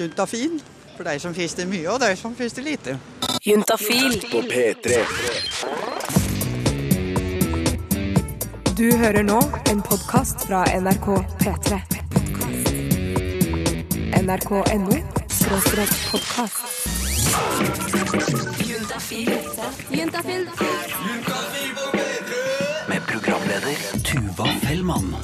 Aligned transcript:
juntafil. 0.00 0.62
For 0.96 1.04
de 1.04 1.18
som 1.20 1.34
fister 1.34 1.66
mye, 1.68 1.88
og 1.92 2.00
de 2.00 2.16
som 2.16 2.34
fister 2.36 2.62
lite. 2.62 2.98
Juntafil. 3.44 4.20
På 4.30 4.40
P3. 4.40 5.02
Du 8.76 8.96
hører 8.96 9.22
nå 9.22 9.40
en 9.70 9.82
podkast 9.82 10.46
fra 10.48 10.64
NRK 10.80 11.06
P3. 11.42 11.80
NRK.no 14.22 14.96
skråstrek 15.28 15.92
podkast. 16.10 16.60
Juntafil. 19.90 20.48
Med 22.88 23.00
programleder 23.06 23.76
Tuva 24.04 24.48
Fellmann. 24.62 25.16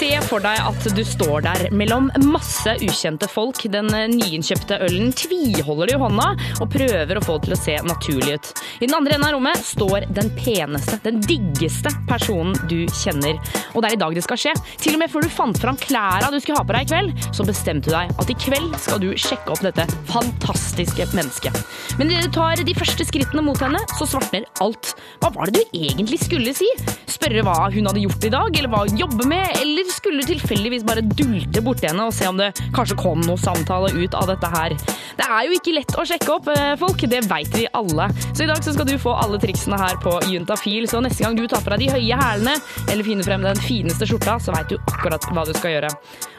Se 0.00 0.08
for 0.24 0.40
deg 0.40 0.56
at 0.64 0.86
du 0.96 1.00
står 1.04 1.42
der 1.44 1.66
mellom 1.76 2.06
masse 2.24 2.72
ukjente 2.80 3.26
folk. 3.28 3.58
Den 3.68 3.90
nyinnkjøpte 4.14 4.78
ølen 4.86 5.10
tviholder 5.12 5.90
du 5.90 5.92
i 5.92 5.98
hånda 6.00 6.28
og 6.56 6.70
prøver 6.72 7.18
å 7.18 7.22
få 7.26 7.34
det 7.36 7.50
til 7.50 7.52
å 7.52 7.58
se 7.60 7.74
naturlig 7.84 8.38
ut. 8.38 8.48
I 8.80 8.86
den 8.86 8.96
andre 8.96 9.18
enden 9.18 9.26
av 9.28 9.34
rommet 9.34 9.60
står 9.60 10.06
den 10.16 10.30
peneste, 10.38 10.96
den 11.04 11.20
diggeste 11.26 11.92
personen 12.08 12.56
du 12.70 12.86
kjenner. 13.02 13.36
Og 13.74 13.84
det 13.84 13.90
er 13.90 13.98
i 13.98 14.00
dag 14.00 14.16
det 14.16 14.24
skal 14.24 14.40
skje. 14.40 14.54
Til 14.80 14.96
og 14.96 15.02
med 15.02 15.12
før 15.12 15.26
du 15.26 15.34
fant 15.34 15.60
fram 15.60 15.76
klærne 15.84 16.32
du 16.32 16.38
skulle 16.40 16.62
ha 16.62 16.64
på 16.64 16.78
deg 16.78 16.88
i 16.88 16.90
kveld, 16.94 17.28
så 17.36 17.44
bestemte 17.50 17.92
du 17.92 17.98
deg 17.98 18.16
at 18.24 18.32
i 18.32 18.38
kveld 18.46 18.80
skal 18.80 19.04
du 19.04 19.10
sjekke 19.20 19.52
opp 19.52 19.60
dette 19.66 19.84
fantastiske 20.08 21.10
mennesket. 21.12 21.60
Men 22.00 22.08
idet 22.08 22.30
du 22.30 22.38
tar 22.38 22.64
de 22.64 22.78
første 22.78 23.04
skrittene 23.04 23.44
mot 23.44 23.60
henne, 23.60 23.84
så 23.98 24.08
svartner 24.08 24.48
alt. 24.64 24.94
Hva 25.20 25.28
var 25.36 25.52
det 25.52 25.60
du 25.60 25.78
egentlig 25.84 26.22
skulle 26.24 26.56
si? 26.56 26.72
Spørre 27.10 27.44
hva 27.44 27.68
hun 27.68 27.84
hadde 27.90 28.06
gjort 28.06 28.24
i 28.24 28.32
dag, 28.32 28.48
eller 28.56 28.72
hva 28.72 28.86
hun 28.86 28.96
jobber 29.04 29.28
med, 29.28 29.44
eller 29.60 29.89
skulle 29.94 30.24
tilfeldigvis 30.26 30.84
bare 30.86 31.02
dulte 31.04 31.62
borti 31.64 31.88
henne 31.88 32.06
og 32.08 32.14
se 32.16 32.28
om 32.30 32.38
det 32.40 32.50
kanskje 32.76 32.96
kom 33.00 33.20
noe 33.26 33.38
samtale 33.40 33.92
ut 33.96 34.14
av 34.18 34.28
dette 34.30 34.50
her. 34.52 34.74
Det 35.20 35.26
er 35.26 35.46
jo 35.48 35.56
ikke 35.58 35.74
lett 35.76 35.96
å 36.00 36.04
sjekke 36.08 36.32
opp 36.34 36.48
eh, 36.54 36.74
folk, 36.80 37.02
det 37.10 37.22
veit 37.30 37.52
vi 37.56 37.66
alle. 37.76 38.08
Så 38.32 38.44
i 38.44 38.48
dag 38.50 38.62
så 38.64 38.74
skal 38.76 38.88
du 38.88 38.96
få 39.00 39.14
alle 39.20 39.40
triksene 39.42 39.78
her 39.80 39.98
på 40.02 40.16
Juntafil, 40.30 40.88
så 40.90 41.02
neste 41.04 41.24
gang 41.26 41.36
du 41.38 41.46
tar 41.50 41.64
deg 41.70 41.84
de 41.84 41.90
høye 41.94 42.18
hælene 42.20 42.56
eller 42.90 43.06
finner 43.06 43.26
frem 43.26 43.44
den 43.46 43.60
fineste 43.62 44.08
skjorta, 44.08 44.38
så 44.42 44.54
veit 44.56 44.70
du 44.72 44.78
akkurat 44.80 45.26
hva 45.30 45.44
du 45.48 45.52
skal 45.56 45.76
gjøre. 45.76 45.90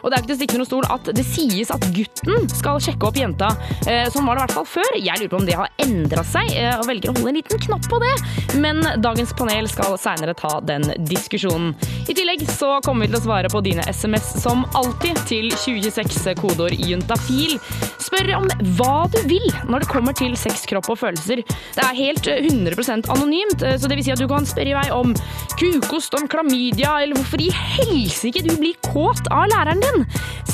Og 0.02 0.10
det 0.10 0.18
er 0.18 0.24
ikke 0.24 0.32
til 0.32 0.36
å 0.36 0.40
stikke 0.42 0.58
under 0.58 0.70
stol 0.70 0.88
at 0.90 1.10
det 1.16 1.26
sies 1.28 1.70
at 1.74 1.84
gutten 1.94 2.48
skal 2.50 2.80
sjekke 2.82 3.08
opp 3.12 3.18
jenta. 3.20 3.52
Eh, 3.86 4.08
Sånn 4.12 4.26
var 4.28 4.36
det 4.36 4.42
i 4.42 4.46
hvert 4.48 4.56
fall 4.58 4.68
før. 4.68 4.90
Jeg 4.98 5.20
lurer 5.22 5.32
på 5.32 5.38
om 5.40 5.46
det 5.48 5.56
har 5.60 5.70
endra 5.86 6.24
seg, 6.26 6.50
eh, 6.58 6.74
og 6.80 6.88
velger 6.90 7.12
å 7.12 7.16
holde 7.20 7.30
en 7.32 7.38
liten 7.38 7.62
knapp 7.68 7.86
på 7.92 8.00
det. 8.02 8.14
Men 8.60 8.82
dagens 9.02 9.32
panel 9.38 9.70
skal 9.72 9.96
seinere 10.02 10.34
ta 10.38 10.58
den 10.66 10.84
diskusjonen. 11.08 11.76
I 12.10 12.16
tillegg 12.18 12.44
så 12.50 12.80
kommer 12.84 13.06
vi 13.06 13.12
til 13.14 13.20
å 13.22 13.24
svare 13.24 13.41
på 13.50 13.62
dine 13.66 13.86
SMS 13.90 14.28
som 14.44 14.66
alltid 14.78 15.18
til 15.30 15.50
2026 15.56 16.36
kodeord 16.38 16.76
juntafil. 16.78 17.58
Spør 18.02 18.34
om 18.38 18.48
hva 18.78 19.08
du 19.12 19.20
vil 19.30 19.48
når 19.70 19.86
det 19.86 19.92
kommer 19.92 20.14
til 20.18 20.36
sex, 20.38 20.66
kropp 20.70 20.92
og 20.94 21.00
følelser. 21.02 21.42
Det 21.42 21.86
er 21.86 21.98
helt 21.98 22.28
eh, 22.30 22.46
100% 22.46 23.10
anonymt, 23.14 23.66
eh, 23.66 23.78
så 23.80 23.90
det 23.90 23.98
vil 23.98 24.06
si 24.06 24.14
at 24.14 24.22
du 24.22 24.28
kan 24.30 24.46
spørre 24.46 24.74
i 24.74 24.78
vei 24.78 24.88
om 24.94 25.16
kukost, 25.58 26.14
om 26.20 26.28
klamydia, 26.32 26.98
eller 27.02 27.18
hvorfor 27.18 27.42
i 27.42 27.50
helsike 27.54 28.44
du 28.46 28.54
blir 28.60 28.78
kåt 28.86 29.26
av 29.32 29.48
læreren 29.52 29.82
din. 29.82 30.06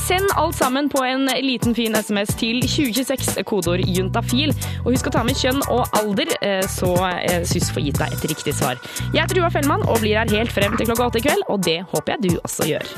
Send 0.08 0.30
alt 0.40 0.56
sammen 0.56 0.90
på 0.90 1.04
en 1.04 1.28
liten 1.42 1.76
fin 1.76 1.96
SMS 1.96 2.36
til 2.40 2.62
2026 2.64 3.44
kodeord 3.48 3.84
juntafil. 3.84 4.54
Og 4.86 4.94
husk 4.94 5.10
å 5.10 5.14
ta 5.18 5.24
med 5.28 5.36
kjønn 5.40 5.60
og 5.74 5.98
alder, 6.00 6.32
eh, 6.46 6.64
så 6.72 6.94
eh, 7.10 7.44
SUS 7.48 7.72
får 7.76 7.88
gitt 7.88 8.00
deg 8.00 8.16
et 8.16 8.28
riktig 8.32 8.56
svar. 8.56 8.80
Jeg 9.12 9.20
heter 9.24 9.42
Ua 9.42 9.52
Fellmann 9.52 9.84
og 9.88 10.00
blir 10.04 10.20
her 10.20 10.32
helt 10.32 10.54
frem 10.54 10.78
til 10.80 10.88
klokka 10.90 11.10
åtte 11.10 11.22
i 11.22 11.28
kveld, 11.28 11.44
og 11.52 11.64
det 11.68 11.82
håper 11.92 12.16
jeg 12.16 12.24
du 12.28 12.40
også 12.40 12.67
gjør. 12.68 12.92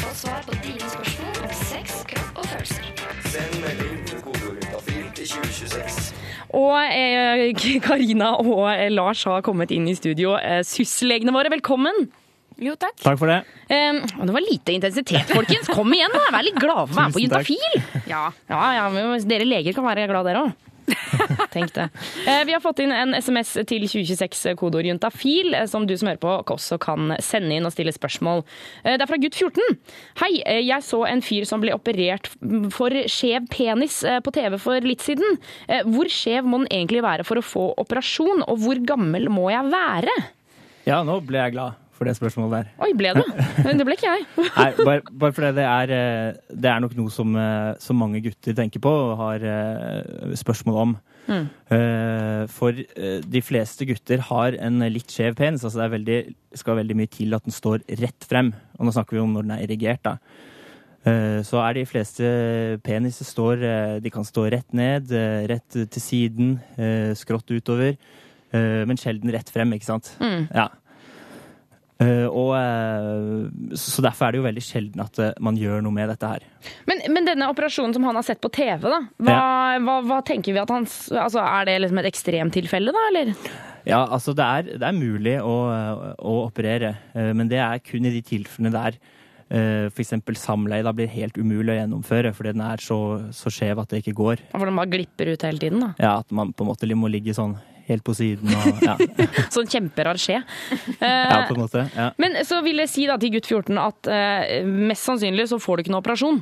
Få 0.00 0.10
svar 0.18 0.42
på 0.48 0.56
dine 0.64 0.90
spørsmål 0.90 1.38
om 1.44 1.54
sex, 1.60 2.00
kropp 2.10 2.42
og 2.42 2.48
følelser. 2.50 2.90
Send 3.30 3.56
melding 3.62 4.02
til 4.10 4.20
kodeord 4.24 4.60
til 5.14 5.30
2026. 5.36 6.12
Og 6.54 6.74
eh, 6.82 7.80
Karina 7.86 8.34
og 8.42 8.66
eh, 8.72 8.90
Lars 8.92 9.24
har 9.30 9.44
kommet 9.46 9.72
inn 9.74 9.88
i 9.90 9.96
studio. 9.98 10.36
Eh, 10.38 10.62
SUS-legene 10.66 11.34
våre, 11.34 11.52
velkommen! 11.54 12.06
Jo, 12.62 12.76
takk. 12.78 12.94
Takk 13.02 13.18
for 13.18 13.30
det. 13.30 13.40
Eh, 13.66 13.96
og 14.20 14.28
det 14.28 14.34
var 14.36 14.44
lite 14.44 14.76
intensitet, 14.76 15.30
folkens. 15.34 15.70
Kom 15.74 15.90
igjen, 15.94 16.12
da! 16.14 16.28
Vær 16.34 16.46
litt 16.46 16.60
glad 16.62 16.84
for 16.86 16.94
å 16.94 16.98
være 17.00 17.08
med 17.10 17.16
på 17.16 17.24
Juntafil! 17.24 17.80
Ja, 18.10 18.28
ja, 18.50 18.60
ja, 18.78 19.16
dere 19.26 19.48
leger 19.48 19.74
kan 19.74 19.86
være 19.88 20.06
glad, 20.10 20.30
dere 20.30 20.44
òg. 20.46 20.54
Tenk 21.54 21.72
det. 21.76 21.88
Eh, 22.28 22.42
Vi 22.44 22.52
har 22.52 22.60
fått 22.60 22.80
inn 22.84 22.92
en 22.92 23.14
SMS 23.16 23.54
til 23.68 23.86
2026 23.86 24.54
kodeord 24.60 24.88
juntafil, 24.88 25.54
eh, 25.54 25.66
som 25.70 25.86
du 25.86 25.94
som 25.96 26.10
hører 26.10 26.20
på 26.22 26.32
også 26.54 26.78
kan 26.82 27.14
sende 27.24 27.56
inn 27.56 27.68
og 27.68 27.74
stille 27.74 27.94
spørsmål. 27.94 28.44
Eh, 28.84 28.96
Det 28.96 29.06
er 29.06 29.10
fra 29.10 29.20
gutt 29.22 29.38
14. 29.38 29.78
Hei, 30.20 30.32
jeg 30.66 30.86
så 30.86 31.04
en 31.08 31.22
fyr 31.24 31.46
som 31.48 31.62
ble 31.64 31.74
operert 31.76 32.28
for 32.74 32.94
skjev 33.10 33.48
penis 33.52 34.02
på 34.24 34.34
TV 34.34 34.58
for 34.60 34.80
litt 34.84 35.04
siden. 35.04 35.38
Hvor 35.88 36.10
skjev 36.12 36.46
må 36.46 36.62
den 36.62 36.70
egentlig 36.72 37.02
være 37.04 37.24
for 37.26 37.40
å 37.40 37.44
få 37.44 37.64
operasjon, 37.80 38.44
og 38.46 38.60
hvor 38.64 38.80
gammel 38.86 39.30
må 39.32 39.48
jeg 39.52 39.70
være? 39.72 40.14
Ja, 40.88 41.02
nå 41.06 41.20
ble 41.24 41.40
jeg 41.40 41.56
glad 41.56 41.80
for 41.94 42.08
det 42.08 42.16
spørsmålet 42.18 42.54
der. 42.56 42.70
Oi, 42.82 42.90
ble 42.98 43.14
det? 43.16 43.24
Men 43.64 43.78
Det 43.78 43.86
ble 43.86 43.96
ikke 43.96 44.12
jeg. 44.12 44.26
Nei, 44.58 44.68
bare, 44.80 45.02
bare 45.22 45.34
fordi 45.36 45.50
det 45.56 45.66
er, 45.70 45.94
eh, 45.94 46.38
det 46.50 46.70
er 46.70 46.80
nok 46.82 46.94
noe 46.98 47.12
som, 47.14 47.34
eh, 47.38 47.72
som 47.82 48.00
mange 48.00 48.22
gutter 48.24 48.56
tenker 48.56 48.82
på 48.82 48.92
og 48.92 49.18
har 49.22 49.44
eh, 49.50 50.32
spørsmål 50.38 50.80
om. 50.84 50.96
Mm. 51.24 51.44
For 52.52 52.76
de 53.32 53.40
fleste 53.40 53.86
gutter 53.88 54.20
har 54.26 54.58
en 54.60 54.84
litt 54.92 55.08
skjev 55.08 55.38
penis. 55.38 55.62
Altså 55.64 55.80
det 55.80 55.84
er 55.86 55.92
veldig, 55.94 56.18
skal 56.60 56.76
veldig 56.82 56.96
mye 56.98 57.08
til 57.08 57.32
at 57.32 57.46
den 57.46 57.54
står 57.54 57.80
rett 58.02 58.26
frem. 58.28 58.50
Og 58.76 58.84
nå 58.84 58.92
snakker 58.92 59.16
vi 59.16 59.22
om 59.22 59.32
når 59.32 59.46
den 59.46 59.54
er 59.54 59.62
erigert, 59.64 60.04
da. 60.04 60.18
Så 61.48 61.62
er 61.62 61.78
de 61.78 61.86
fleste 61.88 62.28
peniser 62.84 63.28
står 63.28 63.64
De 64.04 64.12
kan 64.12 64.24
stå 64.28 64.44
rett 64.52 64.76
ned, 64.76 65.16
rett 65.48 65.80
til 65.80 66.04
siden, 66.04 66.54
skrått 67.16 67.56
utover. 67.56 67.96
Men 68.52 69.00
sjelden 69.00 69.32
rett 69.32 69.48
frem, 69.48 69.72
ikke 69.78 69.94
sant? 69.94 70.12
Mm. 70.20 70.50
Ja. 70.52 70.68
Eh, 72.02 72.26
og, 72.26 72.50
uh, 72.58 73.74
så 73.78 74.02
derfor 74.02 74.26
er 74.26 74.34
det 74.34 74.40
jo 74.40 74.46
veldig 74.48 74.62
sjelden 74.66 75.02
at 75.04 75.18
uh, 75.22 75.28
man 75.44 75.58
gjør 75.58 75.84
noe 75.84 75.94
med 75.94 76.10
dette 76.10 76.26
her. 76.26 76.46
Men, 76.90 77.04
men 77.14 77.28
denne 77.28 77.46
operasjonen 77.52 77.94
som 77.94 78.06
han 78.08 78.18
har 78.18 78.26
sett 78.26 78.42
på 78.42 78.50
TV, 78.54 78.88
da, 78.90 78.98
hva, 79.22 79.36
hva, 79.84 79.98
hva 80.08 80.18
tenker 80.26 80.56
vi 80.56 80.62
at 80.62 80.72
han 80.74 80.88
altså, 80.88 81.44
Er 81.44 81.68
det 81.68 81.76
liksom 81.84 82.00
et 82.02 82.10
ekstremtilfelle, 82.10 82.94
da, 82.94 83.04
eller? 83.12 83.34
Ja, 83.86 84.00
altså 84.02 84.34
det 84.34 84.44
er, 84.44 84.72
det 84.80 84.88
er 84.88 84.96
mulig 84.96 85.36
å, 85.44 85.54
å 86.16 86.38
operere, 86.46 86.94
men 87.36 87.50
det 87.50 87.58
er 87.60 87.82
kun 87.84 88.08
i 88.08 88.14
de 88.14 88.22
tilfellene 88.24 88.72
der 88.72 88.96
eksempel 90.00 90.38
samleie 90.40 90.82
da 90.82 90.94
blir 90.96 91.10
helt 91.12 91.36
umulig 91.36 91.74
å 91.74 91.76
gjennomføre 91.76 92.30
fordi 92.34 92.54
den 92.54 92.62
er 92.64 92.80
så, 92.80 92.96
så 93.36 93.52
skjev 93.52 93.82
at 93.82 93.92
det 93.92 94.00
ikke 94.00 94.16
går. 94.16 94.42
For 94.54 94.64
den 94.64 94.80
bare 94.80 94.90
glipper 94.90 95.34
ut 95.34 95.44
hele 95.44 95.60
tiden, 95.60 95.84
da. 95.84 95.90
Ja, 96.00 96.14
At 96.24 96.32
man 96.32 96.54
på 96.56 96.64
en 96.64 96.72
måte 96.72 96.88
må 96.96 97.12
ligge 97.12 97.36
sånn 97.36 97.58
helt 97.88 98.04
på 98.06 98.14
siden 98.16 98.54
og 98.54 98.82
ja, 98.84 98.94
Sånn 99.54 99.68
kjemperar 99.70 100.18
skje. 100.20 100.40
ja 101.00 101.42
på 101.48 101.56
en 101.56 101.62
måte. 101.62 101.84
Ja. 101.94 102.10
men 102.20 102.40
så 102.48 102.62
vil 102.64 102.80
jeg 102.84 102.92
si 102.92 103.06
da 103.10 103.18
til 103.20 103.34
gutt 103.36 103.50
14 103.50 103.80
at 103.82 104.10
eh, 104.10 104.64
mest 104.64 105.04
sannsynlig 105.06 105.48
så 105.52 105.60
får 105.62 105.76
du 105.76 105.84
ikke 105.84 105.94
noe 105.94 106.04
operasjon. 106.04 106.40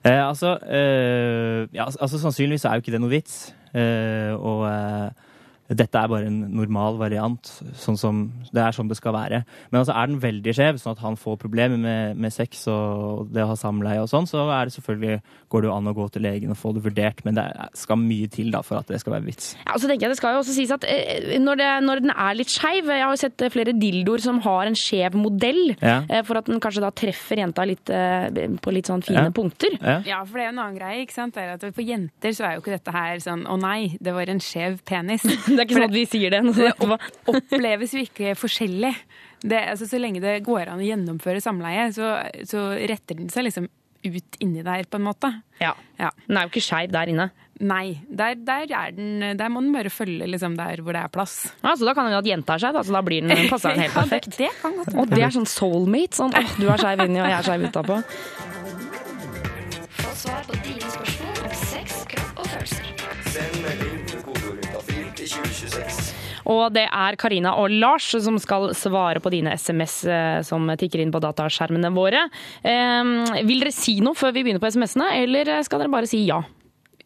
Eh, 0.00 0.20
altså, 0.24 0.54
eh, 0.64 1.66
ja, 1.76 1.84
altså 1.88 2.20
Sannsynligvis 2.20 2.64
er 2.64 2.78
jo 2.78 2.84
ikke 2.84 2.94
det 2.94 3.02
noe 3.02 3.12
vits. 3.12 3.40
Eh, 3.76 4.32
og 4.36 4.64
eh, 4.70 5.28
dette 5.70 5.94
er 6.00 6.08
bare 6.10 6.26
en 6.26 6.40
normal 6.56 6.96
variant. 6.98 7.46
Sånn 7.78 7.96
som, 8.00 8.20
det 8.50 8.58
er 8.62 8.74
sånn 8.74 8.88
det 8.90 8.96
skal 8.98 9.14
være. 9.14 9.42
Men 9.70 9.80
altså, 9.80 9.94
er 9.94 10.06
den 10.10 10.18
veldig 10.22 10.54
skjev, 10.56 10.78
sånn 10.82 10.96
at 10.96 11.02
han 11.04 11.16
får 11.20 11.36
problemer 11.38 11.78
med, 11.78 12.16
med 12.18 12.32
sex 12.34 12.64
og 12.72 13.28
det 13.30 13.44
å 13.44 13.50
ha 13.52 13.56
samleie 13.58 14.00
og 14.02 14.08
sånn, 14.10 14.26
så 14.26 14.42
er 14.50 14.66
det 14.66 14.74
selvfølgelig, 14.74 15.20
går 15.52 15.62
det 15.62 15.68
jo 15.70 15.74
an 15.76 15.90
å 15.90 15.94
gå 15.94 16.08
til 16.14 16.22
legen 16.26 16.50
og 16.54 16.58
få 16.58 16.72
det 16.74 16.82
vurdert. 16.88 17.22
Men 17.24 17.38
det 17.38 17.46
skal 17.78 18.00
mye 18.02 18.26
til 18.32 18.50
da 18.50 18.62
for 18.66 18.80
at 18.80 18.90
det 18.90 18.98
skal 19.02 19.14
være 19.14 19.26
vits. 19.28 19.52
Ja, 19.64 19.74
og 19.76 19.80
så 19.84 19.86
tenker 19.90 20.08
jeg 20.08 20.14
Det 20.14 20.18
skal 20.20 20.34
jo 20.34 20.42
også 20.42 20.56
sies 20.56 20.70
at 20.74 20.84
eh, 20.90 21.38
når, 21.38 21.60
det, 21.62 21.68
når 21.86 22.02
den 22.04 22.14
er 22.16 22.34
litt 22.38 22.50
skeiv 22.50 22.88
Jeg 22.90 23.04
har 23.04 23.14
jo 23.14 23.20
sett 23.22 23.42
eh, 23.46 23.50
flere 23.54 23.74
dildoer 23.78 24.22
som 24.24 24.40
har 24.44 24.66
en 24.66 24.78
skjev 24.78 25.14
modell, 25.18 25.76
Ja. 25.80 26.00
eh, 26.08 26.22
for 26.26 26.40
at 26.40 26.50
den 26.50 26.58
kanskje 26.62 26.82
da 26.82 26.90
treffer 26.90 27.38
jenta 27.44 27.64
litt, 27.68 27.86
på 27.86 28.72
litt 28.74 28.90
sånn 28.90 29.02
fine 29.06 29.28
Ja. 29.28 29.30
punkter. 29.34 29.74
Ja. 29.80 29.96
Ja, 30.06 30.20
for 30.24 30.38
det 30.38 30.44
er 30.46 30.50
jo 30.50 30.54
en 30.56 30.62
annen 30.64 30.78
greie. 30.78 31.02
ikke 31.06 31.14
sant? 31.14 31.34
Det 31.34 31.42
er 31.46 31.54
at 31.54 31.64
For 31.74 31.82
jenter 31.86 32.34
så 32.34 32.44
er 32.48 32.54
jo 32.56 32.62
ikke 32.64 32.74
dette 32.74 32.92
her 32.94 33.16
sånn 33.22 33.46
å 33.46 33.56
nei, 33.60 33.96
det 34.00 34.12
var 34.16 34.28
en 34.32 34.40
skjev 34.42 34.80
penis. 34.88 35.22
Det 35.60 35.66
er 35.66 35.68
ikke 35.68 35.76
sånn 35.76 35.90
at 35.90 35.96
vi 35.98 36.06
sier 36.08 36.32
det. 36.32 36.38
Det 36.56 36.70
oppleves 37.34 37.92
jo 37.92 38.00
ikke 38.06 38.32
forskjellig. 38.40 38.94
Det, 39.44 39.58
altså, 39.74 39.84
så 39.88 40.00
lenge 40.00 40.22
det 40.24 40.38
går 40.46 40.70
an 40.72 40.80
å 40.80 40.86
gjennomføre 40.86 41.42
samleie, 41.44 41.90
så, 41.92 42.14
så 42.48 42.70
retter 42.88 43.18
den 43.20 43.28
seg 43.32 43.44
liksom 43.44 43.68
ut 44.00 44.38
inni 44.40 44.62
der, 44.64 44.86
på 44.88 44.96
en 44.96 45.04
måte. 45.04 45.28
Ja. 45.60 45.74
Ja. 46.00 46.08
Den 46.24 46.38
er 46.40 46.46
jo 46.46 46.52
ikke 46.54 46.64
skeiv 46.64 46.92
der 46.96 47.12
inne. 47.12 47.26
Nei, 47.60 48.00
der, 48.08 48.38
der, 48.40 48.64
er 48.72 48.94
den, 48.96 49.36
der 49.36 49.52
må 49.52 49.60
den 49.60 49.74
bare 49.74 49.92
følge 49.92 50.24
liksom 50.32 50.54
der 50.56 50.80
hvor 50.80 50.96
det 50.96 51.02
er 51.04 51.12
plass. 51.12 51.34
Ja, 51.60 51.74
så 51.76 51.84
da 51.84 51.92
kan 51.96 52.08
det 52.08 52.14
jo 52.16 52.22
at 52.22 52.30
jenta 52.30 52.56
er 52.56 52.64
skeiv, 52.64 52.80
så 52.88 52.96
da 52.96 53.02
blir 53.04 53.20
den, 53.26 53.44
passer 53.52 53.76
den 53.76 53.84
helt 53.84 53.92
Ja, 53.92 54.06
det, 54.06 54.08
perfekt. 54.08 54.38
det 54.40 54.52
kan 54.62 54.78
godt 54.80 54.96
Og 54.96 55.12
det 55.12 55.24
er 55.26 55.36
sånn 55.36 55.48
soulmate. 55.52 56.16
Sånn, 56.22 56.32
åh, 56.32 56.56
du 56.56 56.68
er 56.72 56.80
skeiv 56.80 57.04
inni, 57.04 57.20
og 57.20 57.28
jeg 57.28 57.36
er 57.42 57.50
skeiv 57.50 57.68
utapå. 57.68 58.00
Få 60.00 60.14
svar 60.24 60.48
på 60.48 60.62
dine 60.64 60.94
spørsmål 60.96 61.19
Og 66.46 66.72
det 66.72 66.86
er 66.88 67.16
Karina 67.20 67.52
og 67.60 67.70
Lars 67.74 68.06
som 68.22 68.38
skal 68.40 68.70
svare 68.74 69.20
på 69.20 69.32
dine 69.34 69.52
SMS 69.58 70.04
eh, 70.08 70.38
som 70.46 70.64
tikker 70.80 71.02
inn 71.02 71.12
på 71.12 71.20
dataskjermene 71.20 71.90
våre. 71.94 72.26
Eh, 72.62 73.42
vil 73.44 73.60
dere 73.64 73.72
si 73.74 73.98
noe 74.04 74.14
før 74.16 74.32
vi 74.36 74.44
begynner 74.46 74.62
på 74.62 74.70
SMS-ene, 74.72 75.10
eller 75.24 75.50
skal 75.66 75.82
dere 75.84 75.92
bare 75.92 76.08
si 76.10 76.24
ja? 76.28 76.40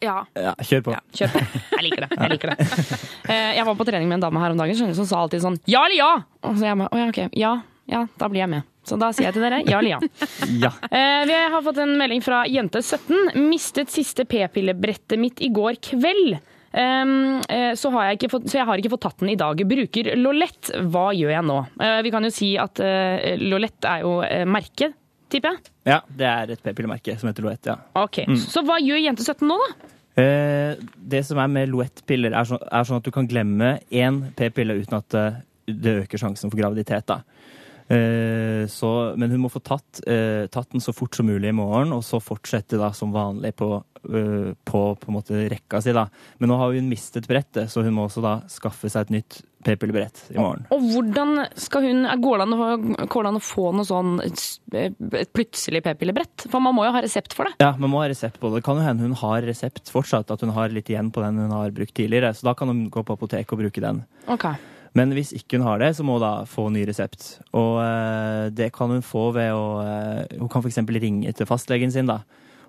Ja. 0.03 0.19
Ja, 0.35 0.51
kjør 0.59 0.81
på. 0.85 0.91
Ja, 0.91 0.99
kjør 1.15 1.31
på. 1.33 1.41
Jeg 1.71 1.83
liker 1.87 2.03
det. 2.05 2.09
Jeg 2.19 2.31
liker 2.35 2.51
det. 2.51 2.65
Eh, 3.31 3.51
Jeg 3.55 3.65
var 3.65 3.75
på 3.79 3.85
trening 3.87 4.09
med 4.11 4.19
en 4.19 4.25
dame 4.27 4.41
her 4.43 4.51
om 4.53 4.59
dagen 4.59 4.93
som 4.93 5.07
sa 5.07 5.21
alltid 5.23 5.41
sånn 5.41 5.55
ja 5.71 5.85
eller 5.87 5.95
ja! 5.97 6.09
Og 6.45 6.57
så 6.59 6.67
jeg 6.67 6.77
bare, 6.81 6.99
ja, 6.99 7.05
ok, 7.09 7.19
ja, 7.39 7.53
ja, 7.89 8.01
da 8.19 8.27
blir 8.29 8.43
jeg 8.43 8.51
med. 8.51 8.67
Så 8.85 8.99
da 9.01 9.07
sier 9.15 9.29
jeg 9.31 9.37
til 9.37 9.45
dere 9.47 9.61
ja 9.65 9.79
eller 9.79 9.95
ja. 9.95 9.99
Ja. 10.67 10.71
Eh, 10.91 11.23
Vi 11.25 11.37
har 11.55 11.63
fått 11.65 11.79
en 11.81 11.95
melding 11.97 12.21
fra 12.21 12.43
jente17. 12.45 13.31
Mistet 13.47 13.89
siste 13.89 14.27
p-pillebrettet 14.29 15.17
mitt 15.17 15.41
i 15.41 15.49
går 15.49 15.79
kveld. 15.81 16.35
Eh, 16.75 17.71
så, 17.79 17.91
har 17.93 18.09
jeg 18.09 18.19
ikke 18.19 18.31
fått, 18.35 18.49
så 18.51 18.59
jeg 18.59 18.67
har 18.67 18.81
ikke 18.81 18.91
fått 18.95 19.05
tatt 19.07 19.21
den 19.23 19.31
i 19.31 19.37
dag. 19.39 19.61
Bruker 19.69 20.11
Lolette. 20.19 20.75
Hva 20.91 21.07
gjør 21.15 21.31
jeg 21.37 21.47
nå? 21.47 21.57
Eh, 21.79 22.01
Vi 22.03 22.11
kan 22.11 22.27
jo 22.27 22.31
si 22.35 22.51
at 22.59 22.79
eh, 22.83 23.35
Lolette 23.41 23.87
er 23.95 24.03
jo 24.03 24.17
merket, 24.51 24.93
tipper 25.31 25.55
jeg. 25.55 25.71
ja, 25.89 26.01
det 26.09 26.27
er 26.29 26.51
et 26.53 26.61
p-pillemerke 26.63 27.15
som 27.19 27.29
heter 27.31 27.43
Loett, 27.47 27.65
ja. 27.71 27.77
Ok, 27.97 28.19
Så 28.37 28.61
hva 28.67 28.77
gjør 28.83 28.99
jente17 29.07 29.47
nå, 29.49 29.57
da? 29.63 29.91
Det 31.11 31.19
som 31.27 31.39
er 31.43 31.49
med 31.51 31.71
Loett-piller, 31.73 32.31
er, 32.37 32.45
sånn- 32.47 32.61
er 32.71 32.85
sånn 32.87 33.01
at 33.01 33.07
du 33.07 33.11
kan 33.11 33.27
glemme 33.27 33.73
én 33.91 34.21
p-pille 34.37 34.77
uten 34.79 34.95
at 34.99 35.09
det, 35.11 35.25
det 35.67 35.95
øker 36.05 36.21
sjansen 36.21 36.51
for 36.53 36.59
graviditet. 36.61 37.05
da. 37.09 37.17
Eh, 37.87 38.67
så, 38.67 38.91
men 39.17 39.31
hun 39.31 39.43
må 39.43 39.51
få 39.53 39.61
tatt, 39.61 40.01
eh, 40.09 40.47
tatt 40.49 40.71
den 40.73 40.81
så 40.81 40.93
fort 40.95 41.15
som 41.15 41.27
mulig 41.29 41.51
i 41.51 41.55
morgen, 41.55 41.93
og 41.93 42.01
så 42.05 42.21
fortsette 42.23 42.79
da 42.81 42.89
som 42.97 43.13
vanlig 43.13 43.53
på, 43.59 43.69
eh, 44.09 44.53
på, 44.65 44.81
på 44.97 45.11
en 45.11 45.17
måte 45.19 45.43
rekka 45.51 45.83
si. 45.83 45.93
da. 45.93 46.07
Men 46.41 46.49
nå 46.49 46.57
har 46.61 46.73
hun 46.73 46.89
mistet 46.89 47.29
brettet, 47.29 47.69
så 47.69 47.85
hun 47.85 47.93
må 47.93 48.07
også 48.07 48.25
da 48.25 48.39
skaffe 48.49 48.89
seg 48.89 49.05
et 49.05 49.15
nytt 49.19 49.39
p-pillebrett 49.65 50.27
i 50.33 50.37
morgen. 50.37 50.65
Og 50.73 50.83
hvordan 50.93 51.39
skal 51.57 51.87
hun 51.87 52.03
Går 52.21 52.41
det 52.41 52.45
an 52.45 53.37
å, 53.37 53.41
få 53.41 53.71
noe 53.73 53.87
sånn 53.87 54.19
et 54.21 55.31
plutselig 55.33 55.81
p-pillebrett? 55.85 56.45
For 56.51 56.61
man 56.61 56.77
må 56.77 56.85
jo 56.85 56.93
ha 56.93 57.01
resept 57.05 57.33
for 57.37 57.49
det. 57.49 57.57
Ja, 57.61 57.73
man 57.77 57.93
må 57.93 58.03
ha 58.03 58.09
resept 58.09 58.37
på 58.41 58.49
det. 58.49 58.61
Det 58.61 58.67
kan 58.67 58.81
jo 58.81 58.85
hende 58.85 59.05
hun 59.05 59.17
har 59.21 59.45
resept 59.45 59.89
fortsatt, 59.93 60.29
at 60.33 60.45
hun 60.45 60.53
har 60.57 60.73
litt 60.73 60.89
igjen 60.89 61.09
på 61.13 61.25
den 61.25 61.41
hun 61.41 61.53
har 61.53 61.73
brukt 61.75 61.97
tidligere. 61.97 62.33
Så 62.37 62.49
da 62.49 62.53
kan 62.57 62.69
hun 62.71 62.87
gå 62.93 63.05
på 63.05 63.17
apoteket 63.17 63.57
og 63.57 63.65
bruke 63.65 63.83
den. 63.83 64.05
Ok. 64.29 64.49
Men 64.95 65.11
hvis 65.11 65.33
ikke 65.35 65.57
hun 65.59 65.67
har 65.67 65.81
det, 65.83 65.89
så 65.97 66.05
må 66.07 66.15
hun 66.17 66.23
da 66.23 66.33
få 66.47 66.69
ny 66.71 66.85
resept. 66.87 67.39
Og 67.53 67.81
eh, 67.83 68.49
det 68.55 68.69
kan 68.75 68.89
hun 68.95 69.03
få 69.03 69.27
ved 69.35 69.51
å 69.51 69.65
eh, 69.83 70.37
Hun 70.39 70.47
kan 70.51 70.63
f.eks. 70.63 70.79
ringe 70.87 71.33
til 71.35 71.49
fastlegen 71.49 71.91
sin 71.91 72.07
da, 72.07 72.21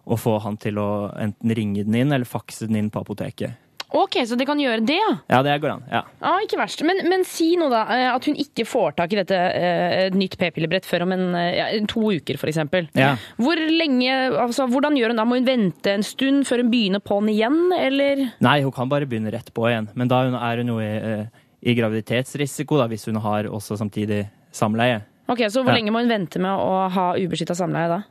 og 0.06 0.18
få 0.22 0.36
han 0.42 0.58
til 0.62 0.78
å 0.82 0.88
enten 1.22 1.54
ringe 1.54 1.84
den 1.86 1.94
inn 2.02 2.12
eller 2.12 2.26
fakse 2.26 2.66
den 2.66 2.76
inn 2.82 2.90
på 2.94 3.02
apoteket. 3.06 3.54
Ok, 3.96 4.16
så 4.26 4.34
det 4.36 4.48
kan 4.48 4.58
gjøre 4.58 4.82
det, 4.84 4.96
ja. 4.98 5.12
Ja, 5.30 5.38
det 5.46 5.52
går 5.62 5.70
an. 5.76 5.84
Ja. 5.88 6.00
Ah, 6.20 6.40
Ikke 6.42 6.58
verst. 6.58 6.82
Men, 6.84 6.98
men 7.08 7.22
si 7.24 7.52
nå, 7.56 7.68
da. 7.70 7.84
eh, 7.94 8.08
At 8.10 8.26
hun 8.26 8.34
ikke 8.42 8.64
får 8.66 8.96
tak 8.98 9.14
i 9.14 9.20
dette 9.20 9.38
eh, 9.38 10.10
nytt 10.12 10.34
p-pillebrett 10.40 10.84
før 10.90 11.04
om 11.06 11.14
en, 11.14 11.24
ja, 11.54 11.68
to 11.88 12.02
uker, 12.18 12.34
f.eks. 12.42 12.58
Ja. 12.98 13.12
Hvor 13.38 13.62
lenge, 13.70 14.10
altså, 14.42 14.66
hvordan 14.74 14.98
gjør 14.98 15.14
hun 15.14 15.22
da? 15.22 15.28
Må 15.30 15.38
hun 15.38 15.46
vente 15.46 15.94
en 15.94 16.04
stund 16.04 16.42
før 16.50 16.64
hun 16.64 16.74
begynner 16.74 17.00
på 17.06 17.20
den 17.22 17.30
igjen, 17.36 17.60
eller? 17.78 18.26
Nei, 18.42 18.56
hun 18.66 18.74
kan 18.74 18.90
bare 18.90 19.06
begynne 19.08 19.30
rett 19.32 19.54
på 19.54 19.70
igjen. 19.70 19.86
Men 19.94 20.10
da 20.10 20.24
hun- 20.26 20.40
er 20.42 20.64
hun 20.64 20.74
jo 20.74 20.80
i, 20.82 20.90
eh, 20.98 21.35
i 21.66 21.74
graviditetsrisiko, 21.74 22.78
da, 22.78 22.86
hvis 22.92 23.08
hun 23.10 23.18
har 23.24 23.48
også 23.50 23.76
samtidig 23.80 24.22
samleie. 24.54 25.02
Ok, 25.28 25.38
Så 25.50 25.62
hvor 25.64 25.72
Ja. 25.74 25.80
lenge 25.80 25.90
må 25.90 25.98
hun 26.04 26.08
vente 26.08 26.38
med 26.38 26.50
å 26.54 26.88
ha 26.88 27.12
ubeskytta 27.18 27.56
samleie 27.58 27.88
da? 27.90 28.02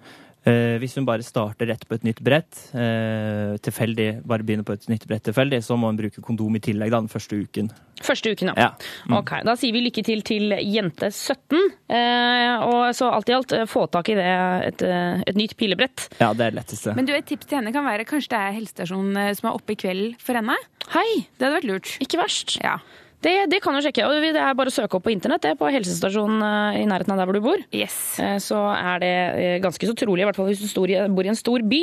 Eh, 0.46 0.78
hvis 0.78 0.94
hun 0.94 1.06
bare 1.08 1.24
starter 1.26 1.66
rett 1.72 1.88
på 1.90 1.96
et 1.96 2.04
nytt 2.06 2.20
brett, 2.22 2.54
eh, 2.76 3.56
tilfeldig, 3.66 4.22
bare 4.28 4.44
begynner 4.46 4.64
på 4.68 4.74
et 4.74 4.84
nytt 4.92 5.08
brett 5.08 5.24
tilfeldig, 5.24 5.58
så 5.66 5.74
må 5.76 5.88
hun 5.90 5.98
bruke 5.98 6.22
kondom 6.22 6.54
i 6.56 6.60
tillegg 6.60 6.92
da, 6.92 7.00
den 7.00 7.08
første 7.10 7.34
uken. 7.42 7.72
Første 8.04 8.30
uken, 8.36 8.52
ja. 8.52 8.54
Ja. 8.56 8.70
Mm. 9.10 9.18
Ok, 9.18 9.32
Da 9.44 9.56
sier 9.56 9.74
vi 9.74 9.82
lykke 9.90 10.04
til 10.06 10.22
til 10.22 10.52
jente 10.52 11.10
17. 11.10 11.58
Eh, 11.90 12.60
og 12.62 12.94
så 12.94 13.10
alt 13.12 13.30
i 13.30 13.34
alt, 13.34 13.54
eh, 13.54 13.66
få 13.66 13.90
tak 13.90 14.10
i 14.10 14.14
det, 14.20 14.28
et, 14.68 14.82
eh, 14.84 15.24
et 15.26 15.36
nytt 15.36 15.56
pilebrett. 15.58 16.10
Ja, 16.20 16.32
det 16.34 16.42
er 16.46 16.52
det 16.52 16.60
letteste. 16.60 16.96
Men 16.96 17.06
du, 17.06 17.14
et 17.14 17.26
tips 17.26 17.48
til 17.48 17.58
henne 17.58 17.74
kan 17.74 17.84
være 17.84 18.06
kanskje 18.06 18.30
det 18.30 18.38
er 18.44 18.54
helsestasjonen 18.60 19.18
eh, 19.18 19.34
som 19.34 19.50
er 19.50 19.56
oppe 19.56 19.72
i 19.72 19.76
kveld 19.76 20.20
for 20.22 20.34
henne? 20.36 20.54
Hei, 20.90 21.26
Det 21.40 21.48
hadde 21.48 21.62
vært 21.64 21.72
lurt. 21.72 21.98
ikke 22.00 22.22
verst. 22.22 22.60
Ja. 22.62 22.78
Det, 23.26 23.34
det 23.50 23.60
kan 23.64 23.74
du 23.74 23.82
sjekke. 23.82 24.06
og 24.06 24.22
Det 24.22 24.32
er 24.38 24.58
bare 24.58 24.70
å 24.70 24.76
søke 24.76 25.00
opp 25.00 25.06
på 25.08 25.14
internett 25.14 25.42
det 25.42 25.54
er 25.56 25.58
på 25.60 25.70
helsestasjonen 25.74 26.44
eh, 26.46 26.82
i 26.84 26.86
nærheten 26.90 27.16
av 27.16 27.22
der 27.22 27.30
hvor 27.30 27.38
du 27.40 27.42
bor. 27.46 27.64
Yes. 27.74 27.96
Eh, 28.22 28.38
Så 28.44 28.60
er 28.76 29.02
det 29.02 29.14
eh, 29.42 29.56
ganske 29.64 29.90
så 29.90 29.96
trolig, 29.98 30.22
i 30.24 30.30
hvert 30.30 30.38
fall 30.38 30.52
hvis 30.52 30.62
du 30.62 30.70
stor 30.70 30.94
bor 31.16 31.26
i 31.26 31.32
en 31.34 31.40
stor 31.40 31.66
by. 31.66 31.82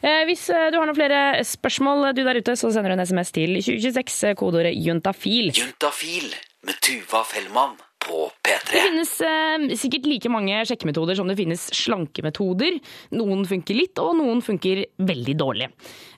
Eh, 0.00 0.22
Hvis 0.30 0.46
du 0.48 0.78
har 0.78 0.86
noen 0.88 0.96
flere 0.96 1.20
spørsmål 1.46 2.10
du 2.16 2.24
der 2.24 2.40
ute, 2.40 2.56
så 2.56 2.72
sender 2.72 2.94
du 2.94 2.98
en 2.98 3.04
SMS 3.06 3.34
til 3.36 3.58
2026, 3.60 4.18
eh, 4.30 4.36
kodeordet 4.40 4.74
juntafil. 4.80 5.52
Juntafil 5.60 6.32
med 6.64 6.80
Tuva 6.84 7.22
Fellmann 7.28 7.76
på 8.00 8.26
Det 8.46 8.56
P3. 8.56 8.80
finnes 8.86 9.12
eh, 9.24 9.76
sikkert 9.78 10.06
like 10.08 10.30
mange 10.32 10.62
sjekkemetoder 10.68 11.18
som 11.18 11.28
det 11.28 11.36
finnes 11.38 11.66
slankemetoder. 11.76 12.78
Noen 13.16 13.44
funker 13.48 13.76
litt, 13.76 14.00
og 14.02 14.16
noen 14.18 14.40
funker 14.44 14.82
veldig 14.96 15.34
dårlig. 15.40 15.68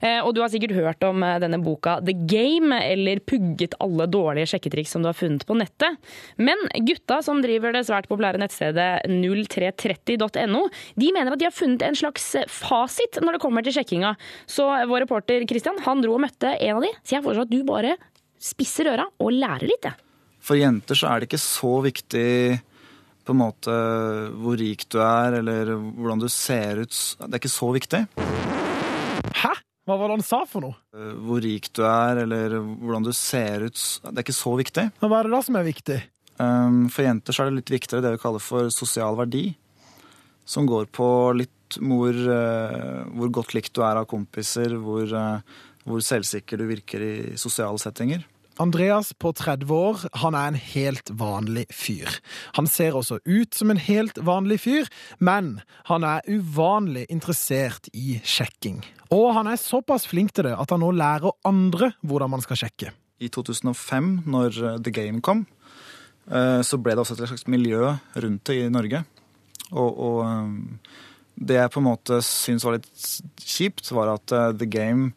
Eh, 0.00 0.20
og 0.22 0.32
du 0.34 0.42
har 0.42 0.52
sikkert 0.52 0.76
hørt 0.76 1.06
om 1.06 1.22
eh, 1.26 1.38
denne 1.42 1.60
boka 1.62 1.98
The 2.04 2.14
Game, 2.28 2.76
eller 2.78 3.22
pugget 3.26 3.76
alle 3.82 4.06
dårlige 4.10 4.52
sjekketriks 4.52 4.94
som 4.94 5.04
du 5.04 5.10
har 5.10 5.18
funnet 5.18 5.46
på 5.48 5.56
nettet. 5.58 5.98
Men 6.38 6.60
gutta 6.86 7.20
som 7.24 7.42
driver 7.44 7.74
det 7.74 7.84
svært 7.88 8.08
populære 8.10 8.40
nettstedet 8.42 9.08
0330.no, 9.10 10.66
de 11.02 11.10
mener 11.14 11.34
at 11.34 11.42
de 11.42 11.48
har 11.48 11.56
funnet 11.56 11.84
en 11.86 11.98
slags 11.98 12.30
eh, 12.38 12.48
fasit 12.50 13.20
når 13.22 13.36
det 13.36 13.42
kommer 13.44 13.66
til 13.66 13.76
sjekkinga. 13.76 14.14
Så 14.46 14.68
vår 14.90 15.06
reporter 15.06 15.44
Christian 15.50 15.82
han 15.86 16.04
dro 16.04 16.16
og 16.16 16.24
møtte 16.24 16.54
en 16.56 16.78
av 16.78 16.86
de, 16.86 16.94
så 17.02 17.18
jeg 17.18 17.26
foreslår 17.26 17.48
at 17.48 17.52
du 17.52 17.60
bare 17.66 17.98
spisser 18.42 18.90
øra 18.90 19.06
og 19.22 19.34
lærer 19.34 19.68
litt. 19.70 19.90
jeg. 19.90 20.11
For 20.42 20.58
jenter 20.58 20.98
så 20.98 21.08
er 21.10 21.22
det 21.22 21.30
ikke 21.30 21.42
så 21.42 21.72
viktig 21.84 22.60
på 23.22 23.34
en 23.34 23.38
måte 23.38 23.74
hvor 24.42 24.58
rik 24.58 24.88
du 24.90 24.98
er, 24.98 25.38
eller 25.38 25.74
hvordan 25.76 26.22
du 26.24 26.28
ser 26.32 26.82
ut. 26.82 26.96
Det 27.20 27.28
er 27.30 27.38
ikke 27.42 27.52
så 27.52 27.68
viktig. 27.76 28.00
Hæ? 29.38 29.52
Hva 29.86 29.96
var 29.98 30.10
det 30.10 30.16
han 30.20 30.26
sa 30.26 30.40
for 30.46 30.62
noe? 30.62 30.76
Eh, 30.94 31.14
Hvor 31.26 31.42
rik 31.42 31.68
du 31.74 31.82
er, 31.86 32.20
eller 32.22 32.54
hvordan 32.60 33.06
du 33.06 33.12
ser 33.16 33.64
ut. 33.66 33.78
Det 34.04 34.12
er 34.14 34.22
ikke 34.24 34.36
så 34.36 34.52
viktig. 34.58 34.84
Men 35.00 35.10
Hva 35.10 35.18
er 35.18 35.26
det 35.28 35.34
da 35.34 35.40
som 35.42 35.58
er 35.58 35.66
viktig? 35.66 35.98
Um, 36.38 36.84
For 36.90 37.06
jenter 37.06 37.34
så 37.34 37.42
er 37.44 37.50
det 37.50 37.58
litt 37.60 37.72
viktigere 37.74 38.04
det 38.04 38.12
vi 38.16 38.22
kaller 38.22 38.42
for 38.42 38.70
sosial 38.74 39.18
verdi. 39.18 39.48
Som 40.46 40.66
går 40.70 40.86
på 40.94 41.08
litt 41.38 41.78
hvor, 41.80 42.12
eh, 42.14 43.02
hvor 43.16 43.30
godt 43.32 43.54
likt 43.56 43.72
du 43.74 43.82
er 43.86 43.98
av 44.02 44.06
kompiser, 44.10 44.74
hvor, 44.82 45.06
eh, 45.06 45.58
hvor 45.86 46.02
selvsikker 46.04 46.58
du 46.60 46.66
virker 46.68 47.02
i 47.02 47.14
sosiale 47.40 47.78
settinger. 47.80 48.22
Andreas 48.62 49.10
på 49.18 49.32
30 49.34 49.70
år, 49.74 50.02
han 50.22 50.36
er 50.38 50.52
en 50.52 50.58
helt 50.58 51.10
vanlig 51.18 51.64
fyr. 51.74 52.10
Han 52.58 52.68
ser 52.70 52.94
også 52.94 53.18
ut 53.26 53.56
som 53.56 53.72
en 53.72 53.80
helt 53.80 54.20
vanlig 54.22 54.60
fyr, 54.62 54.90
men 55.18 55.56
han 55.90 56.06
er 56.06 56.26
uvanlig 56.30 57.08
interessert 57.10 57.90
i 57.92 58.20
sjekking. 58.22 58.82
Og 59.12 59.32
han 59.36 59.50
er 59.50 59.60
såpass 59.60 60.06
flink 60.08 60.34
til 60.36 60.48
det 60.48 60.54
at 60.54 60.70
han 60.72 60.82
nå 60.84 60.92
lærer 60.94 61.34
andre 61.48 61.92
hvordan 62.06 62.32
man 62.36 62.44
skal 62.44 62.62
sjekke. 62.64 62.92
I 63.22 63.30
2005, 63.30 64.12
når 64.30 64.62
eh, 64.62 64.78
The 64.82 64.94
Game 64.94 65.22
kom, 65.22 65.44
eh, 66.30 66.62
så 66.66 66.78
ble 66.78 66.94
det 66.94 67.04
også 67.04 67.18
et 67.18 67.28
slags 67.28 67.46
miljø 67.50 67.92
rundt 67.92 68.46
det 68.48 68.58
i 68.62 68.72
Norge. 68.72 69.04
Og, 69.70 69.90
og 69.90 70.18
eh, 70.26 70.96
det 71.42 71.58
jeg 71.58 71.74
på 71.74 71.82
en 71.82 71.88
måte 71.90 72.18
syns 72.26 72.66
var 72.66 72.78
litt 72.78 72.90
kjipt, 73.42 73.90
var 73.94 74.14
at 74.16 74.34
The 74.58 74.68
Game 74.70 75.12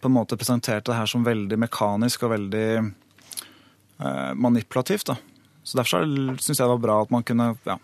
på 0.00 0.08
en 0.08 0.16
måte 0.16 0.38
presenterte 0.40 0.90
det 0.90 0.98
her 0.98 1.10
som 1.10 1.26
veldig 1.26 1.58
mekanisk 1.60 2.24
og 2.26 2.34
veldig 2.34 2.68
eh, 2.80 4.32
manipulativt. 4.34 5.12
da. 5.12 5.16
Så 5.62 5.78
Derfor 5.78 6.06
syns 6.40 6.56
jeg 6.56 6.64
det 6.64 6.72
var 6.72 6.82
bra 6.82 7.00
at 7.04 7.12
man 7.12 7.26
kunne 7.26 7.52
ja, 7.68 7.76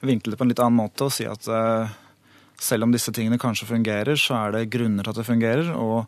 vinkle 0.00 0.32
det 0.32 0.40
på 0.40 0.46
en 0.46 0.52
litt 0.52 0.62
annen 0.62 0.80
måte 0.80 1.08
og 1.08 1.14
si 1.14 1.28
at 1.28 1.46
eh, 1.46 1.92
selv 2.60 2.86
om 2.86 2.94
disse 2.94 3.12
tingene 3.16 3.40
kanskje 3.40 3.68
fungerer, 3.68 4.16
så 4.20 4.36
er 4.38 4.56
det 4.56 4.70
grunner 4.72 5.04
til 5.04 5.12
at 5.14 5.20
det 5.20 5.28
fungerer. 5.28 5.72
og 5.76 6.04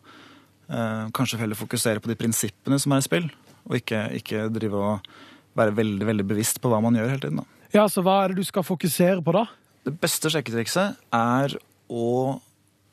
eh, 0.69 1.09
kanskje 1.13 1.41
heller 1.41 1.59
fokusere 1.59 2.01
på 2.03 2.11
de 2.11 2.17
prinsippene 2.19 2.79
som 2.81 2.93
er 2.93 3.03
i 3.03 3.07
spill, 3.07 3.29
og 3.67 3.77
ikke, 3.79 4.05
ikke 4.19 4.47
drive 4.53 4.79
og 4.79 5.13
være 5.57 5.75
veldig 5.77 6.07
veldig 6.09 6.25
bevisst 6.27 6.61
på 6.61 6.71
hva 6.71 6.81
man 6.81 6.97
gjør 6.97 7.13
hele 7.13 7.23
tiden. 7.23 7.43
Da. 7.43 7.67
Ja, 7.73 7.85
så 7.89 8.03
hva 8.05 8.23
er 8.23 8.31
det 8.31 8.41
du 8.41 8.47
skal 8.47 8.65
fokusere 8.65 9.21
på 9.25 9.35
da? 9.35 9.45
Det 9.83 9.93
beste 10.01 10.31
sjekketrikset 10.31 10.99
er 11.13 11.55
å 11.91 12.07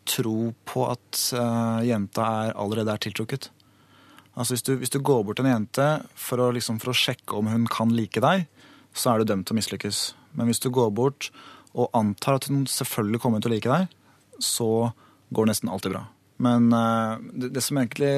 tro 0.09 0.53
på 0.69 0.85
at 0.91 1.23
uh, 1.37 1.81
jenta 1.87 2.27
er, 2.45 2.55
allerede 2.59 2.95
er 2.95 3.03
tiltrukket. 3.03 3.51
Altså 4.35 4.55
hvis 4.55 4.65
du, 4.67 4.75
hvis 4.81 4.93
du 4.93 5.01
går 5.05 5.25
bort 5.27 5.41
til 5.41 5.49
en 5.49 5.53
jente 5.53 5.87
for 6.19 6.41
å, 6.41 6.51
liksom, 6.55 6.79
for 6.83 6.93
å 6.93 6.97
sjekke 6.97 7.37
om 7.37 7.51
hun 7.51 7.67
kan 7.71 7.93
like 7.95 8.23
deg, 8.23 8.47
så 8.97 9.13
er 9.13 9.21
du 9.21 9.31
dømt 9.31 9.49
til 9.49 9.57
å 9.57 9.61
mislykkes. 9.61 10.03
Men 10.39 10.51
hvis 10.51 10.63
du 10.63 10.71
går 10.75 10.93
bort 10.95 11.31
og 11.75 11.91
antar 11.95 12.39
at 12.39 12.49
hun 12.51 12.65
selvfølgelig 12.71 13.21
kommer 13.23 13.43
til 13.43 13.53
å 13.53 13.55
like 13.55 13.71
deg, 13.71 13.91
så 14.43 14.91
går 15.31 15.47
det 15.47 15.53
nesten 15.53 15.71
alltid 15.71 15.95
bra. 15.95 16.07
Men 16.41 16.71
uh, 16.73 17.21
det, 17.21 17.53
det 17.53 17.63
som 17.63 17.77
egentlig 17.77 18.13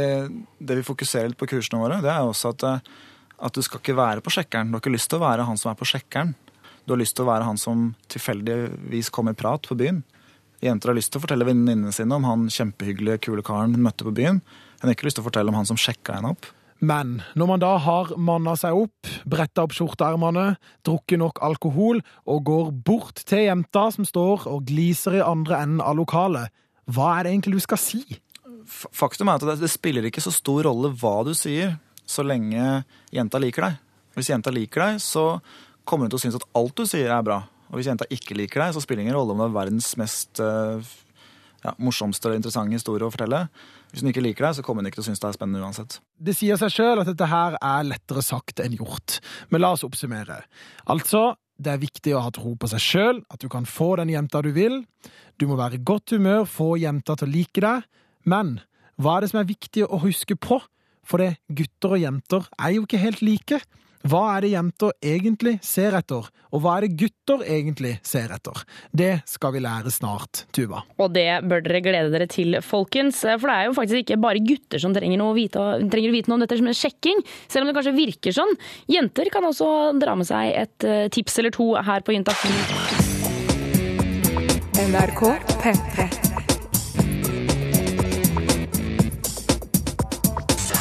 Det 0.63 0.77
vi 0.79 0.87
fokuserer 0.87 1.33
litt 1.33 1.41
på 1.41 1.49
kursene 1.51 1.81
våre, 1.83 1.99
det 2.05 2.13
er 2.13 2.23
også 2.23 2.53
at, 2.55 2.65
eh, 2.69 2.93
at 3.43 3.57
du 3.57 3.65
skal 3.67 3.83
ikke 3.83 3.99
være 3.99 4.23
på 4.23 4.31
sjekkeren. 4.31 4.71
Du 4.71 4.79
har 4.79 4.85
ikke 4.85 4.95
lyst 4.95 5.11
til 5.11 5.19
å 5.19 5.27
være 5.27 5.49
han 5.49 5.59
som 5.59 5.73
er 5.73 5.81
på 5.81 5.89
sjekkeren. 5.91 6.37
Du 6.87 6.95
har 6.95 7.01
lyst 7.03 7.17
til 7.19 7.27
å 7.27 7.33
være 7.33 7.47
han 7.47 7.59
som 7.59 7.89
tilfeldigvis 8.13 9.11
kommer 9.15 9.35
i 9.35 9.39
prat 9.39 9.67
på 9.67 9.79
byen. 9.79 10.03
Jenter 10.63 10.93
har 10.93 10.99
lyst 10.99 11.11
til 11.13 11.19
å 11.19 11.25
fortelle 11.25 11.47
venninnene 11.47 11.93
sine 11.95 12.15
om 12.15 12.27
han 12.29 12.49
kjempehyggelige, 12.53 13.25
kule 13.27 13.43
karen 13.47 13.75
hun 13.75 13.83
møtte 13.83 14.07
på 14.07 14.15
byen. 14.15 14.39
Hun 14.79 14.89
har 14.89 14.95
ikke 14.95 15.09
lyst 15.09 15.19
til 15.19 15.25
å 15.25 15.29
fortelle 15.29 15.51
om 15.51 15.59
han 15.59 15.69
som 15.69 15.81
sjekka 15.81 16.15
henne 16.19 16.31
opp. 16.37 16.47
Men 16.83 17.21
når 17.39 17.47
man 17.47 17.63
da 17.63 17.77
har 17.79 18.11
manna 18.19 18.57
seg 18.59 18.75
opp, 18.75 19.11
bretta 19.29 19.63
opp 19.63 19.75
skjorteermene, 19.77 20.57
drukket 20.87 21.21
nok 21.23 21.39
alkohol 21.47 22.01
og 22.27 22.43
går 22.49 22.73
bort 22.87 23.23
til 23.27 23.45
jenta 23.45 23.85
som 23.95 24.07
står 24.07 24.49
og 24.51 24.67
gliser 24.67 25.21
i 25.21 25.23
andre 25.23 25.61
enden 25.63 25.83
av 25.85 25.95
lokalet, 25.99 26.51
hva 26.91 27.13
er 27.17 27.27
det 27.27 27.37
egentlig 27.37 27.61
du 27.61 27.65
skal 27.67 27.79
si? 27.79 28.03
Faktum 28.67 29.31
er 29.31 29.39
at 29.39 29.63
det, 29.63 29.71
spiller 29.71 30.07
ikke 30.07 30.23
så 30.23 30.35
stor 30.35 30.67
rolle 30.67 30.91
hva 30.99 31.21
du 31.27 31.31
sier, 31.39 31.77
så 32.03 32.27
lenge 32.27 32.83
jenta 33.15 33.39
liker 33.43 33.69
deg. 33.69 33.79
Hvis 34.19 34.33
jenta 34.33 34.51
liker 34.55 34.83
deg, 34.83 34.99
så 35.03 35.39
kommer 35.87 36.07
hun 36.07 36.15
til 36.15 36.19
å 36.19 36.25
synes 36.27 36.39
at 36.41 36.51
alt 36.59 36.75
du 36.79 36.87
sier 36.87 37.15
er 37.15 37.23
bra. 37.27 37.45
Og 37.73 37.81
hvis 37.81 37.89
jenta 37.89 38.09
ikke 38.13 38.37
liker 38.37 38.61
deg, 38.61 38.75
så 38.77 38.83
spiller 38.85 39.01
det 39.01 39.09
ingen 39.09 39.17
rolle 39.17 39.35
om 39.35 39.41
det 39.41 39.49
er 39.49 39.57
verdens 39.57 39.89
mest 40.01 40.43
eh, 40.45 40.93
ja, 41.65 41.73
morsomste 41.81 42.29
eller 42.29 42.41
interessante 42.43 42.77
historie 42.77 43.07
å 43.07 43.13
fortelle. 43.13 43.47
Hvis 43.93 44.05
hun 44.05 44.11
ikke 44.13 44.25
liker 44.25 44.47
deg, 44.47 44.59
så 44.59 44.65
kommer 44.67 44.85
hun 44.85 44.91
ikke 44.91 45.01
til 45.01 45.07
å 45.07 45.09
synes 45.11 45.23
det 45.23 45.31
er 45.31 45.37
spennende 45.39 45.65
uansett. 45.65 45.99
Det 46.17 46.35
sier 46.37 46.61
seg 46.61 46.75
sjøl 46.75 47.03
at 47.03 47.09
dette 47.09 47.29
her 47.29 47.57
er 47.57 47.89
lettere 47.89 48.25
sagt 48.25 48.61
enn 48.65 48.77
gjort. 48.77 49.19
Men 49.49 49.65
la 49.65 49.73
oss 49.77 49.85
oppsummere. 49.89 50.43
Altså, 50.93 51.31
det 51.63 51.75
er 51.75 51.83
viktig 51.83 52.15
å 52.17 52.23
ha 52.27 52.33
tro 52.35 52.55
på 52.59 52.71
seg 52.73 52.83
sjøl, 52.85 53.23
at 53.33 53.41
du 53.41 53.49
kan 53.53 53.69
få 53.69 53.95
den 54.01 54.13
jenta 54.13 54.43
du 54.45 54.51
vil. 54.57 54.83
Du 55.41 55.47
må 55.49 55.57
være 55.61 55.79
i 55.79 55.85
godt 55.85 56.17
humør, 56.17 56.45
få 56.49 56.75
jenta 56.81 57.17
til 57.17 57.31
å 57.31 57.35
like 57.37 57.65
deg. 57.65 57.89
Men 58.29 58.59
hva 59.01 59.17
er 59.17 59.25
det 59.25 59.33
som 59.33 59.41
er 59.43 59.49
viktig 59.49 59.87
å 59.89 60.01
huske 60.03 60.37
på? 60.37 60.61
For 61.09 61.19
det, 61.19 61.37
gutter 61.51 61.97
og 61.97 62.03
jenter 62.03 62.45
er 62.61 62.77
jo 62.77 62.85
ikke 62.87 63.01
helt 63.03 63.25
like. 63.25 63.63
Hva 64.03 64.23
er 64.35 64.45
det 64.45 64.53
jenter 64.53 64.95
egentlig 65.13 65.55
ser 65.63 65.95
etter, 65.95 66.27
og 66.51 66.63
hva 66.63 66.75
er 66.77 66.87
det 66.87 66.97
gutter 66.99 67.45
egentlig 67.47 67.93
ser 68.07 68.33
etter? 68.35 68.65
Det 68.91 69.13
skal 69.31 69.55
vi 69.55 69.63
lære 69.63 69.93
snart, 69.95 70.45
Tuva. 70.55 70.83
Og 70.99 71.13
det 71.15 71.29
bør 71.47 71.63
dere 71.67 71.83
glede 71.85 72.11
dere 72.15 72.27
til, 72.31 72.59
folkens. 72.67 73.23
For 73.23 73.47
det 73.47 73.55
er 73.55 73.69
jo 73.69 73.77
faktisk 73.79 74.03
ikke 74.03 74.19
bare 74.23 74.43
gutter 74.43 74.83
som 74.83 74.97
trenger, 74.97 75.21
noe 75.21 75.35
å 75.35 75.39
vite, 75.39 75.63
trenger 75.93 76.11
å 76.11 76.17
vite 76.17 76.33
noe 76.33 76.41
om 76.41 76.45
dette 76.47 76.59
som 76.59 76.73
en 76.73 76.79
sjekking, 76.79 77.23
selv 77.47 77.65
om 77.65 77.71
det 77.71 77.77
kanskje 77.79 77.95
virker 78.01 78.37
sånn. 78.37 78.59
Jenter 78.91 79.31
kan 79.33 79.47
også 79.47 79.71
dra 80.03 80.17
med 80.19 80.29
seg 80.29 80.51
et 80.65 80.89
eh, 80.89 81.07
tips 81.13 81.39
eller 81.43 81.55
to 81.55 81.71
her 81.79 82.03
på 82.03 82.17
Juntafil. 82.17 82.59
NRK 84.83 85.25
P3. 85.63 86.22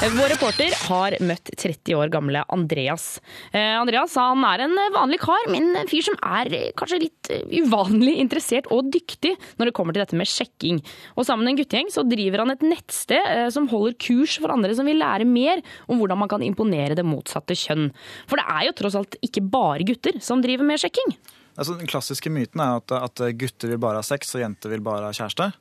Vår 0.01 0.31
reporter 0.31 0.74
har 0.89 1.13
møtt 1.22 1.51
30 1.62 1.93
år 1.93 2.10
gamle 2.10 2.41
Andreas. 2.50 3.20
Eh, 3.53 3.75
Andreas 3.77 4.15
han 4.17 4.41
er 4.50 4.63
en 4.65 4.74
vanlig 4.96 5.20
kar, 5.22 5.46
men 5.53 5.75
en 5.77 5.89
fyr 5.91 6.01
som 6.08 6.17
er 6.25 6.50
eh, 6.58 6.72
kanskje 6.74 6.98
litt 7.03 7.29
eh, 7.29 7.43
uvanlig 7.62 8.15
interessert 8.24 8.65
og 8.74 8.89
dyktig 8.89 9.36
når 9.60 9.70
det 9.70 9.75
kommer 9.77 9.93
til 9.93 10.01
dette 10.01 10.17
med 10.17 10.25
sjekking. 10.25 10.81
Og 11.13 11.27
Sammen 11.29 11.46
med 11.46 11.53
en 11.53 11.62
guttegjeng 11.62 11.93
så 11.93 12.01
driver 12.10 12.41
han 12.41 12.55
et 12.55 12.65
nettsted 12.65 13.53
som 13.53 13.70
holder 13.70 13.93
kurs 14.01 14.39
for 14.41 14.50
andre 14.50 14.74
som 14.74 14.89
vil 14.89 14.98
lære 15.03 15.29
mer 15.29 15.62
om 15.86 16.01
hvordan 16.01 16.24
man 16.24 16.34
kan 16.34 16.48
imponere 16.50 16.98
det 16.98 17.05
motsatte 17.05 17.53
kjønn. 17.62 17.91
For 18.25 18.41
det 18.41 18.50
er 18.50 18.72
jo 18.72 18.75
tross 18.81 18.98
alt 18.98 19.22
ikke 19.22 19.46
bare 19.53 19.86
gutter 19.86 20.17
som 20.17 20.41
driver 20.41 20.65
med 20.65 20.81
sjekking. 20.81 21.13
Altså, 21.53 21.77
den 21.77 21.86
klassiske 21.86 22.34
myten 22.34 22.65
er 22.65 22.81
at, 22.81 22.98
at 22.98 23.27
gutter 23.38 23.75
vil 23.75 23.84
bare 23.86 24.01
ha 24.01 24.08
sex, 24.08 24.34
og 24.34 24.41
jenter 24.48 24.74
vil 24.74 24.81
bare 24.81 25.12
ha 25.12 25.13
kjæreste. 25.13 25.51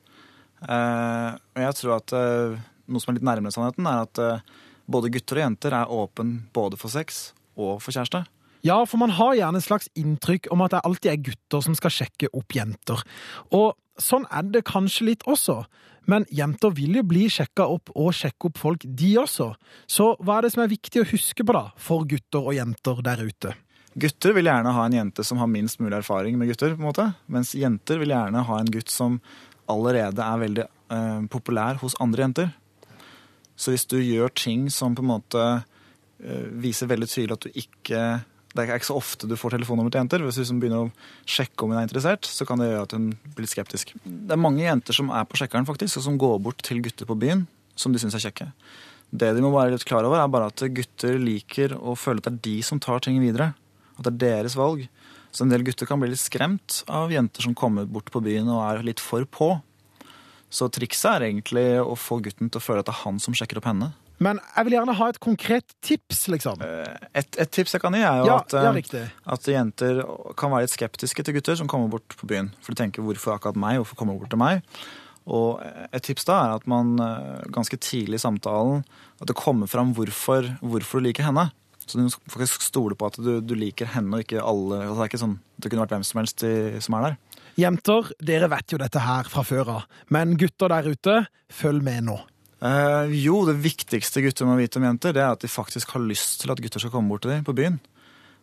Uh, 0.60 1.36
og 1.56 1.62
jeg 1.64 1.76
tror 1.78 1.94
at 1.96 2.12
eh, 2.16 2.58
noe 2.90 3.02
som 3.02 3.12
er 3.12 3.20
litt 3.20 3.26
nærmere 3.26 3.54
sannheten, 3.54 3.88
er 3.88 4.04
at 4.04 4.20
eh, 4.22 4.44
både 4.90 5.12
gutter 5.14 5.40
og 5.40 5.46
jenter 5.46 5.76
er 5.76 5.94
åpen 5.94 6.34
både 6.56 6.78
for 6.80 6.92
sex 6.92 7.30
og 7.56 7.78
for 7.84 7.94
kjæreste. 7.94 8.24
Ja, 8.66 8.82
for 8.84 9.00
man 9.00 9.14
har 9.16 9.36
gjerne 9.38 9.60
et 9.60 9.64
slags 9.64 9.88
inntrykk 9.96 10.50
om 10.52 10.60
at 10.64 10.74
det 10.74 10.82
alltid 10.84 11.12
er 11.12 11.22
gutter 11.30 11.62
som 11.64 11.76
skal 11.78 11.94
sjekke 11.94 12.28
opp 12.36 12.52
jenter. 12.52 13.00
Og 13.56 13.72
sånn 14.00 14.26
er 14.28 14.50
det 14.52 14.66
kanskje 14.68 15.12
litt 15.12 15.24
også. 15.28 15.62
Men 16.10 16.26
jenter 16.34 16.72
vil 16.74 16.98
jo 16.98 17.04
bli 17.06 17.26
sjekka 17.32 17.66
opp 17.70 17.92
og 17.94 18.12
sjekke 18.16 18.50
opp 18.50 18.60
folk, 18.60 18.84
de 18.84 19.14
også. 19.20 19.52
Så 19.88 20.12
hva 20.20 20.38
er 20.38 20.46
det 20.46 20.54
som 20.54 20.64
er 20.64 20.72
viktig 20.72 21.02
å 21.02 21.08
huske 21.08 21.46
på 21.46 21.56
da, 21.56 21.68
for 21.80 22.06
gutter 22.08 22.50
og 22.50 22.56
jenter 22.56 23.02
der 23.06 23.22
ute? 23.24 23.54
Gutter 24.00 24.34
vil 24.36 24.46
gjerne 24.46 24.72
ha 24.74 24.86
en 24.86 24.96
jente 24.96 25.24
som 25.26 25.40
har 25.42 25.50
minst 25.50 25.80
mulig 25.82 25.96
erfaring 25.98 26.36
med 26.38 26.50
gutter, 26.50 26.76
på 26.76 26.82
en 26.82 26.88
måte. 26.88 27.06
Mens 27.30 27.52
jenter 27.58 28.00
vil 28.02 28.14
gjerne 28.14 28.44
ha 28.46 28.58
en 28.60 28.70
gutt 28.72 28.92
som 28.92 29.18
allerede 29.70 30.24
er 30.24 30.42
veldig 30.44 30.66
eh, 30.66 31.22
populær 31.30 31.80
hos 31.82 31.96
andre 32.02 32.26
jenter. 32.26 32.52
Så 33.60 33.74
hvis 33.74 33.86
du 33.90 33.98
gjør 34.00 34.32
ting 34.32 34.68
som 34.72 34.96
på 34.96 35.04
en 35.04 35.10
måte 35.10 35.46
eh, 35.52 36.46
viser 36.64 36.88
veldig 36.90 37.08
tydelig 37.10 37.36
at 37.36 37.46
du 37.46 37.60
ikke 37.60 38.02
Det 38.50 38.64
er 38.64 38.72
ikke 38.74 38.88
så 38.88 38.96
ofte 38.98 39.28
du 39.30 39.36
får 39.38 39.54
telefonnummer 39.54 39.92
til 39.92 40.00
jenter. 40.00 40.24
Hvis 40.26 40.40
du 40.40 40.42
liksom 40.42 40.60
begynner 40.62 40.88
å 40.88 41.28
sjekke 41.28 41.62
om 41.62 41.70
hun 41.70 41.78
er 41.78 41.86
interessert, 41.86 42.26
så 42.26 42.42
kan 42.48 42.58
det 42.58 42.70
gjøre 42.72 42.86
at 42.88 42.94
hun 42.96 43.04
blir 43.36 43.44
litt 43.44 43.52
skeptisk. 43.52 43.92
Det 44.02 44.34
er 44.34 44.40
mange 44.42 44.64
jenter 44.64 44.96
som 44.96 45.12
er 45.14 45.28
på 45.28 45.38
sjekkeren, 45.38 45.68
faktisk, 45.68 46.00
og 46.00 46.06
som 46.08 46.16
går 46.18 46.40
bort 46.42 46.64
til 46.66 46.82
gutter 46.82 47.06
på 47.06 47.18
byen 47.20 47.44
som 47.78 47.94
de 47.94 48.02
syns 48.02 48.16
er 48.18 48.24
kjekke. 48.26 48.48
Det 49.10 49.30
de 49.36 49.42
må 49.42 49.52
være 49.54 49.74
litt 49.76 49.86
klar 49.86 50.06
over, 50.06 50.18
er 50.18 50.30
bare 50.30 50.50
at 50.50 50.62
gutter 50.74 51.18
liker 51.22 51.76
å 51.78 51.96
føle 51.98 52.22
at 52.22 52.28
det 52.28 52.32
er 52.32 52.42
de 52.48 52.56
som 52.66 52.82
tar 52.82 53.02
ting 53.06 53.18
videre. 53.22 53.52
At 53.98 54.06
det 54.06 54.12
er 54.12 54.20
deres 54.24 54.58
valg. 54.58 54.84
Så 55.30 55.44
en 55.44 55.52
del 55.52 55.64
gutter 55.66 55.86
kan 55.86 56.00
bli 56.02 56.10
litt 56.10 56.22
skremt 56.22 56.82
av 56.90 57.12
jenter 57.14 57.46
som 57.46 57.54
kommer 57.54 57.86
bort 57.86 58.10
på 58.10 58.22
byen 58.22 58.50
og 58.50 58.62
er 58.66 58.86
litt 58.86 59.02
for 59.02 59.26
på. 59.30 59.52
Så 60.50 60.66
trikset 60.72 61.08
er 61.12 61.28
egentlig 61.28 61.66
å 61.78 61.94
få 61.98 62.18
gutten 62.24 62.50
til 62.50 62.58
å 62.58 62.64
føle 62.64 62.82
at 62.82 62.88
det 62.88 62.94
er 62.96 63.04
han 63.04 63.20
som 63.22 63.36
sjekker 63.36 63.60
opp 63.60 63.68
henne. 63.70 63.92
Men 64.20 64.40
jeg 64.42 64.66
vil 64.66 64.74
gjerne 64.76 64.94
ha 64.98 65.06
et 65.08 65.18
konkret 65.22 65.74
tips, 65.86 66.26
liksom. 66.28 66.60
Et, 66.60 67.28
et 67.40 67.52
tips 67.56 67.72
jeg 67.72 67.80
kan 67.80 67.94
gi, 67.96 68.02
er 68.04 68.18
jo 68.20 68.26
Ja, 68.28 68.40
at, 68.42 68.52
eh, 68.52 68.66
ja, 68.92 69.04
at 69.32 69.48
jenter 69.48 70.02
kan 70.36 70.52
være 70.52 70.66
litt 70.66 70.74
skeptiske 70.74 71.24
til 71.24 71.38
gutter 71.38 71.56
som 71.56 71.70
kommer 71.70 71.88
bort 71.94 72.18
på 72.20 72.28
byen. 72.28 72.50
For 72.60 72.74
de 72.74 72.82
tenker 72.82 73.00
'hvorfor 73.02 73.38
akkurat 73.38 73.56
meg', 73.56 73.80
hvorfor 73.80 73.96
kommer 73.96 74.12
du 74.12 74.20
bort 74.20 74.34
til 74.34 74.42
meg? 74.42 74.60
Og 75.26 75.62
et 75.62 76.02
tips 76.02 76.26
da 76.28 76.36
er 76.44 76.54
at 76.58 76.66
man 76.66 76.98
eh, 77.00 77.48
ganske 77.48 77.76
tidlig 77.80 78.20
i 78.20 78.26
samtalen 78.26 78.84
at 79.20 79.28
det 79.28 79.36
kommer 79.36 79.68
fram 79.68 79.94
hvorfor, 79.94 80.58
hvorfor 80.60 81.00
du 81.00 81.08
liker 81.08 81.24
henne. 81.24 81.50
Så 81.86 81.98
du 81.98 82.08
faktisk 82.30 82.62
stole 82.62 82.94
på 82.94 83.06
at 83.06 83.16
du, 83.16 83.40
du 83.40 83.54
liker 83.54 83.86
henne 83.86 84.14
og 84.14 84.24
ikke 84.24 84.42
alle. 84.42 84.84
Altså 84.84 84.96
det 84.96 85.04
er 85.04 85.10
ikke 85.10 85.24
sånn, 85.24 85.38
det 85.58 85.70
kunne 85.70 85.84
vært 85.86 85.96
hvem 85.96 86.04
som 86.06 86.20
helst 86.20 86.44
i, 86.44 86.54
som 86.80 86.94
er 86.94 87.08
der. 87.08 87.16
Jenter, 87.60 88.10
dere 88.24 88.48
vet 88.48 88.72
jo 88.72 88.78
dette 88.80 89.02
her 89.04 89.28
fra 89.28 89.44
før 89.44 89.72
av. 89.74 89.86
Men 90.14 90.36
gutter 90.40 90.72
der 90.72 90.88
ute, 90.88 91.16
følg 91.52 91.84
med 91.84 92.06
nå. 92.08 92.16
Eh, 92.60 93.12
jo, 93.20 93.42
det 93.48 93.58
viktigste 93.60 94.22
gutter 94.24 94.48
må 94.48 94.56
vite 94.58 94.80
om 94.80 94.86
jenter, 94.86 95.14
det 95.16 95.22
er 95.24 95.34
at 95.34 95.44
de 95.44 95.50
faktisk 95.50 95.92
har 95.96 96.04
lyst 96.04 96.42
til 96.42 96.52
at 96.52 96.60
gutter 96.60 96.82
skal 96.82 96.92
komme 96.94 97.12
bort 97.12 97.24
til 97.24 97.34
dem 97.34 97.44
på 97.44 97.56
byen. 97.56 97.78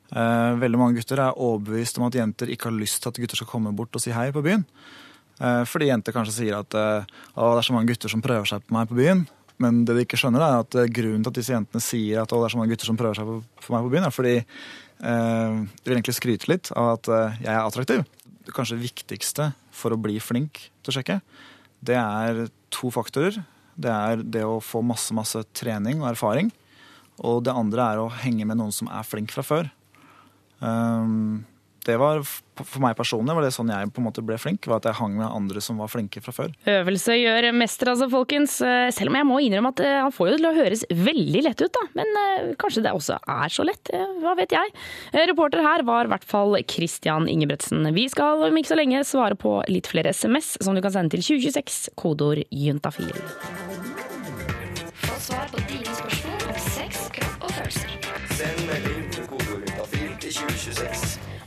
Eh, 0.07 0.53
veldig 0.62 0.79
mange 0.79 1.00
gutter 1.00 1.21
er 1.24 1.38
overbevist 1.38 2.00
om 2.00 2.07
at 2.07 2.17
jenter 2.17 2.51
ikke 2.53 2.69
har 2.69 2.77
lyst 2.77 3.01
til 3.03 3.12
at 3.12 3.19
gutter 3.21 3.39
skal 3.39 3.50
komme 3.50 3.74
bort 3.77 3.97
og 3.97 4.03
si 4.03 4.13
hei 4.15 4.29
på 4.36 4.43
byen. 4.45 4.65
Eh, 5.38 5.63
fordi 5.69 5.89
jenter 5.91 6.15
kanskje 6.15 6.38
sier 6.39 6.59
at 6.59 6.77
eh, 6.77 7.17
det 7.33 7.50
er 7.50 7.67
så 7.67 7.75
mange 7.75 7.91
gutter 7.91 8.13
som 8.13 8.24
prøver 8.25 8.50
seg 8.50 8.65
på 8.65 8.77
meg 8.77 8.89
på 8.91 9.00
byen. 9.00 9.25
Men 9.62 9.81
det 9.86 9.95
de 9.97 10.05
ikke 10.05 10.19
skjønner, 10.21 10.43
er 10.43 10.63
at 10.63 10.77
eh, 10.77 10.89
grunnen 10.93 11.25
til 11.25 11.33
at 11.33 11.39
disse 11.39 11.55
jentene 11.55 11.83
sier 11.83 12.21
at 12.21 12.33
det 12.33 12.41
er 12.41 12.53
så 12.53 12.59
mange 12.59 12.74
gutter 12.74 12.89
som 12.89 13.00
prøver 13.00 13.17
seg 13.17 13.29
på, 13.29 13.39
på 13.65 13.74
meg 13.74 13.88
på 13.88 13.93
byen, 13.93 14.07
er 14.07 14.13
fordi 14.13 14.36
eh, 14.38 15.57
de 15.62 15.89
vil 15.89 15.97
egentlig 15.97 16.17
skryte 16.17 16.51
litt 16.51 16.71
av 16.77 16.95
at 16.95 17.12
eh, 17.13 17.39
jeg 17.45 17.53
er 17.55 17.63
attraktiv. 17.63 18.05
Det 18.48 18.56
kanskje 18.56 18.80
viktigste 18.80 19.51
for 19.75 19.92
å 19.92 20.00
bli 20.00 20.22
flink 20.24 20.70
til 20.80 20.94
å 20.94 20.96
sjekke, 20.96 21.20
det 21.84 21.98
er 22.00 22.46
to 22.74 22.89
faktorer. 22.94 23.42
Det 23.77 23.92
er 23.92 24.24
det 24.24 24.46
å 24.48 24.62
få 24.63 24.80
masse, 24.82 25.13
masse 25.13 25.44
trening 25.54 26.00
og 26.01 26.13
erfaring. 26.13 26.50
Og 27.27 27.44
det 27.46 27.54
andre 27.54 27.92
er 27.92 28.01
å 28.01 28.13
henge 28.24 28.48
med 28.48 28.58
noen 28.58 28.74
som 28.74 28.89
er 28.89 29.06
flink 29.06 29.34
fra 29.36 29.44
før. 29.46 29.70
Um, 30.63 31.44
det 31.88 31.96
var, 32.00 32.22
For 32.58 32.82
meg 32.84 32.98
personlig 32.98 33.36
var 33.38 33.46
det 33.46 33.53
sånn 33.56 33.70
jeg 33.72 33.91
på 33.94 34.01
en 34.01 34.08
måte 34.08 34.24
ble 34.25 34.38
flink, 34.41 34.65
var 34.67 34.82
at 34.82 34.89
jeg 34.89 34.98
hang 35.00 35.15
med 35.20 35.27
andre 35.27 35.62
som 35.63 35.79
var 35.82 35.91
flinke 35.91 36.22
fra 36.25 36.34
før. 36.36 36.53
Øvelse 36.67 37.15
gjør 37.15 37.50
mester, 37.56 37.91
altså, 37.94 38.10
folkens. 38.12 38.58
Eh, 38.65 38.89
Selv 38.96 39.12
om 39.12 39.20
jeg 39.20 39.27
må 39.29 39.39
innrømme 39.44 39.72
at 39.75 39.84
eh, 39.86 40.00
han 40.01 40.13
får 40.13 40.32
jo 40.32 40.38
til 40.39 40.50
å 40.50 40.56
høres 40.58 40.86
veldig 40.89 41.44
lett 41.46 41.62
ut, 41.63 41.74
da. 41.77 41.86
Men 42.00 42.22
eh, 42.24 42.53
kanskje 42.60 42.84
det 42.88 42.96
også 42.98 43.20
er 43.22 43.53
så 43.53 43.65
lett. 43.67 43.94
Hva 44.24 44.34
vet 44.39 44.56
jeg. 44.56 44.74
Reporter 45.32 45.63
her 45.65 45.86
var 45.88 46.08
i 46.08 46.13
hvert 46.15 46.27
fall 46.27 46.58
Christian 46.67 47.29
Ingebretsen. 47.32 47.86
Vi 47.96 48.08
skal 48.12 48.48
om 48.48 48.60
ikke 48.60 48.74
så 48.74 48.79
lenge 48.79 49.06
svare 49.08 49.38
på 49.39 49.60
litt 49.72 49.89
flere 49.91 50.15
SMS 50.15 50.56
som 50.63 50.75
du 50.75 50.84
kan 50.84 50.96
sende 50.96 51.15
til 51.15 51.25
2026, 51.38 51.94
kodeord 52.00 52.44
juntafil. 52.51 53.13
Få 55.08 55.22
svar 55.29 55.53
på 55.53 55.62
dine 55.70 55.94
spørsmål 55.94 56.26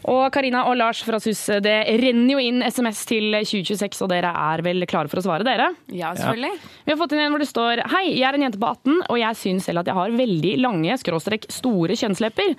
Og 0.09 0.23
Karina 0.33 0.62
og 0.71 0.78
Lars 0.80 1.02
fra 1.04 1.19
SUS, 1.21 1.42
det 1.64 1.76
renner 2.00 2.33
jo 2.35 2.40
inn 2.40 2.62
SMS 2.64 3.02
til 3.09 3.35
2026, 3.37 4.00
og 4.07 4.11
dere 4.12 4.30
er 4.33 4.62
vel 4.64 4.87
klare 4.88 5.11
for 5.12 5.21
å 5.21 5.25
svare, 5.25 5.45
dere? 5.47 5.71
Ja, 5.92 6.14
selvfølgelig. 6.16 6.52
Vi 6.87 6.95
har 6.95 7.00
fått 7.00 7.14
inn 7.16 7.23
en 7.25 7.35
hvor 7.35 7.42
det 7.42 7.50
står 7.50 7.83
Hei, 7.92 8.04
jeg 8.14 8.26
er 8.28 8.38
en 8.38 8.47
jente 8.47 8.61
på 8.61 8.71
18, 8.71 9.02
og 9.07 9.21
jeg 9.21 9.40
syns 9.40 9.69
selv 9.69 9.83
at 9.83 9.90
jeg 9.90 9.99
har 9.99 10.16
veldig 10.21 10.54
lange, 10.62 10.97
skråstrek 11.02 11.49
store 11.52 11.99
kjønnslepper. 12.00 12.54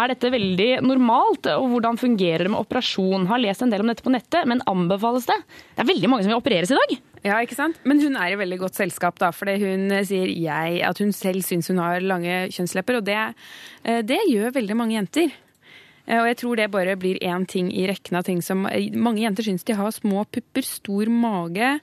Er 0.00 0.12
dette 0.12 0.32
veldig 0.32 0.70
normalt, 0.86 1.50
og 1.56 1.68
hvordan 1.74 2.00
fungerer 2.00 2.46
det 2.46 2.54
med 2.54 2.62
operasjon? 2.62 3.28
Har 3.30 3.42
lest 3.42 3.64
en 3.64 3.72
del 3.72 3.84
om 3.84 3.92
dette 3.92 4.04
på 4.06 4.14
nettet, 4.14 4.48
men 4.48 4.64
anbefales 4.70 5.28
det? 5.28 5.38
Det 5.76 5.84
er 5.84 5.92
veldig 5.92 6.12
mange 6.12 6.26
som 6.26 6.32
vil 6.32 6.40
opereres 6.40 6.72
i 6.72 6.80
dag. 6.80 6.98
Ja, 7.26 7.40
ikke 7.42 7.58
sant? 7.58 7.80
Men 7.88 8.00
hun 8.02 8.16
er 8.18 8.32
i 8.32 8.38
veldig 8.38 8.60
godt 8.60 8.78
selskap, 8.78 9.18
da, 9.20 9.32
fordi 9.34 9.56
hun 9.62 9.88
sier 10.06 10.30
jeg, 10.30 10.82
at 10.86 11.00
hun 11.02 11.10
selv 11.16 11.44
syns 11.46 11.72
hun 11.72 11.82
har 11.82 12.04
lange 12.04 12.46
kjønnslepper, 12.54 13.00
og 13.00 13.08
det, 13.08 13.18
eh, 13.84 14.04
det 14.06 14.22
gjør 14.30 14.54
veldig 14.56 14.78
mange 14.78 14.96
jenter. 14.98 15.34
Eh, 16.06 16.20
Og 16.20 16.26
jeg 16.30 16.38
tror 16.42 16.56
det 16.56 16.70
bare 16.70 16.96
blir 16.96 17.18
én 17.22 17.46
ting 17.46 17.70
i 17.74 17.86
rekken 17.90 18.18
av 18.18 18.26
ting 18.26 18.42
som 18.42 18.66
eh, 18.66 18.90
Mange 18.94 19.22
jenter 19.24 19.46
syns 19.46 19.64
de 19.66 19.76
har 19.76 19.90
små 19.94 20.24
pupper, 20.24 20.62
stor 20.66 21.10
mage, 21.10 21.78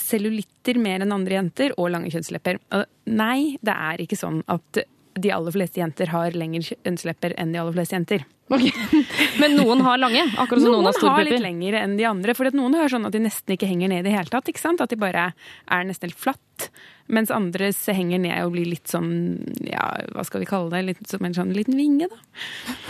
cellulitter 0.00 0.78
mer 0.82 1.04
enn 1.04 1.14
andre 1.14 1.38
jenter 1.38 1.74
og 1.78 1.92
lange 1.94 2.10
kjønnslepper. 2.10 2.58
Nei, 3.06 3.56
det 3.62 3.74
er 3.74 4.02
ikke 4.02 4.18
sånn 4.18 4.40
at 4.50 4.80
de 5.14 5.30
aller 5.30 5.54
fleste 5.54 5.78
jenter 5.78 6.10
har 6.10 6.34
lengre 6.34 6.64
kjønnslepper 6.66 7.36
enn 7.38 7.52
de 7.54 7.60
aller 7.62 7.76
fleste 7.76 7.94
jenter. 7.94 8.24
Men 9.40 9.54
noen 9.56 9.80
har 9.86 10.00
lange, 10.02 10.24
akkurat 10.36 10.60
som 10.64 10.74
noen, 10.74 10.88
har 10.88 10.96
store 10.98 11.14
har 11.14 11.28
litt 11.28 11.44
lengre 11.44 11.80
enn 11.80 11.94
de 11.96 12.08
andre. 12.08 12.34
For 12.36 12.50
noen 12.52 12.74
har 12.76 12.90
sånn 12.92 13.06
at 13.08 13.14
de 13.14 13.22
nesten 13.24 13.54
ikke 13.54 13.70
henger 13.70 13.92
ned 13.92 14.02
i 14.02 14.08
det 14.08 14.16
hele 14.16 14.32
tatt. 14.32 14.50
At 14.50 14.90
de 14.90 14.98
bare 15.00 15.30
er 15.32 15.86
nesten 15.86 16.10
helt 16.10 16.20
flatt. 16.20 16.68
Mens 17.12 17.32
andre 17.34 17.70
henger 17.92 18.22
ned 18.22 18.46
og 18.46 18.54
blir 18.54 18.68
litt 18.70 18.88
sånn, 18.88 19.10
ja, 19.66 19.90
hva 20.14 20.24
skal 20.24 20.44
vi 20.44 20.48
kalle 20.48 20.72
det, 20.72 20.84
litt 20.88 21.10
som 21.10 21.24
en 21.26 21.36
sånn 21.36 21.52
liten 21.56 21.76
vinge, 21.76 22.08
da. 22.08 22.20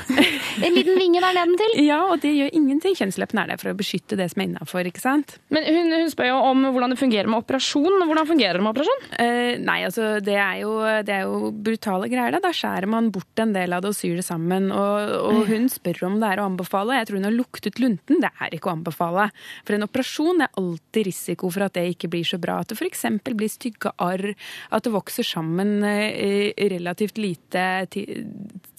En 0.65 0.75
liten 0.75 0.99
vinge 0.99 1.21
der 1.23 1.35
nedentil. 1.35 1.75
Ja, 1.83 2.01
og 2.13 2.21
det 2.23 2.33
gjør 2.35 2.53
ingenting. 2.55 2.95
Kjønnsleppen 2.99 3.41
er 3.41 3.51
der 3.51 3.61
for 3.61 3.73
å 3.73 3.77
beskytte 3.79 4.19
det 4.19 4.29
som 4.33 4.43
er 4.43 4.49
innafor, 4.49 4.87
ikke 4.89 5.03
sant. 5.03 5.37
Men 5.55 5.67
hun, 5.67 5.93
hun 5.93 6.13
spør 6.13 6.31
jo 6.31 6.39
om 6.51 6.67
hvordan 6.69 6.95
det 6.95 7.01
fungerer 7.01 7.31
med 7.31 7.43
operasjon. 7.43 7.99
Hvordan 8.05 8.29
fungerer 8.29 8.59
det 8.59 8.65
med 8.65 8.73
operasjon? 8.73 9.05
Eh, 9.25 9.51
nei, 9.63 9.79
altså 9.89 10.19
det 10.25 10.37
er, 10.39 10.61
jo, 10.63 10.77
det 11.07 11.17
er 11.17 11.27
jo 11.27 11.51
brutale 11.67 12.11
greier. 12.13 12.37
Da. 12.37 12.43
da 12.45 12.53
skjærer 12.55 12.91
man 12.91 13.11
bort 13.15 13.43
en 13.43 13.55
del 13.57 13.75
av 13.75 13.85
det 13.85 13.93
og 13.93 13.99
syr 13.99 14.21
det 14.21 14.27
sammen. 14.27 14.71
Og, 14.75 15.15
og 15.33 15.43
hun 15.51 15.69
spør 15.73 16.05
om 16.11 16.21
det 16.23 16.31
er 16.31 16.43
å 16.43 16.49
anbefale. 16.51 17.01
Jeg 17.01 17.11
tror 17.11 17.21
hun 17.21 17.29
har 17.29 17.37
luktet 17.37 17.83
lunten. 17.83 18.23
Det 18.23 18.31
er 18.31 18.57
ikke 18.57 18.71
å 18.71 18.77
anbefale. 18.77 19.29
For 19.67 19.77
en 19.77 19.89
operasjon 19.89 20.45
er 20.47 20.61
alltid 20.61 21.11
risiko 21.11 21.51
for 21.55 21.67
at 21.67 21.77
det 21.79 21.89
ikke 21.95 22.13
blir 22.15 22.27
så 22.29 22.41
bra. 22.43 22.61
At 22.63 22.73
det 22.73 22.79
f.eks. 22.79 23.07
blir 23.35 23.53
stygge 23.53 23.95
arr, 24.05 24.35
at 24.75 24.87
det 24.87 24.93
vokser 24.95 25.27
sammen 25.27 25.83
eh, 25.87 26.53
relativt 26.71 27.19
lite 27.21 27.65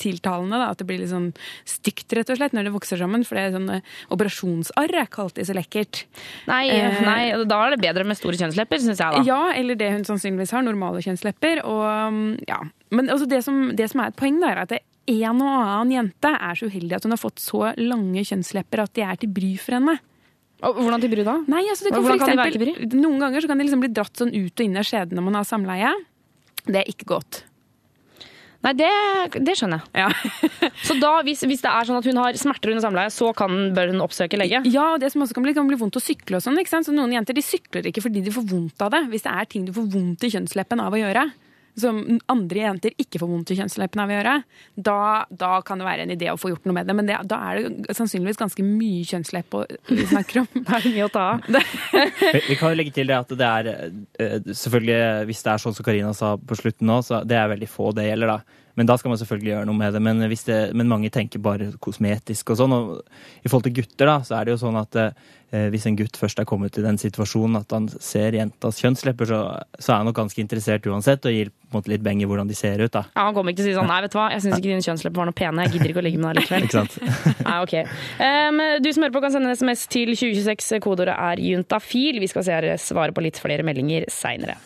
tiltalende. 0.02 0.60
Da. 0.62 0.72
At 0.72 0.82
det 0.82 0.88
blir 0.90 1.02
litt 1.02 1.14
sånn 1.14 1.32
stygt, 1.68 2.08
rett 2.16 2.32
og 2.32 2.40
slett, 2.40 2.56
når 2.56 2.70
det 2.70 2.76
vokser 2.76 3.02
sammen. 3.02 3.26
For 3.28 3.40
det 3.40 3.48
er 3.48 3.56
sånn 3.58 3.70
eh, 3.78 3.94
operasjonsarr 4.14 4.94
er 4.94 5.08
ikke 5.10 5.26
alltid 5.26 5.50
så 5.50 5.58
lekkert. 5.58 6.06
Nei, 6.50 6.64
Eh, 6.76 6.98
nei, 7.06 7.22
da 7.48 7.60
er 7.66 7.76
det 7.76 7.84
bedre 7.84 8.06
med 8.08 8.18
store 8.20 8.38
kjønnslepper, 8.40 8.82
syns 8.84 9.00
jeg 9.02 9.16
da. 9.16 9.22
ja, 9.28 9.42
eller 9.56 9.78
det 9.80 9.92
hun 9.94 10.04
sannsynligvis 10.08 10.52
har, 10.56 10.66
normale 10.66 11.04
kjønnslepper. 11.06 11.64
Og, 11.70 11.84
um, 11.86 12.20
ja. 12.50 12.60
Men 12.96 13.10
altså 13.14 13.28
det, 13.30 13.44
som, 13.46 13.70
det 13.78 13.90
som 13.92 14.04
er 14.04 14.12
et 14.12 14.20
poeng, 14.20 14.42
da, 14.42 14.52
er 14.52 14.64
at 14.66 14.74
det 14.74 14.82
en 15.06 15.42
og 15.44 15.52
annen 15.52 15.94
jente 15.94 16.32
er 16.34 16.58
så 16.58 16.66
uheldig 16.66 16.98
at 16.98 17.06
hun 17.06 17.14
har 17.14 17.22
fått 17.22 17.44
så 17.44 17.68
lange 17.78 18.24
kjønnslepper 18.26 18.82
at 18.82 18.94
de 18.98 19.04
er 19.06 19.20
til 19.22 19.30
bry 19.36 19.52
for 19.62 19.78
henne. 19.78 20.00
Hvordan 20.74 21.04
bry 21.12 21.26
da? 21.28 21.40
Nei, 21.52 21.64
altså 21.70 21.86
det 21.86 21.94
kan 21.94 22.06
Hvordan 22.06 22.22
eksempel, 22.22 22.56
kan 22.56 22.62
de 22.62 22.86
være 22.90 23.02
Noen 23.02 23.20
ganger 23.22 23.44
så 23.44 23.52
kan 23.52 23.60
de 23.60 23.68
liksom 23.68 23.84
bli 23.84 23.92
dratt 23.94 24.22
sånn 24.22 24.34
ut 24.34 24.54
og 24.54 24.64
inn 24.66 24.80
av 24.80 24.88
skjeden 24.88 25.20
når 25.20 25.28
man 25.28 25.38
har 25.40 25.46
samleie. 25.48 25.92
Det 26.66 26.82
er 26.82 26.90
ikke 26.90 27.10
godt. 27.14 27.44
Nei, 28.66 28.72
det, 28.80 28.90
det 29.46 29.54
skjønner 29.60 29.84
jeg. 29.94 30.32
så 30.88 30.96
da, 30.98 31.12
hvis, 31.28 31.44
hvis 31.46 31.62
det 31.62 31.70
er 31.70 31.86
sånn 31.86 32.00
at 32.00 32.08
hun 32.10 32.18
har 32.18 32.38
smerter 32.40 32.72
under 32.74 32.82
samleie, 32.82 33.12
så 33.14 33.30
kan, 33.38 33.54
bør 33.78 33.92
hun 33.94 34.02
oppsøke 34.02 34.40
lege? 34.42 34.64
Ja, 34.74 34.88
og 34.96 35.04
det 35.04 35.12
som 35.14 35.22
også 35.22 35.38
kan 35.38 35.46
bli, 35.46 35.54
kan 35.54 35.70
bli 35.70 35.78
vondt 35.78 36.00
å 36.00 36.02
sykle 36.02 36.40
og 36.40 36.46
sånn. 36.46 36.58
Så 36.66 36.96
Noen 36.96 37.14
jenter 37.14 37.38
de 37.38 37.46
sykler 37.46 37.86
ikke 37.92 38.02
fordi 38.08 38.26
de 38.26 38.34
får 38.34 38.48
vondt 38.50 38.82
av 38.82 38.96
det. 38.96 39.04
Hvis 39.12 39.28
det 39.28 39.36
er 39.38 39.52
ting 39.52 39.68
du 39.68 39.74
får 39.76 39.86
vondt 39.94 40.26
i 40.26 40.32
kjønnsleppen 40.34 40.82
av 40.82 40.98
å 40.98 41.02
gjøre, 41.04 41.28
som 41.80 41.98
andre 42.32 42.62
jenter 42.64 42.94
ikke 43.02 43.20
får 43.22 43.30
vondt 43.32 43.52
i 43.52 43.58
kjønnsleppene 43.60 44.04
av 44.06 44.12
å 44.12 44.16
gjøre, 44.16 44.36
da, 44.88 44.98
da 45.30 45.50
kan 45.68 45.82
det 45.82 45.88
være 45.88 46.06
en 46.06 46.14
idé 46.16 46.30
å 46.32 46.38
få 46.40 46.54
gjort 46.54 46.66
noe 46.70 46.78
med 46.78 46.88
det. 46.88 46.96
Men 46.96 47.10
det, 47.10 47.18
da 47.28 47.40
er 47.52 47.62
det 47.68 47.96
sannsynligvis 47.98 48.40
ganske 48.40 48.64
mye 48.66 49.04
kjønnslepp 49.10 49.58
å- 49.60 49.66
vi 49.92 50.06
snakker 50.12 50.44
om. 50.44 50.48
det 50.66 50.78
er 50.80 50.90
mye 50.94 51.08
å 51.08 51.12
ta 51.14 51.26
av. 51.34 51.48
Vi, 51.52 52.44
vi 52.50 52.56
kan 52.60 52.72
jo 52.72 52.80
legge 52.80 52.96
til 52.96 53.08
det 53.12 53.18
at 53.20 53.36
det 53.36 53.50
er 53.52 53.72
eh, 53.76 54.38
selvfølgelig, 54.52 55.00
Hvis 55.30 55.44
det 55.46 55.52
er 55.56 55.64
sånn 55.66 55.76
som 55.76 55.86
Karina 55.88 56.14
sa 56.16 56.36
på 56.38 56.58
slutten 56.60 56.88
nå, 56.90 57.02
så 57.06 57.24
det 57.28 57.38
er 57.40 57.52
veldig 57.56 57.70
få 57.72 57.92
det 57.98 58.08
gjelder, 58.10 58.36
da. 58.38 58.62
Men 58.76 58.90
da 58.90 58.98
skal 59.00 59.14
man 59.14 59.20
selvfølgelig 59.22 59.52
gjøre 59.54 59.70
noe 59.70 59.80
med 59.80 59.96
det. 59.96 60.02
Men, 60.04 60.22
det, 60.26 60.60
men 60.76 60.92
mange 60.92 61.12
tenker 61.14 61.44
bare 61.44 61.72
kosmetisk 61.84 62.52
og 62.52 62.60
sånn. 62.60 62.76
Og 62.76 63.00
i 63.44 63.50
forhold 63.50 63.70
til 63.70 63.78
gutter, 63.80 64.10
da, 64.10 64.20
så 64.28 64.38
er 64.38 64.48
det 64.48 64.56
jo 64.56 64.62
sånn 64.66 64.80
at 64.80 64.98
eh, 65.00 65.68
hvis 65.72 65.88
en 65.88 65.96
gutt 66.00 66.20
først 66.20 66.42
er 66.42 66.48
kommet 66.50 66.76
i 66.80 66.84
den 66.84 67.00
situasjonen 67.00 67.62
at 67.62 67.72
han 67.76 67.88
ser 67.94 68.36
jentas 68.36 68.82
kjønnslepper, 68.84 69.32
så, 69.32 69.40
så 69.80 69.94
er 69.94 70.02
han 70.02 70.10
nok 70.10 70.20
ganske 70.20 70.44
interessert 70.44 70.88
uansett, 70.92 71.26
og 71.26 71.36
gir 71.36 71.52
på 71.54 71.72
en 71.72 71.80
måte 71.80 71.92
litt 71.94 72.04
beng 72.06 72.22
i 72.24 72.28
hvordan 72.30 72.52
de 72.52 72.58
ser 72.58 72.84
ut, 72.84 72.92
da. 72.92 73.06
Ja, 73.16 73.28
Han 73.30 73.38
kommer 73.38 73.56
ikke 73.56 73.64
til 73.64 73.70
å 73.70 73.72
si 73.72 73.78
sånn 73.80 73.90
Nei, 73.92 74.02
vet 74.06 74.14
du 74.14 74.20
hva, 74.20 74.28
jeg 74.34 74.44
syns 74.44 74.58
ikke 74.60 74.72
dine 74.72 74.86
kjønnslepper 74.86 75.22
var 75.24 75.30
noe 75.32 75.40
pene. 75.40 75.66
Jeg 75.66 75.78
gidder 75.78 75.94
ikke 75.94 76.04
å 76.04 76.08
ligge 76.10 76.22
med 76.22 76.30
deg 76.30 76.44
likevel. 76.44 76.66
Ikke 76.68 76.80
sant? 76.82 76.94
Nei, 77.48 77.58
ok. 77.64 77.76
Um, 78.20 78.64
du 78.84 78.90
som 78.92 79.06
hører 79.06 79.16
på, 79.16 79.24
kan 79.26 79.36
sende 79.36 79.52
en 79.52 79.60
SMS 79.60 79.86
til 79.92 80.16
2026. 80.16 80.82
Kodeordet 80.84 81.16
er 81.16 81.44
juntafil. 81.46 82.20
Vi 82.24 82.32
skal 82.32 82.48
se 82.48 82.58
her 82.58 82.72
svare 82.82 83.16
på 83.16 83.24
litt 83.24 83.40
flere 83.42 83.66
meldinger 83.68 84.10
seinere. 84.12 84.60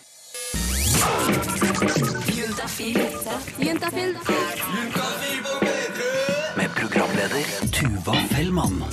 Med 6.55 6.75
programleder 6.75 7.43
Tuva 7.71 8.13
Fellmann. 8.29 8.83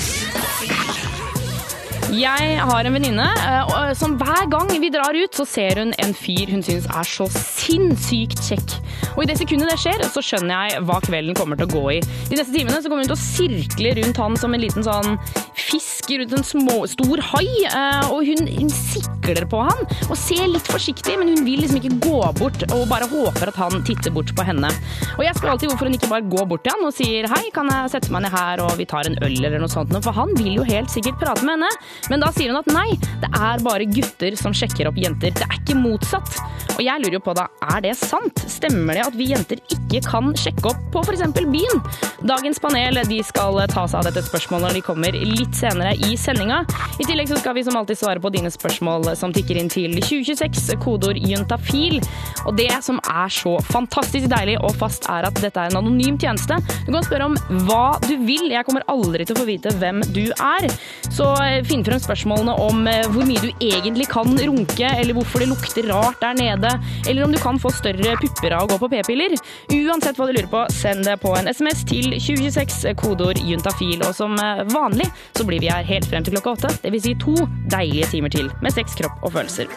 Jeg 2.16 2.56
har 2.64 2.86
en 2.86 2.94
venninne 2.96 3.24
eh, 3.44 3.90
som 3.98 4.14
hver 4.16 4.46
gang 4.48 4.70
vi 4.80 4.88
drar 4.92 5.16
ut, 5.16 5.34
så 5.36 5.44
ser 5.48 5.80
hun 5.82 5.92
en 6.00 6.14
fyr 6.16 6.48
hun 6.54 6.62
syns 6.64 6.86
er 6.88 7.08
så 7.08 7.26
sinnssykt 7.32 8.40
kjekk. 8.46 8.76
Og 9.16 9.24
i 9.24 9.26
det 9.28 9.36
sekundet 9.40 9.68
det 9.68 9.76
skjer, 9.82 10.04
så 10.12 10.22
skjønner 10.24 10.70
jeg 10.70 10.84
hva 10.88 10.96
kvelden 11.04 11.36
kommer 11.36 11.58
til 11.60 11.68
å 11.68 11.74
gå 11.74 11.82
i. 11.96 11.98
De 12.30 12.38
neste 12.38 12.54
timene 12.54 12.80
så 12.80 12.88
kommer 12.88 13.04
hun 13.04 13.10
til 13.10 13.18
å 13.18 13.20
sirkle 13.20 13.92
rundt 13.98 14.20
han 14.22 14.38
som 14.40 14.56
en 14.56 14.62
liten 14.62 14.86
sånn 14.86 15.18
fisk 15.66 16.12
rundt 16.14 16.36
en 16.38 16.46
små, 16.46 16.76
stor 16.88 17.20
hai. 17.34 17.44
eh, 17.68 18.08
Og 18.14 18.24
hun, 18.30 18.48
hun 18.62 18.72
sikler 18.72 19.44
på 19.50 19.60
han 19.66 19.84
og 20.06 20.16
ser 20.20 20.46
litt 20.48 20.70
forsiktig, 20.72 21.18
men 21.20 21.34
hun 21.34 21.44
vil 21.44 21.64
liksom 21.64 21.80
ikke 21.82 22.00
gå 22.06 22.22
bort 22.40 22.64
og 22.70 22.86
bare 22.88 23.10
håper 23.12 23.52
at 23.52 23.60
han 23.60 23.84
titter 23.88 24.14
bort 24.14 24.32
på 24.36 24.46
henne. 24.46 24.70
Og 25.18 25.24
jeg 25.26 25.36
spør 25.36 25.52
alltid 25.56 25.72
hvorfor 25.72 25.90
hun 25.90 25.98
ikke 25.98 26.12
bare 26.14 26.28
går 26.32 26.48
bort 26.48 26.64
til 26.64 26.76
han 26.76 26.88
og 26.88 26.96
sier 26.96 27.28
hei, 27.34 27.44
kan 27.52 27.68
jeg 27.72 27.92
sette 27.96 28.14
meg 28.14 28.24
ned 28.24 28.36
her 28.36 28.64
og 28.64 28.76
vi 28.80 28.88
tar 28.88 29.10
en 29.10 29.18
øl 29.20 29.36
eller 29.36 29.60
noe 29.60 29.72
sånt, 29.72 29.92
for 30.06 30.16
han 30.16 30.32
vil 30.38 30.62
jo 30.62 30.66
helt 30.70 30.92
sikkert 30.92 31.20
prate 31.20 31.44
med 31.44 31.58
henne. 31.58 31.72
Men 32.10 32.22
da 32.22 32.30
sier 32.34 32.52
hun 32.52 32.60
at 32.60 32.70
nei, 32.72 32.88
det 33.22 33.30
er 33.34 33.64
bare 33.64 33.88
gutter 33.90 34.36
som 34.38 34.54
sjekker 34.56 34.90
opp 34.90 34.98
jenter. 35.00 35.34
Det 35.34 35.46
er 35.46 35.58
ikke 35.58 35.78
motsatt. 35.78 36.38
Og 36.76 36.82
jeg 36.84 37.00
lurer 37.00 37.16
jo 37.16 37.22
på 37.24 37.34
da, 37.36 37.46
er 37.72 37.82
det 37.84 37.94
sant? 37.98 38.42
Stemmer 38.50 38.98
det 38.98 39.06
at 39.06 39.16
vi 39.16 39.30
jenter 39.30 39.60
ikke 39.72 40.02
kan 40.04 40.32
sjekke 40.36 40.70
opp 40.70 40.82
på 40.92 41.02
f.eks. 41.06 41.24
byen? 41.48 41.82
Dagens 42.26 42.60
panel 42.62 43.00
de 43.08 43.20
skal 43.24 43.58
ta 43.72 43.86
seg 43.88 44.00
av 44.00 44.08
dette 44.08 44.24
spørsmålet 44.26 44.66
når 44.66 44.76
de 44.76 44.84
kommer 44.84 45.16
litt 45.16 45.56
senere 45.56 45.94
i 46.06 46.16
sendinga. 46.20 46.62
I 47.00 47.06
tillegg 47.08 47.30
så 47.30 47.40
skal 47.40 47.56
vi 47.56 47.64
som 47.66 47.78
alltid 47.78 48.00
svare 48.00 48.22
på 48.22 48.32
dine 48.34 48.52
spørsmål 48.52 49.12
som 49.18 49.32
tikker 49.34 49.60
inn 49.60 49.70
til 49.72 49.96
2026, 50.00 50.76
kodeord 50.82 51.20
juntafil. 51.20 51.98
Og 52.46 52.56
det 52.60 52.70
som 52.84 53.00
er 53.08 53.32
så 53.32 53.56
fantastisk 53.70 54.28
deilig 54.32 54.58
og 54.60 54.76
fast, 54.78 55.08
er 55.12 55.28
at 55.28 55.40
dette 55.40 55.60
er 55.60 55.72
en 55.72 55.80
anonym 55.80 56.20
tjeneste. 56.20 56.58
Du 56.86 56.92
kan 56.92 57.06
spørre 57.06 57.30
om 57.30 57.38
hva 57.66 57.96
du 58.04 58.14
vil. 58.26 58.50
Jeg 58.52 58.66
kommer 58.68 58.84
aldri 58.92 59.24
til 59.24 59.36
å 59.36 59.40
få 59.40 59.48
vite 59.48 59.72
hvem 59.80 60.02
du 60.12 60.26
er. 60.36 60.68
Så 61.08 61.30
eh, 61.42 61.62
frem 61.86 62.00
spørsmålene 62.02 62.54
om 62.62 62.86
eh, 62.90 63.06
hvor 63.12 63.26
mye 63.28 63.42
du 63.42 63.50
egentlig 63.64 64.08
kan 64.10 64.32
runke, 64.38 64.88
eller 64.88 65.16
hvorfor 65.16 65.42
det 65.42 65.50
lukter 65.50 65.88
rart 65.90 66.20
der 66.22 66.36
nede, 66.38 66.72
eller 67.06 67.26
om 67.26 67.34
du 67.34 67.40
kan 67.42 67.60
få 67.62 67.72
større 67.74 68.16
pupper 68.22 68.56
av 68.56 68.66
å 68.66 68.70
gå 68.72 68.80
på 68.82 68.90
p-piller. 68.96 69.36
Uansett 69.72 70.18
hva 70.18 70.28
du 70.28 70.34
lurer 70.36 70.50
på, 70.52 70.64
send 70.74 71.06
det 71.06 71.18
på 71.22 71.34
en 71.38 71.50
SMS 71.50 71.84
til 71.88 72.12
2026, 72.16 72.86
kodeord 73.00 73.42
juntafil. 73.46 74.00
Og 74.06 74.14
som 74.16 74.36
eh, 74.42 74.64
vanlig 74.74 75.08
så 75.36 75.46
blir 75.48 75.62
vi 75.62 75.72
her 75.72 75.86
helt 75.86 76.08
frem 76.10 76.26
til 76.26 76.36
klokka 76.36 76.56
åtte, 76.56 76.74
dvs. 76.84 77.06
Si 77.06 77.14
to 77.22 77.36
deilige 77.70 78.10
timer 78.16 78.32
til 78.34 78.50
med 78.64 78.74
sex, 78.74 78.98
kropp 78.98 79.22
og 79.22 79.36
følelser. 79.38 79.70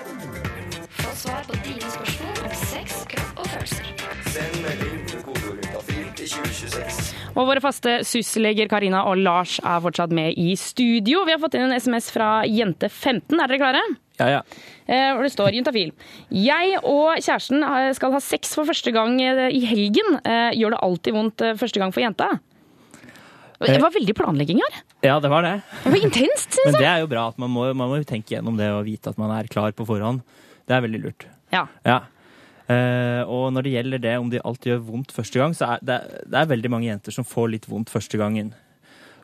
Få 1.00 1.15
svar 1.15 1.45
på 1.48 1.62
dine 1.65 1.93
spørsmål 1.93 2.48
Og 7.38 7.46
våre 7.48 7.62
faste 7.63 8.00
SUS-leger 8.08 8.68
Karina 8.72 9.04
og 9.08 9.20
Lars 9.22 9.58
er 9.62 9.80
fortsatt 9.84 10.12
med 10.15 10.36
i 10.39 10.54
studio. 10.60 11.22
Vi 11.28 11.34
har 11.36 11.39
fått 11.42 11.56
inn 11.56 11.68
en 11.70 11.76
SMS 11.78 12.10
fra 12.13 12.42
Jente15. 12.50 13.38
Er 13.38 13.48
dere 13.52 13.60
klare? 13.62 13.84
Ja, 14.20 14.28
ja. 14.34 14.42
Eh, 14.89 15.13
Hvor 15.15 15.24
det 15.24 15.32
står 15.32 15.56
juntafil. 15.56 15.94
Jeg 16.36 16.82
og 16.82 17.22
kjæresten 17.22 17.63
eh, 17.63 17.92
skal 17.96 18.12
ha 18.18 18.20
sex 18.24 18.52
for 18.58 18.68
første 18.68 18.92
gang 18.96 19.15
eh, 19.24 19.46
i 19.56 19.62
helgen. 19.70 20.18
Gjør 20.58 20.76
det 20.76 20.82
alltid 20.89 21.15
vondt 21.15 21.46
første 21.62 21.80
gang 21.82 21.96
for 21.96 22.04
jenta? 22.04 22.32
Det 23.60 23.80
var 23.84 23.92
veldig 23.92 24.13
planlegging 24.15 24.62
her. 24.63 24.76
ja, 25.04 25.18
det 25.20 25.30
var 25.32 25.44
det. 25.44 25.56
Det 25.84 25.92
var 25.92 26.04
intenst, 26.08 26.56
Men 26.65 26.78
det 26.80 26.86
er 26.88 27.02
jo 27.04 27.10
bra 27.12 27.26
at 27.28 27.39
man 27.44 27.52
må, 27.52 27.65
man 27.76 27.89
må 27.92 27.98
tenke 28.08 28.38
gjennom 28.38 28.56
det 28.60 28.70
og 28.72 28.86
vite 28.88 29.12
at 29.12 29.20
man 29.20 29.34
er 29.36 29.50
klar 29.52 29.74
på 29.76 29.84
forhånd. 29.88 30.22
Det 30.68 30.76
er 30.78 30.84
veldig 30.86 31.02
lurt. 31.04 31.26
Ja. 31.52 31.65
Ja. 31.84 32.02
Eh, 32.69 33.21
og 33.25 33.49
når 33.55 33.65
det 33.65 33.73
gjelder 33.73 34.01
det 34.03 34.15
om 34.21 34.29
de 34.29 34.41
alltid 34.45 34.75
gjør 34.75 34.88
vondt 34.91 35.13
første 35.15 35.41
gang, 35.41 35.55
så 35.58 35.73
er 35.73 35.86
det, 35.86 35.99
det 36.29 36.38
er 36.38 36.49
veldig 36.51 36.69
mange 36.69 36.89
jenter 36.89 37.15
som 37.15 37.25
får 37.25 37.53
litt 37.55 37.69
vondt 37.69 37.89
første 37.89 38.19
gangen. 38.21 38.51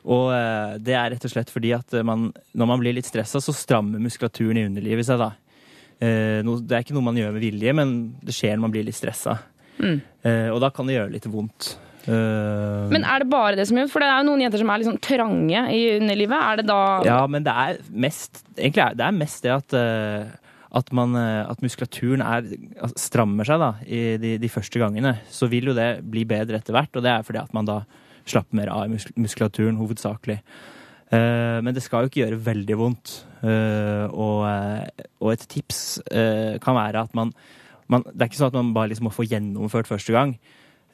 Og 0.06 0.30
eh, 0.34 0.76
det 0.82 0.94
er 0.98 1.12
rett 1.14 1.26
og 1.26 1.32
slett 1.32 1.50
fordi 1.54 1.72
at 1.76 1.98
man, 2.06 2.28
når 2.54 2.70
man 2.72 2.82
blir 2.82 2.96
litt 2.96 3.08
stressa, 3.08 3.42
så 3.42 3.54
strammer 3.54 4.02
muskulaturen 4.02 4.58
i 4.58 4.66
underlivet 4.66 5.06
seg 5.06 5.22
da. 5.22 5.32
Eh, 6.02 6.42
no, 6.46 6.58
det 6.58 6.74
er 6.74 6.86
ikke 6.86 6.96
noe 6.96 7.06
man 7.06 7.18
gjør 7.18 7.34
med 7.36 7.44
vilje, 7.46 7.74
men 7.78 7.96
det 8.22 8.34
skjer 8.36 8.56
når 8.56 8.66
man 8.66 8.74
blir 8.74 8.86
litt 8.86 8.98
stressa. 8.98 9.38
Mm. 9.78 9.98
Eh, 10.26 10.48
og 10.50 10.58
da 10.64 10.72
kan 10.74 10.88
det 10.88 10.98
gjøre 10.98 11.14
litt 11.14 11.28
vondt. 11.30 11.76
Men 12.06 13.02
er 13.02 13.24
det 13.24 13.26
bare 13.26 13.56
det 13.58 13.64
som 13.66 13.80
gjør 13.80 13.88
For 13.90 13.98
det 13.98 14.06
er 14.06 14.20
jo 14.20 14.26
noen 14.28 14.42
jenter 14.44 14.60
som 14.60 14.68
er 14.70 14.84
sånn 14.86 15.00
trange 15.02 15.62
i 15.74 15.80
underlivet. 15.96 16.38
Er 16.38 16.60
det 16.60 16.64
da 16.68 16.82
Ja, 17.02 17.16
men 17.26 17.42
det 17.42 17.50
er 17.50 17.80
mest 17.90 18.44
Egentlig 18.52 18.84
er 18.84 18.94
det 18.94 19.08
er 19.08 19.16
mest 19.16 19.42
det 19.42 19.50
at 19.50 19.74
at, 20.76 20.92
man, 20.96 21.16
eh, 21.16 21.42
at 21.48 21.62
muskulaturen 21.64 22.22
er, 22.24 22.48
strammer 23.00 23.48
seg 23.48 23.60
da, 23.62 23.70
i 23.86 24.00
de, 24.20 24.36
de 24.42 24.50
første 24.52 24.80
gangene, 24.82 25.16
så 25.32 25.48
vil 25.50 25.70
jo 25.70 25.76
det 25.76 26.02
bli 26.04 26.26
bedre 26.28 26.60
etter 26.60 26.76
hvert. 26.76 26.92
Og 26.96 27.04
det 27.06 27.12
er 27.12 27.26
fordi 27.26 27.42
at 27.42 27.54
man 27.56 27.68
da 27.68 27.80
slapper 28.26 28.58
mer 28.58 28.72
av 28.74 28.86
i 28.88 28.98
muskulaturen, 29.22 29.78
hovedsakelig. 29.80 30.40
Uh, 31.06 31.62
men 31.62 31.70
det 31.70 31.84
skal 31.84 32.02
jo 32.02 32.10
ikke 32.10 32.24
gjøre 32.24 32.42
veldig 32.48 32.76
vondt. 32.80 33.14
Uh, 33.46 34.10
og, 34.10 34.42
og 35.22 35.32
et 35.32 35.44
tips 35.46 36.00
uh, 36.10 36.56
kan 36.62 36.74
være 36.74 37.04
at 37.06 37.12
man, 37.14 37.30
man 37.86 38.02
Det 38.08 38.24
er 38.24 38.30
ikke 38.30 38.40
sånn 38.40 38.50
at 38.50 38.58
man 38.58 38.72
bare 38.74 38.90
liksom 38.90 39.06
må 39.06 39.14
få 39.14 39.28
gjennomført 39.28 39.90
første 39.90 40.14
gang. 40.16 40.38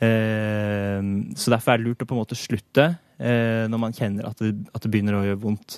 Så 0.02 1.52
derfor 1.52 1.72
er 1.72 1.78
det 1.78 1.86
lurt 1.86 2.00
å 2.02 2.06
på 2.10 2.16
en 2.16 2.18
måte 2.18 2.34
slutte 2.34 2.88
når 3.22 3.78
man 3.78 3.92
kjenner 3.94 4.26
at 4.26 4.40
det, 4.42 4.50
at 4.74 4.82
det 4.82 4.90
begynner 4.90 5.14
å 5.14 5.20
gjøre 5.22 5.38
vondt. 5.44 5.76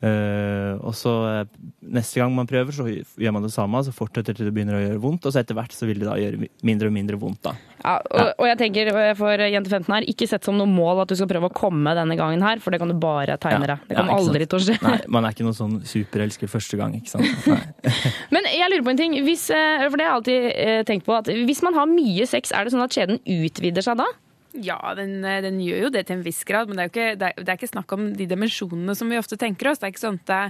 Eh, 0.00 0.78
og 0.80 0.94
så 0.96 1.10
uh, 1.44 1.58
neste 1.92 2.22
gang 2.22 2.32
man 2.32 2.46
prøver, 2.48 2.72
så 2.72 2.86
gjør 2.88 3.34
man 3.36 3.44
det 3.44 3.50
samme, 3.52 3.82
så 3.84 3.92
fortsetter 3.92 4.32
til 4.38 4.46
det 4.48 4.52
begynner 4.56 4.78
å 4.78 4.80
gjøre 4.80 5.00
vondt, 5.02 5.26
og 5.28 5.34
så 5.34 5.42
etter 5.42 5.58
hvert 5.58 5.74
så 5.76 5.84
vil 5.90 6.00
det 6.00 6.06
da 6.08 6.14
gjøre 6.16 6.46
mindre 6.64 6.88
og 6.88 6.94
mindre 6.94 7.18
vondt. 7.20 7.42
da. 7.44 7.52
Ja, 7.82 7.98
og, 8.08 8.30
og 8.40 8.48
jeg 8.48 8.58
tenker 8.62 8.88
eh, 8.94 9.10
for 9.18 9.44
jente 9.44 9.68
15 9.72 9.92
her, 9.92 10.06
ikke 10.08 10.28
sett 10.30 10.48
som 10.48 10.56
noe 10.56 10.70
mål 10.70 11.02
at 11.04 11.12
du 11.12 11.18
skal 11.20 11.28
prøve 11.28 11.50
å 11.50 11.52
komme 11.52 11.92
denne 11.98 12.16
gangen 12.16 12.40
her, 12.46 12.62
for 12.64 12.72
det 12.72 12.80
kan 12.80 12.88
du 12.88 12.96
bare 13.02 13.36
tegne 13.42 13.68
deg. 13.68 13.84
Det 13.90 13.98
Ja, 13.98 14.00
kommer 14.00 14.16
ikke 14.16 14.24
sant? 14.24 14.30
aldri 14.32 14.48
til 14.48 14.60
å 14.60 14.62
skje. 14.70 14.78
Nei, 14.88 14.96
man 15.18 15.28
er 15.28 15.36
ikke 15.36 15.48
noen 15.50 15.58
sånn 15.60 15.76
superelsker 15.92 16.52
første 16.54 16.80
gang, 16.80 16.96
ikke 16.96 17.12
sant. 17.18 17.52
Men 18.34 18.48
jeg 18.48 18.72
lurer 18.72 18.86
på 18.88 18.94
en 18.94 19.02
ting, 19.04 19.18
hvis, 19.28 19.46
for 19.52 20.00
det 20.00 20.08
har 20.08 20.16
jeg 20.16 20.18
alltid 20.22 20.88
tenkt 20.88 21.04
på, 21.08 21.18
at 21.20 21.28
hvis 21.28 21.60
man 21.66 21.76
har 21.76 21.90
mye 21.92 22.24
sex, 22.30 22.56
er 22.56 22.64
det 22.64 22.72
sånn 22.72 22.86
at 22.88 22.96
skjeden 22.96 23.20
utvider 23.28 23.84
seg 23.84 24.00
da? 24.00 24.08
Ja, 24.50 24.78
den, 24.98 25.24
eh, 25.24 25.40
den 25.44 25.60
gjør 25.62 25.84
jo 25.84 25.90
det 25.94 26.08
til 26.08 26.16
en 26.18 26.24
viss 26.26 26.42
grad, 26.44 26.66
men 26.66 26.76
det 26.76 26.82
er 26.82 26.88
jo 26.88 26.92
ikke, 26.94 27.18
det 27.20 27.28
er, 27.28 27.36
det 27.38 27.52
er 27.52 27.58
ikke 27.60 27.70
snakk 27.70 27.92
om 27.94 28.08
de 28.18 28.26
dimensjonene 28.26 28.96
som 28.98 29.12
vi 29.12 29.20
ofte 29.20 29.38
tenker 29.38 29.70
oss. 29.70 29.78
Det 29.78 29.86
er 29.86 29.94
ikke 29.94 30.02
sånn 30.02 30.18
at 30.18 30.26
det, 30.30 30.40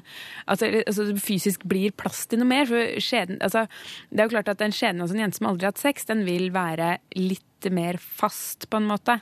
altså, 0.46 0.70
altså, 0.86 1.06
fysisk 1.20 1.66
blir 1.68 1.92
plass 1.92 2.24
til 2.30 2.40
noe 2.40 2.48
mer. 2.48 2.64
For 2.70 2.96
skjeden, 3.04 3.36
altså, 3.44 3.66
det 4.08 4.22
er 4.22 4.30
jo 4.30 4.34
klart 4.38 4.50
at 4.54 4.64
en 4.64 4.74
skjeden 4.74 5.04
hos 5.04 5.12
en 5.12 5.20
jente 5.20 5.36
som 5.36 5.50
aldri 5.50 5.68
har 5.68 5.74
hatt 5.74 5.84
sex, 5.84 6.08
den 6.08 6.24
vil 6.24 6.48
være 6.56 6.96
litt 7.18 7.44
mer 7.68 8.00
fast, 8.00 8.70
på 8.72 8.80
en 8.80 8.88
måte. 8.88 9.18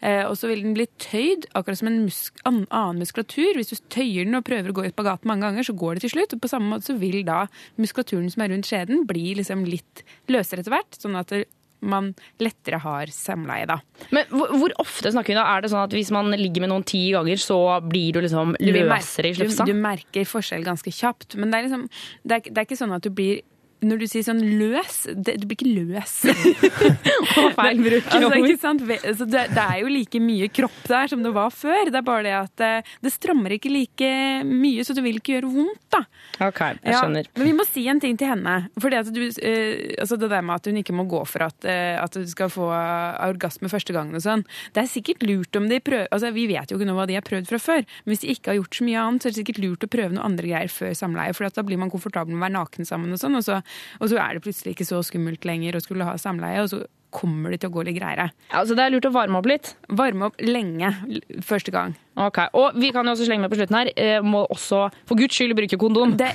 Eh, 0.00 0.24
og 0.24 0.38
så 0.40 0.48
vil 0.48 0.64
den 0.64 0.72
bli 0.78 0.88
tøyd, 1.02 1.50
akkurat 1.52 1.82
som 1.82 1.92
en 1.92 2.02
musk, 2.06 2.40
an, 2.48 2.64
annen 2.72 3.04
muskulatur. 3.04 3.58
Hvis 3.60 3.74
du 3.74 3.76
tøyer 3.92 4.24
den 4.24 4.38
og 4.38 4.46
prøver 4.48 4.72
å 4.72 4.80
gå 4.80 4.88
i 4.88 4.94
spagat 4.94 5.28
mange 5.28 5.44
ganger, 5.44 5.68
så 5.68 5.76
går 5.76 6.00
det 6.00 6.06
til 6.06 6.16
slutt. 6.16 6.32
Og 6.32 6.40
på 6.40 6.52
samme 6.54 6.72
måte 6.72 6.88
så 6.88 6.96
vil 6.96 7.20
da 7.28 7.42
muskulaturen 7.76 8.32
som 8.32 8.46
er 8.46 8.54
rundt 8.54 8.70
skjeden, 8.70 9.04
bli 9.04 9.34
liksom 9.36 9.68
litt 9.68 10.06
løsere 10.32 10.64
etter 10.64 10.72
hvert. 10.72 10.96
Sånn 10.96 11.20
at 11.20 11.36
man 11.82 12.12
lettere 12.42 12.80
har 12.82 13.12
samleie, 13.14 13.66
da. 13.68 13.78
Men 14.14 14.28
hvor, 14.30 14.52
hvor 14.58 14.74
ofte 14.82 15.12
snakker 15.12 15.34
vi 15.34 15.38
da? 15.38 15.46
Er 15.50 15.64
det 15.64 15.72
sånn 15.72 15.84
at 15.84 15.94
hvis 15.96 16.12
man 16.14 16.30
ligger 16.38 16.64
med 16.64 16.72
noen 16.72 16.86
ti 16.88 17.04
ganger, 17.14 17.40
så 17.42 17.58
blir 17.84 18.16
du 18.16 18.22
liksom 18.24 18.56
løsere 18.58 19.32
i 19.32 19.36
Du, 19.38 19.72
du 19.72 19.74
merker 19.76 20.28
forskjell 20.28 20.66
ganske 20.66 20.94
kjapt. 20.94 21.36
Men 21.38 21.52
det 21.52 21.58
er, 21.58 21.68
liksom, 21.68 21.88
det 22.22 22.38
er, 22.38 22.50
det 22.50 22.62
er 22.62 22.68
ikke 22.68 22.80
sånn 22.80 22.94
at 22.96 23.06
du 23.06 23.10
blir 23.14 23.42
når 23.82 23.98
du 24.02 24.06
sier 24.10 24.22
sånn 24.26 24.40
løs 24.60 25.00
det, 25.14 25.36
Du 25.42 25.46
blir 25.50 25.56
ikke 25.58 25.72
løs. 25.74 26.12
feil 27.58 27.80
bruk. 27.82 28.06
altså, 28.14 28.30
ikke 28.38 28.58
sant? 28.62 28.82
Ve- 28.88 29.00
altså, 29.02 29.26
det, 29.28 29.44
det 29.56 29.62
er 29.64 29.80
jo 29.82 29.90
like 29.92 30.20
mye 30.22 30.48
kropp 30.54 30.78
der 30.88 31.10
som 31.12 31.22
det 31.24 31.32
var 31.34 31.50
før. 31.54 31.90
Det 31.90 31.98
er 32.00 32.06
bare 32.06 32.24
det 32.26 32.34
at 32.38 32.64
eh, 32.66 32.92
det 33.04 33.12
strammer 33.14 33.54
ikke 33.56 33.72
like 33.72 34.10
mye, 34.48 34.84
så 34.86 34.94
det 34.96 35.04
vil 35.06 35.18
ikke 35.20 35.36
gjøre 35.36 35.50
vondt. 35.52 35.80
da. 35.92 36.02
Ok, 36.46 36.60
jeg 36.64 36.92
Ja, 36.94 37.00
skjønner. 37.02 37.28
men 37.36 37.46
vi 37.50 37.54
må 37.58 37.66
si 37.68 37.84
en 37.90 38.00
ting 38.02 38.16
til 38.20 38.30
henne. 38.32 38.56
Fordi 38.80 38.98
at 39.00 39.10
du, 39.14 39.20
eh, 39.28 39.94
altså 40.02 40.18
det 40.20 40.30
der 40.32 40.42
med 40.46 40.56
at 40.60 40.70
hun 40.70 40.80
ikke 40.82 40.96
må 40.96 41.06
gå 41.10 41.22
for 41.28 41.46
at, 41.48 41.64
eh, 41.68 41.96
at 42.02 42.12
du 42.16 42.26
skal 42.30 42.50
få 42.52 42.70
eh, 42.72 43.20
orgasme 43.28 43.70
første 43.72 43.94
gangen 43.96 44.16
og 44.18 44.24
sånn. 44.24 44.44
Det 44.74 44.84
er 44.84 44.90
sikkert 44.90 45.26
lurt 45.28 45.58
om 45.58 45.68
de 45.70 45.80
prøver 45.82 46.08
altså 46.12 46.32
Vi 46.34 46.46
vet 46.50 46.70
jo 46.72 46.78
ikke 46.78 46.88
noe 46.88 46.98
hva 47.00 47.06
de 47.10 47.16
har 47.18 47.26
prøvd 47.26 47.48
fra 47.50 47.58
før. 47.62 47.84
Men 48.04 48.14
hvis 48.14 48.24
de 48.24 48.32
ikke 48.34 48.52
har 48.52 48.58
gjort 48.60 48.78
så 48.78 48.86
mye 48.88 49.02
annet, 49.02 49.22
så 49.22 49.28
er 49.28 49.34
det 49.34 49.40
sikkert 49.42 49.60
lurt 49.62 49.86
å 49.86 49.90
prøve 49.92 50.16
noe 50.16 50.24
andre 50.26 50.48
greier 50.50 50.72
før 50.72 50.94
samleie. 50.98 51.34
For 51.36 51.48
at 51.48 51.58
da 51.58 51.64
blir 51.66 51.78
man 51.80 51.90
komfortabel 51.92 52.32
med 52.34 52.40
å 52.40 52.46
være 52.46 52.56
naken 52.58 52.88
sammen, 52.88 53.12
og 53.14 53.20
sånn, 53.22 53.36
og 53.38 53.44
så, 53.46 53.60
og 54.00 54.10
så 54.10 54.18
er 54.22 54.34
det 54.34 54.44
plutselig 54.44 54.76
ikke 54.76 54.88
så 54.88 55.02
skummelt 55.06 55.46
lenger 55.48 55.78
å 55.78 55.84
skulle 55.84 56.08
ha 56.08 56.16
samleie. 56.20 56.62
og 56.62 56.72
så 56.72 56.84
kommer 57.12 57.52
det 57.52 57.60
til 57.62 57.68
å 57.70 57.74
gå 57.74 57.84
litt 57.86 57.98
greiere. 57.98 58.30
Ja, 58.50 58.62
så 58.64 58.76
det 58.76 58.86
er 58.86 58.94
lurt 58.94 59.04
å 59.04 59.12
varme 59.12 59.36
opp 59.36 59.48
litt? 59.50 59.74
Varme 59.92 60.30
opp 60.30 60.40
lenge 60.40 60.94
første 61.44 61.72
gang. 61.74 61.94
Ok, 62.16 62.38
Og 62.56 62.76
vi 62.80 62.90
kan 62.92 63.06
jo 63.08 63.12
også 63.14 63.26
slenge 63.28 63.44
med 63.44 63.52
på 63.52 63.58
slutten 63.60 63.76
her, 63.76 63.90
eh, 63.96 64.24
må 64.24 64.46
også 64.52 64.90
for 65.08 65.20
guds 65.20 65.36
skyld 65.36 65.54
bruke 65.56 65.78
kondom. 65.80 66.16
Det, 66.16 66.32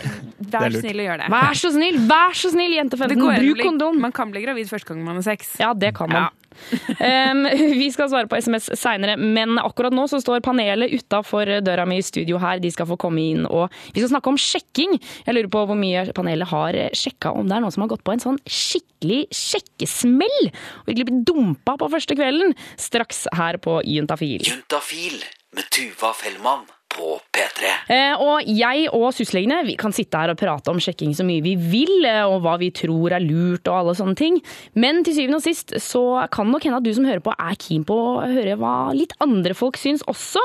vær 0.54 0.70
så 0.74 0.82
snill 0.82 1.02
å 1.02 1.08
gjøre 1.10 1.26
det. 1.26 1.32
Vær 1.34 1.58
så 1.58 1.74
snill, 1.74 1.98
vær 2.10 2.38
så 2.38 2.54
snill, 2.54 2.78
jente 2.78 2.98
15, 2.98 3.10
Det 3.10 3.22
går 3.22 3.42
bruk 3.42 3.64
kondom. 3.66 4.00
Man 4.06 4.14
kan 4.14 4.32
bli 4.34 4.46
gravid 4.46 4.70
første 4.70 4.94
gang 4.94 5.04
man 5.06 5.18
har 5.18 5.26
sex. 5.26 5.56
Ja, 5.62 5.74
det 5.74 5.96
kan 5.98 6.14
man. 6.14 6.30
Um, 6.98 7.46
vi 7.82 7.90
skal 7.94 8.10
svare 8.12 8.30
på 8.30 8.40
SMS 8.40 8.70
seinere, 8.80 9.18
men 9.20 9.58
akkurat 9.62 9.96
nå 9.96 10.08
så 10.12 10.22
står 10.24 10.44
panelet 10.46 10.94
utafor 10.96 11.50
døra 11.66 11.88
mi 11.90 12.00
i 12.02 12.06
studio 12.06 12.42
her. 12.42 12.62
De 12.64 12.72
skal 12.74 12.90
få 12.90 13.00
komme 13.02 13.24
inn, 13.24 13.46
og 13.48 13.72
vi 13.94 14.02
skal 14.02 14.12
snakke 14.16 14.34
om 14.34 14.40
sjekking. 14.42 14.98
Jeg 15.26 15.38
lurer 15.38 15.52
på 15.54 15.66
hvor 15.70 15.80
mye 15.80 16.08
panelet 16.18 16.52
har 16.52 16.80
sjekka 16.98 17.34
om 17.36 17.48
det 17.48 17.58
er 17.58 17.66
noen 17.66 17.76
som 17.76 17.86
har 17.86 17.94
gått 17.94 18.06
på 18.08 18.16
en 18.16 18.24
sånn 18.24 18.42
skikkelig 18.44 19.24
sjekkesmell. 19.36 20.40
Og 20.84 20.92
virkelig 20.92 21.10
blitt 21.12 21.28
dumpa 21.30 21.78
på 21.80 21.92
første 21.94 22.18
kvelden. 22.18 22.56
Straks 22.82 23.26
her 23.38 23.60
på 23.64 23.80
Juntafil. 23.88 24.46
Juntafil 24.48 25.22
med 25.56 25.70
Tuva 25.74 26.14
Fellmann 26.18 26.68
på 26.94 27.18
P3. 27.38 27.70
Eh, 27.94 28.22
og 28.24 28.48
jeg 28.50 28.88
og 28.96 29.08
sysllegene 29.16 29.60
vi 29.68 29.76
kan 29.80 29.94
sitte 29.96 30.18
her 30.20 30.34
og 30.34 30.40
prate 30.40 30.72
om 30.74 30.80
sjekking 30.82 31.14
så 31.18 31.26
mye 31.28 31.44
vi 31.46 31.54
vil, 31.60 31.94
eh, 32.10 32.24
og 32.26 32.42
hva 32.46 32.56
vi 32.62 32.72
tror 32.76 33.14
er 33.18 33.24
lurt 33.24 33.70
og 33.70 33.78
alle 33.82 33.96
sånne 33.98 34.18
ting. 34.18 34.40
Men 34.80 35.04
til 35.06 35.16
syvende 35.18 35.40
og 35.40 35.46
sist 35.46 35.76
så 35.84 36.04
kan 36.34 36.50
nok 36.52 36.66
hende 36.66 36.80
at 36.82 36.88
du 36.88 36.92
som 36.98 37.06
hører 37.08 37.24
på 37.26 37.36
er 37.38 37.60
keen 37.62 37.86
på 37.88 37.96
å 37.96 38.26
høre 38.26 38.58
hva 38.60 38.74
litt 38.98 39.14
andre 39.24 39.54
folk 39.58 39.78
syns 39.80 40.04
også. 40.10 40.42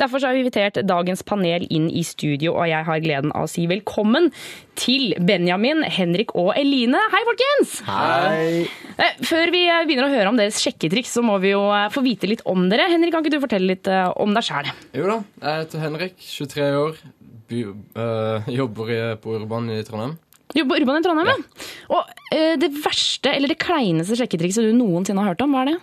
Derfor 0.00 0.22
så 0.22 0.30
har 0.30 0.36
vi 0.38 0.44
invitert 0.44 0.80
dagens 0.86 1.24
panel 1.26 1.66
inn 1.70 1.90
i 1.90 2.04
studio, 2.06 2.54
og 2.54 2.70
jeg 2.70 2.86
har 2.86 3.02
gleden 3.04 3.34
av 3.34 3.48
å 3.48 3.50
si 3.50 3.66
velkommen 3.70 4.30
til 4.76 5.14
Benjamin, 5.24 5.80
Henrik 5.88 6.34
og 6.36 6.50
Eline. 6.58 7.00
Hei, 7.12 7.22
folkens! 7.26 7.78
Hei. 7.88 8.66
Eh, 9.00 9.14
Før 9.24 9.50
vi 9.54 9.62
eh, 9.72 9.84
begynner 9.88 10.06
å 10.08 10.12
høre 10.12 10.30
om 10.30 10.36
deres 10.38 10.60
sjekketriks, 10.62 11.14
så 11.16 11.24
må 11.24 11.38
vi 11.42 11.54
jo 11.54 11.62
få 11.92 12.02
vite 12.04 12.28
litt 12.28 12.44
om 12.48 12.66
dere. 12.70 12.90
Henrik, 12.92 13.14
kan 13.14 13.24
ikke 13.24 13.34
du 13.38 13.42
fortelle 13.42 13.72
litt 13.72 13.88
om 14.20 14.36
deg 14.36 14.44
sjæl? 14.44 14.68
Jo 14.96 15.08
da, 15.08 15.16
jeg 15.40 15.62
heter 15.64 15.84
Henrik, 15.86 16.16
23 16.36 16.68
år, 16.76 17.00
by, 17.48 17.62
uh, 17.96 18.48
jobber 18.52 18.92
i, 18.92 19.00
på 19.22 19.36
Urban 19.38 19.70
i 19.72 19.80
Trondheim. 19.86 20.16
Jobber 20.56 20.82
Urban 20.82 21.00
i 21.00 21.04
Trondheim, 21.04 21.30
ja. 21.32 21.66
Og 21.96 22.02
uh, 22.34 22.54
det 22.60 22.70
verste, 22.84 23.32
eller 23.32 23.52
det 23.52 23.60
kleineste 23.62 24.18
sjekketrikset 24.20 24.68
du 24.68 24.76
noensinne 24.76 25.24
har 25.24 25.32
hørt 25.32 25.44
om, 25.46 25.56
hva 25.56 25.64
er 25.64 25.72
det? 25.72 25.76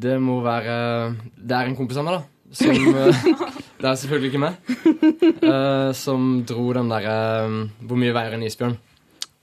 Det 0.00 0.16
må 0.22 0.38
være 0.44 0.74
Det 1.34 1.56
er 1.56 1.68
en 1.68 1.76
kompis 1.76 1.98
av 2.00 2.06
meg, 2.06 2.20
da. 2.20 2.26
Som 2.50 2.72
øh, 2.74 3.18
Det 3.80 3.86
er 3.86 3.98
selvfølgelig 4.00 4.30
ikke 4.32 4.40
meg. 4.42 5.94
som 5.94 6.24
dro 6.46 6.64
den 6.74 6.88
derre 6.90 7.14
Hvor 7.86 8.00
mye 8.00 8.14
veier 8.14 8.34
en 8.34 8.42
isbjørn? 8.42 8.74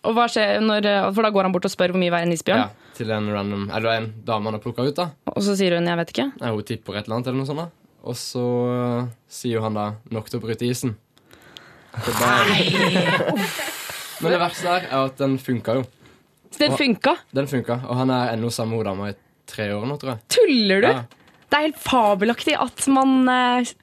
Og 0.08 0.16
hva 0.16 0.28
skjer 0.32 0.60
når, 0.64 0.88
eh, 0.88 1.08
For 1.16 1.26
da 1.26 1.32
går 1.34 1.48
han 1.48 1.56
bort 1.56 1.68
og 1.68 1.74
spør 1.74 1.94
hvor 1.96 2.02
mye 2.04 2.14
veier 2.14 2.28
en 2.28 2.36
isbjørn? 2.36 2.66
Ja, 2.66 2.92
til 3.00 3.12
en 3.16 3.32
random 3.34 3.70
Eller 3.72 3.96
en 3.96 4.10
dame 4.28 4.52
han 4.52 4.60
har 4.60 4.64
plukka 4.64 4.86
ut, 4.88 4.96
da. 5.00 5.10
Og 5.34 5.44
så 5.44 5.56
sier 5.60 5.78
hun 5.78 5.88
'jeg 5.88 5.98
vet 5.98 6.14
ikke'? 6.14 6.32
Nei, 6.42 6.52
Hun 6.52 6.64
tipper 6.64 6.98
et 6.98 7.06
eller 7.06 7.16
annet, 7.16 7.28
eller 7.28 7.40
noe 7.40 7.50
sånt. 7.50 7.64
da 7.64 7.87
Og 8.08 8.16
så 8.16 8.44
sier 9.28 9.58
sier 9.58 9.64
han 9.66 9.76
da 9.76 9.90
nok 10.16 10.30
til 10.32 10.40
å 10.40 10.44
bryte 10.46 10.66
isen. 10.68 10.96
Nei! 12.22 12.68
Men 14.22 14.34
det 14.34 14.40
verste 14.42 14.66
der 14.68 14.86
er 14.88 15.00
at 15.10 15.18
den 15.20 15.38
funka 15.42 15.76
jo. 15.80 15.86
Så 16.56 16.70
Og- 16.72 16.78
funka? 16.80 17.16
Den 17.36 17.48
funka, 17.52 17.82
og 17.86 17.98
han 18.00 18.10
er 18.14 18.32
ennå 18.36 18.50
sammen 18.54 18.78
med 18.78 18.86
hun 18.86 18.88
dama 18.92 19.10
i 19.12 19.16
tre 19.48 19.68
år 19.76 19.86
nå, 19.86 19.98
tror 20.00 20.14
jeg. 20.16 20.20
Tuller 20.38 20.82
du? 20.82 20.88
Ja. 20.88 21.04
Det 21.48 21.58
er 21.60 21.66
helt 21.68 21.80
fabelaktig 21.84 22.56
at 22.60 22.88
man 22.92 23.28
eh, 23.30 23.74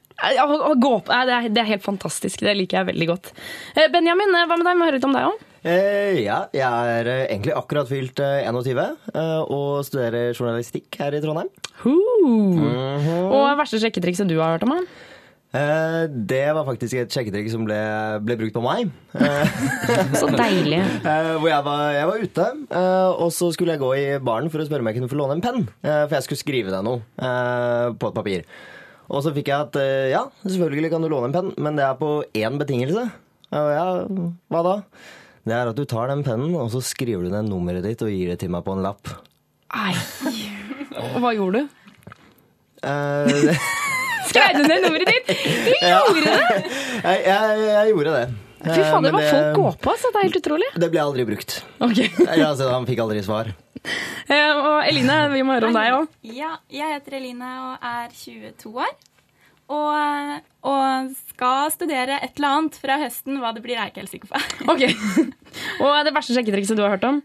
å- 0.43 0.63
å 0.71 0.73
gå 0.79 0.93
på, 1.05 1.13
det, 1.25 1.33
er, 1.37 1.49
det 1.49 1.61
er 1.63 1.69
helt 1.75 1.83
fantastisk. 1.85 2.39
Det 2.45 2.55
liker 2.57 2.81
jeg 2.81 2.89
veldig 2.93 3.07
godt. 3.13 3.31
Eh, 3.75 3.87
Benjamin, 3.93 4.33
eh, 4.35 4.45
hva 4.49 4.57
med 4.57 4.65
deg? 4.65 4.73
Vi 4.75 4.79
må 4.81 4.85
høre 4.89 4.97
litt 4.99 5.07
om 5.07 5.13
deg 5.15 5.29
òg. 5.29 5.45
Eh, 5.65 6.19
ja, 6.21 6.43
jeg 6.53 6.89
er 6.99 7.07
eh, 7.09 7.23
egentlig 7.33 7.55
akkurat 7.57 7.89
fylt 7.89 8.19
eh, 8.21 8.45
21 8.45 8.77
eh, 8.85 9.39
og 9.49 9.81
studerer 9.87 10.35
journalistikk 10.37 10.93
her 11.01 11.15
i 11.17 11.21
Trondheim. 11.23 11.49
Mhm. 11.81 13.31
Og 13.33 13.47
verste 13.57 13.79
sjekketrikset 13.81 14.29
du 14.29 14.37
har 14.37 14.53
hørt 14.53 14.65
om? 14.67 14.75
Eh, 15.55 16.03
det 16.11 16.43
var 16.53 16.67
faktisk 16.67 16.99
et 17.01 17.17
sjekketrikk 17.17 17.49
som 17.49 17.65
ble, 17.65 17.79
ble 18.27 18.37
brukt 18.43 18.53
på 18.53 18.61
meg. 18.61 18.93
Så 20.21 20.29
deilig. 20.37 20.83
hvor 21.41 21.49
jeg 21.49 21.65
var, 21.71 21.83
jeg 21.97 22.11
var 22.11 22.27
ute, 22.27 22.47
og 23.25 23.33
så 23.33 23.49
skulle 23.55 23.73
jeg 23.73 23.81
gå 23.81 23.91
i 23.97 24.05
baren 24.21 24.53
for 24.53 24.61
å 24.61 24.69
spørre 24.69 24.85
om 24.85 24.93
jeg 24.93 24.99
kunne 24.99 25.11
få 25.15 25.21
låne 25.23 25.39
en 25.39 25.45
penn. 25.47 25.67
for 25.81 26.17
jeg 26.19 26.29
skulle 26.29 26.43
skrive 26.45 26.77
deg 26.77 26.85
noe 26.85 27.01
på 27.97 28.13
et 28.13 28.21
papir. 28.21 28.47
Og 29.09 29.25
så 29.25 29.33
fikk 29.33 29.49
jeg 29.49 29.65
at 29.69 29.81
ja, 30.13 30.25
selvfølgelig 30.45 30.93
kan 30.93 31.01
du 31.01 31.09
låne 31.09 31.31
en 31.31 31.37
penn, 31.39 31.53
men 31.57 31.77
det 31.81 31.89
er 31.89 31.97
på 31.97 32.19
én 32.37 32.61
betingelse. 32.61 33.09
Og 33.55 33.69
ja, 33.73 33.85
hva 34.53 34.65
da? 34.65 34.79
Det 35.45 35.53
er 35.53 35.69
at 35.69 35.77
du 35.77 35.83
tar 35.85 36.09
den 36.09 36.23
pennen, 36.25 36.55
og 36.57 36.71
så 36.73 36.81
skriver 36.81 37.27
du 37.27 37.29
ned 37.33 37.49
nummeret 37.51 37.83
ditt 37.85 38.01
og 38.01 38.09
gir 38.09 38.31
det 38.33 38.39
til 38.41 38.49
meg 38.53 38.63
på 38.65 38.73
en 38.73 38.81
lapp. 38.85 39.11
Nei! 39.75 39.93
Og 41.13 41.19
hva 41.21 41.33
gjorde 41.35 41.61
du? 41.65 41.81
Uh, 42.85 43.53
Skrev 44.29 44.57
du 44.57 44.63
ned 44.67 44.83
nummeret 44.87 45.11
ditt? 45.11 45.29
Du 45.29 45.71
gjorde 45.85 46.23
det! 46.25 46.73
jeg, 47.05 47.21
jeg, 47.29 47.61
jeg 47.69 47.93
gjorde 47.93 48.15
det. 48.17 48.25
Fy 48.65 48.79
Eh, 48.81 48.87
fader, 48.89 49.01
men 49.03 49.13
hva 49.13 49.19
det- 49.21 49.29
folk 49.35 49.57
går 49.59 49.75
på, 49.85 49.91
så 50.01 50.09
Det 50.09 50.17
er 50.17 50.23
helt 50.25 50.37
utrolig. 50.39 50.67
Det 50.81 50.87
ble 50.89 51.01
aldri 51.03 51.25
brukt. 51.29 51.51
Okay. 51.85 52.07
Ja, 52.39 52.47
altså, 52.49 52.71
han 52.73 52.87
fikk 52.89 53.03
aldri 53.03 53.21
svar. 53.25 53.51
Eh, 54.25 54.55
Og 54.57 54.79
Eline, 54.89 55.17
vi 55.35 55.43
må 55.45 55.53
høre 55.59 55.69
om 55.69 55.75
deg 55.77 55.93
òg. 55.99 56.07
Ja, 56.33 56.55
jeg 56.73 56.95
heter 56.95 57.19
Eline 57.19 57.51
og 57.67 57.85
er 57.85 58.07
22 58.17 58.71
år. 58.81 58.95
Og, 59.71 60.41
og 60.69 61.13
skal 61.31 61.71
studere 61.73 62.19
et 62.21 62.35
eller 62.37 62.57
annet 62.59 62.75
fra 62.77 62.99
høsten. 63.01 63.39
Hva 63.41 63.53
det 63.55 63.63
blir, 63.65 63.77
er 63.79 63.87
jeg 63.87 63.93
ikke 63.95 64.03
helt 64.03 64.13
sikker 64.13 64.33
på. 64.33 64.41
Ok. 64.73 64.83
Og 65.81 65.93
det 66.05 66.13
verste 66.13 66.35
sjekketrikset 66.35 66.77
du 66.77 66.83
har 66.85 66.93
hørt 66.97 67.07
om? 67.07 67.21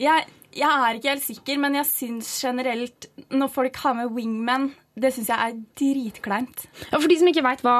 Jeg, 0.00 0.26
jeg 0.56 0.70
er 0.70 0.96
ikke 0.98 1.12
helt 1.12 1.26
sikker, 1.26 1.60
men 1.62 1.76
jeg 1.78 1.90
syns 1.90 2.30
generelt 2.42 3.06
når 3.34 3.52
folk 3.52 3.78
har 3.84 3.94
med 3.98 4.10
wingman, 4.14 4.72
det 4.94 5.10
syns 5.14 5.30
jeg 5.30 5.38
er 5.50 5.56
dritkleint. 5.78 6.64
Ja, 6.90 6.98
For 7.00 7.10
de 7.10 7.16
som 7.18 7.30
ikke 7.30 7.42
veit 7.46 7.62
hva 7.66 7.76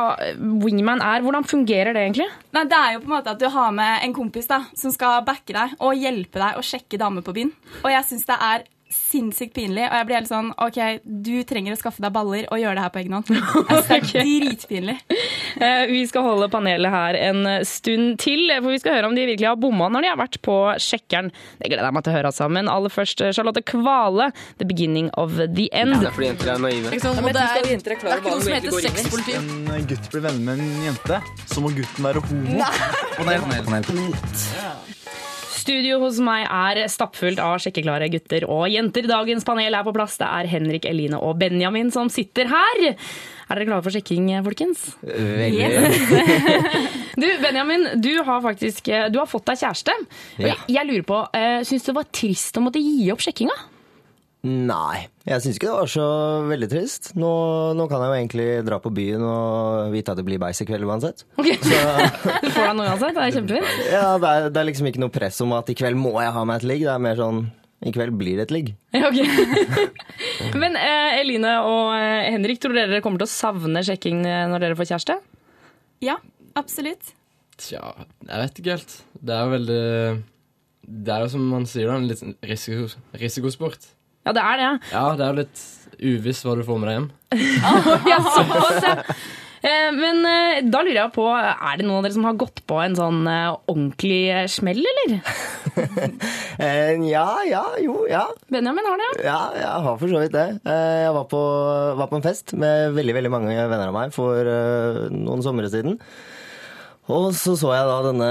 wingman 0.63 1.03
er, 1.05 1.23
hvordan 1.23 1.47
fungerer 1.47 1.95
det 1.95 2.03
egentlig? 2.09 2.27
Nei, 2.57 2.65
Det 2.71 2.79
er 2.79 2.97
jo 2.97 3.03
på 3.05 3.11
en 3.11 3.17
måte 3.17 3.35
at 3.35 3.43
du 3.43 3.47
har 3.55 3.75
med 3.75 4.07
en 4.07 4.15
kompis 4.17 4.51
da, 4.51 4.65
som 4.79 4.95
skal 4.95 5.23
backe 5.27 5.55
deg 5.55 5.77
og 5.79 5.95
hjelpe 5.99 6.43
deg 6.43 6.59
å 6.59 6.65
sjekke 6.67 6.99
damer 7.03 7.23
på 7.27 7.35
byen. 7.37 7.53
Og 7.85 7.91
jeg 7.95 8.09
syns 8.11 8.27
det 8.31 8.39
er 8.51 8.67
sinnssykt 8.95 9.55
pinlig. 9.57 9.85
Og 9.89 9.95
jeg 9.99 10.07
blir 10.09 10.19
helt 10.19 10.31
sånn 10.31 10.51
OK, 10.65 10.79
du 11.05 11.35
trenger 11.47 11.75
å 11.75 11.79
skaffe 11.79 12.03
deg 12.03 12.13
baller 12.15 12.47
og 12.51 12.61
gjøre 12.61 12.77
det 12.79 12.85
her 12.87 12.93
på 12.95 13.01
egen 13.03 13.15
hånd. 13.17 13.27
Altså, 13.69 13.99
det 14.05 14.21
er 14.21 14.27
dritpinlig. 14.45 14.97
Eh, 15.61 15.85
Vi 15.91 16.03
skal 16.11 16.27
holde 16.27 16.49
panelet 16.53 16.91
her 16.95 17.19
en 17.31 17.41
stund 17.69 18.19
til, 18.23 18.43
for 18.59 18.71
vi 18.75 18.81
skal 18.83 18.99
høre 18.99 19.11
om 19.11 19.17
de 19.17 19.27
virkelig 19.29 19.49
har 19.51 19.59
bomma 19.61 19.87
når 19.93 20.07
de 20.07 20.11
har 20.13 20.21
vært 20.21 20.41
på 20.45 20.57
Sjekkeren. 20.83 21.31
Det 21.61 21.71
gleder 21.71 21.87
jeg 21.89 21.97
meg 21.99 22.07
til 22.07 22.13
å 22.13 22.17
høre, 22.19 22.29
altså. 22.33 22.43
sammen. 22.45 22.65
aller 22.71 22.93
først 22.93 23.19
Charlotte 23.37 23.63
Kvale, 23.69 24.31
'The 24.59 24.67
Beginning 24.69 25.09
of 25.21 25.31
the 25.39 25.69
End'. 25.71 26.01
Det 26.01 26.11
er 26.11 26.17
fordi 26.17 26.29
jenter 26.33 26.55
er 26.55 26.59
naive. 26.65 26.91
Det 26.91 26.99
er, 26.99 27.01
det 27.25 27.87
er 27.87 27.95
ikke 28.19 28.31
noe 28.31 28.43
som 28.43 28.55
heter 28.57 28.71
sexpoliti. 28.89 29.33
En 29.39 29.89
gutt 29.91 30.11
blir 30.13 30.23
venner 30.27 30.45
med 30.45 30.55
en 30.59 30.85
jente, 30.89 31.17
så 31.51 31.57
må 31.65 31.69
gutten 31.77 32.03
være 32.05 32.21
homo. 32.29 32.53
Studio 35.65 35.97
hos 36.03 36.19
meg 36.21 36.45
er 36.45 36.83
stappfullt 36.93 37.41
av 37.41 37.57
sjekkeklare 37.63 38.11
gutter 38.13 38.45
og 38.53 38.67
jenter. 38.69 39.07
Dagens 39.09 39.47
panel 39.49 39.73
er 39.73 39.87
på 39.87 39.95
plass. 39.97 40.19
Det 40.21 40.29
er 40.29 40.51
Henrik, 40.51 40.85
Eline 40.91 41.17
og 41.17 41.39
Benjamin 41.41 41.89
som 41.95 42.11
sitter 42.13 42.51
her. 42.51 42.83
Er 42.85 43.57
dere 43.57 43.69
klare 43.71 43.85
for 43.87 43.95
sjekking, 43.95 44.29
folkens? 44.45 44.91
Veldig. 45.05 45.71
Du, 47.15 47.29
Benjamin, 47.39 47.85
du 48.03 48.11
har 48.27 48.41
faktisk 48.43 48.89
du 49.15 49.21
har 49.21 49.29
fått 49.31 49.45
deg 49.47 49.61
kjæreste. 49.61 49.93
Ja. 50.43 50.57
Jeg 50.67 50.89
lurer 50.89 51.05
på, 51.07 51.21
uh, 51.31 51.61
Syns 51.63 51.87
du 51.87 51.93
det 51.93 51.95
var 52.01 52.09
trist 52.11 52.59
å 52.59 52.63
måtte 52.65 52.83
gi 52.83 53.07
opp 53.15 53.23
sjekkinga? 53.23 53.55
Nei, 54.45 55.07
jeg 55.25 55.41
syns 55.41 55.57
ikke 55.57 55.71
det 55.71 55.77
var 55.79 55.89
så 55.89 56.07
veldig 56.51 56.67
trist. 56.69 57.07
Nå, 57.17 57.29
nå 57.79 57.87
kan 57.89 58.03
jeg 58.05 58.11
jo 58.11 58.17
egentlig 58.19 58.49
dra 58.67 58.77
på 58.83 58.91
byen 58.93 59.23
og 59.25 59.95
vite 59.95 60.13
at 60.13 60.21
det 60.21 60.25
blir 60.27 60.41
beis 60.43 60.61
i 60.61 60.67
kveld 60.69 60.85
uansett. 60.85 61.25
Du 61.41 61.49
får 62.55 62.67
deg 62.69 62.75
noe 62.77 62.91
uansett. 62.91 63.17
Det 63.17 63.23
er 63.25 63.37
kjempefint. 63.39 63.71
Ja, 63.95 64.07
det 64.21 64.33
er, 64.33 64.49
det 64.53 64.61
er 64.61 64.69
liksom 64.69 64.91
ikke 64.91 65.01
noe 65.01 65.15
press 65.15 65.41
om 65.41 65.55
at 65.57 65.73
i 65.73 65.77
kveld 65.79 65.97
må 65.97 66.13
jeg 66.21 66.35
ha 66.37 66.43
meg 66.45 66.61
et 66.61 66.69
ligg. 66.69 66.85
Det 66.85 66.93
er 66.93 67.07
mer 67.07 67.17
sånn 67.21 67.41
i 67.85 67.93
kveld 67.93 68.17
blir 68.21 68.37
det 68.37 68.47
et 68.47 68.55
ligg. 68.55 68.71
Ja, 68.97 69.09
okay. 69.09 70.53
Men 70.61 70.77
eh, 70.81 71.19
Eline 71.23 71.57
og 71.65 71.95
eh, 71.97 72.29
Henrik, 72.33 72.61
tror 72.61 72.77
dere 72.77 72.93
dere 72.93 73.05
kommer 73.05 73.21
til 73.21 73.29
å 73.29 73.33
savne 73.33 73.83
sjekking 73.85 74.23
eh, 74.29 74.45
når 74.53 74.65
dere 74.65 74.79
får 74.79 74.93
kjæreste? 74.93 75.19
Ja, 76.05 76.21
absolutt. 76.57 77.13
Tja, 77.61 77.95
jeg 78.29 78.45
vet 78.45 78.61
ikke 78.61 78.77
helt. 78.77 78.97
Det 79.25 79.35
er 79.35 79.45
jo 79.45 79.53
veldig 79.53 79.83
Det 80.85 81.13
er 81.17 81.25
jo 81.25 81.35
som 81.37 81.45
man 81.49 81.69
sier, 81.71 81.89
da, 81.89 81.99
en 82.01 82.09
litt 82.09 82.21
sånn 82.21 82.37
risiko, 82.45 82.89
risikosport. 83.21 83.93
Ja, 84.25 84.33
det 84.37 84.43
er 84.43 84.61
det. 84.63 84.73
Ja, 84.93 85.07
det 85.21 85.25
er 85.31 85.41
litt 85.43 85.65
uvisst 86.05 86.45
hva 86.47 86.55
du 86.59 86.65
får 86.67 86.79
med 86.83 86.89
deg 86.91 86.99
hjem. 86.99 87.09
Ja, 88.11 88.19
såpass, 88.25 88.85
ja. 88.85 88.95
Eh, 89.65 89.91
Men 89.97 90.19
eh, 90.29 90.59
da 90.69 90.83
lurer 90.85 90.99
jeg 91.07 91.13
på, 91.15 91.25
er 91.33 91.79
det 91.81 91.87
noen 91.87 91.99
av 92.03 92.05
dere 92.05 92.13
som 92.17 92.27
har 92.29 92.35
gått 92.41 92.61
på 92.69 92.77
en 92.85 92.97
sånn 92.99 93.23
eh, 93.31 93.55
ordentlig 93.73 94.19
smell, 94.53 94.83
eller? 94.95 95.15
Eh, 96.55 96.93
ja, 97.11 97.25
ja, 97.49 97.63
jo, 97.83 98.05
ja. 98.07 98.23
Benjamin 98.53 98.87
har 98.87 99.01
det, 99.01 99.07
ja. 99.25 99.25
Ja, 99.27 99.39
jeg 99.59 99.81
har 99.89 99.97
for 99.99 100.13
så 100.13 100.21
vidt 100.23 100.37
det. 100.37 100.45
Eh, 100.71 100.99
Jeg 101.03 101.15
var 101.17 101.25
på, 101.33 101.41
var 101.99 102.11
på 102.13 102.21
en 102.21 102.27
fest 102.27 102.53
med 102.61 102.93
veldig 102.95 103.17
veldig 103.17 103.33
mange 103.33 103.57
venner 103.57 103.89
av 103.91 103.97
meg 103.97 104.13
for 104.15 104.53
noen 105.11 105.43
somre 105.43 105.67
siden. 105.73 105.97
Og 107.13 107.35
så 107.37 107.53
så 107.61 107.69
jeg 107.75 107.85
da 107.85 107.97
denne 108.07 108.29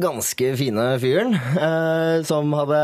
ganske 0.00 0.54
fine 0.56 0.84
fyren 1.02 1.34
eh, 1.36 2.22
som 2.24 2.54
hadde 2.56 2.78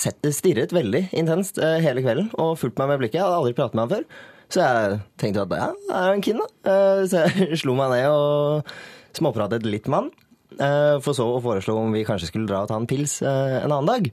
sett, 0.00 0.20
stirret 0.36 0.74
veldig 0.76 1.06
intenst 1.16 1.56
eh, 1.56 1.78
hele 1.80 2.02
kvelden 2.04 2.28
og 2.36 2.58
fulgt 2.60 2.76
meg 2.80 2.90
med 2.92 3.00
blikket. 3.00 3.16
Jeg 3.16 3.24
hadde 3.24 3.38
aldri 3.38 3.54
pratet 3.56 3.78
med 3.78 3.86
ham 3.86 3.94
før. 3.94 4.04
Så 4.52 4.60
jeg 4.60 4.98
tenkte 5.22 5.46
at 5.46 5.54
ja, 5.56 5.70
det 5.88 6.02
er 6.02 6.12
en 6.12 6.24
kin 6.26 6.42
da. 6.42 6.50
Eh, 6.68 7.00
så 7.08 7.24
jeg 7.24 7.58
slo 7.62 7.78
meg 7.78 7.94
ned 7.94 8.10
og 8.12 8.74
småpratet 9.16 9.64
litt 9.64 9.88
med 9.88 10.02
han. 10.02 10.12
Eh, 10.54 10.98
for 11.02 11.16
så 11.16 11.30
å 11.32 11.40
foreslå 11.42 11.78
om 11.80 11.96
vi 11.96 12.04
kanskje 12.04 12.28
skulle 12.28 12.50
dra 12.50 12.66
og 12.66 12.70
ta 12.70 12.76
en 12.76 12.90
pils 12.90 13.22
eh, 13.24 13.56
en 13.62 13.72
annen 13.72 13.88
dag. 13.88 14.12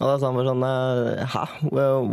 Og 0.00 0.06
da 0.06 0.14
sa 0.16 0.30
han 0.30 0.38
bare 0.38 0.52
sånn 0.54 0.64
eh, 0.70 1.34
Hæ, 1.34 1.44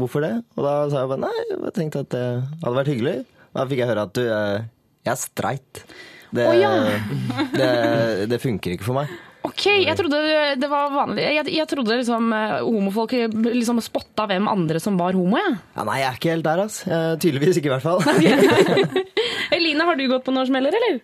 hvorfor 0.01 0.25
det? 0.25 0.33
Og 0.57 0.65
da 0.65 0.75
sa 0.89 1.05
jeg 1.05 1.13
bare 1.13 1.27
nei, 1.27 1.45
jeg 1.53 1.77
tenkte 1.77 2.07
at 2.07 2.13
det 2.17 2.27
hadde 2.65 2.75
vært 2.81 2.91
hyggelig. 2.95 3.17
Da 3.53 3.69
fikk 3.69 3.85
jeg 3.85 3.93
høre 3.93 4.09
at 4.09 4.17
du, 4.17 4.23
jeg 4.25 5.13
er 5.13 5.21
streit. 5.21 5.85
Det, 6.31 6.43
oh, 6.43 6.55
ja. 6.57 6.71
det, 7.59 8.27
det 8.31 8.39
funker 8.43 8.75
ikke 8.75 8.87
for 8.87 8.99
meg. 8.99 9.13
Ok, 9.47 9.63
jeg 9.79 9.95
trodde 9.95 10.17
det 10.59 10.67
var 10.67 10.89
vanlig. 10.91 11.23
Jeg, 11.23 11.47
jeg 11.55 11.67
trodde 11.71 11.95
liksom 12.01 12.33
eh, 12.35 12.57
homofolk 12.65 13.13
liksom 13.47 13.79
spotta 13.85 14.25
hvem 14.27 14.49
andre 14.51 14.81
som 14.83 14.97
var 14.99 15.15
homo, 15.15 15.37
jeg. 15.39 15.53
Ja, 15.77 15.85
nei, 15.87 15.99
jeg 16.01 16.09
er 16.09 16.17
ikke 16.19 16.33
helt 16.33 16.47
der, 16.49 16.63
ass. 16.65 16.81
Eh, 16.83 17.13
tydeligvis 17.23 17.61
ikke, 17.61 17.71
i 17.71 17.75
hvert 17.77 17.85
fall. 17.85 18.03
Eline, 19.55 19.87
har 19.87 19.95
du 19.95 20.03
gått 20.11 20.25
på 20.27 20.35
noen 20.35 20.49
smeller, 20.49 20.75
eller? 20.75 20.99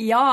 Ja, 0.00 0.26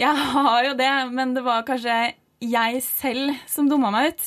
jeg 0.00 0.24
har 0.32 0.70
jo 0.70 0.72
det, 0.78 0.90
men 1.12 1.36
det 1.36 1.44
var 1.44 1.66
kanskje 1.68 1.98
jeg 2.46 2.82
selv 2.84 3.36
som 3.48 3.68
dumma 3.68 3.92
meg 3.92 4.12
ut. 4.14 4.26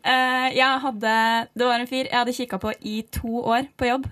Eh, 0.00 0.46
Jeg 0.56 0.80
hadde, 0.84 1.14
det 1.56 1.66
var 1.68 1.80
en 1.80 1.88
fyr 1.90 2.06
jeg 2.08 2.16
hadde 2.16 2.36
kikka 2.36 2.60
på 2.62 2.72
i 2.88 3.00
to 3.12 3.42
år 3.42 3.68
på 3.80 3.88
jobb. 3.88 4.06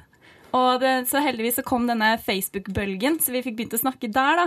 Og 0.56 0.80
det, 0.80 0.94
så 1.10 1.20
heldigvis 1.20 1.58
så 1.60 1.64
kom 1.66 1.84
denne 1.88 2.14
Facebook-bølgen, 2.24 3.18
så 3.20 3.34
vi 3.34 3.44
fikk 3.44 3.58
begynt 3.58 3.76
å 3.76 3.82
snakke 3.82 4.08
der, 4.12 4.40
da. 4.40 4.46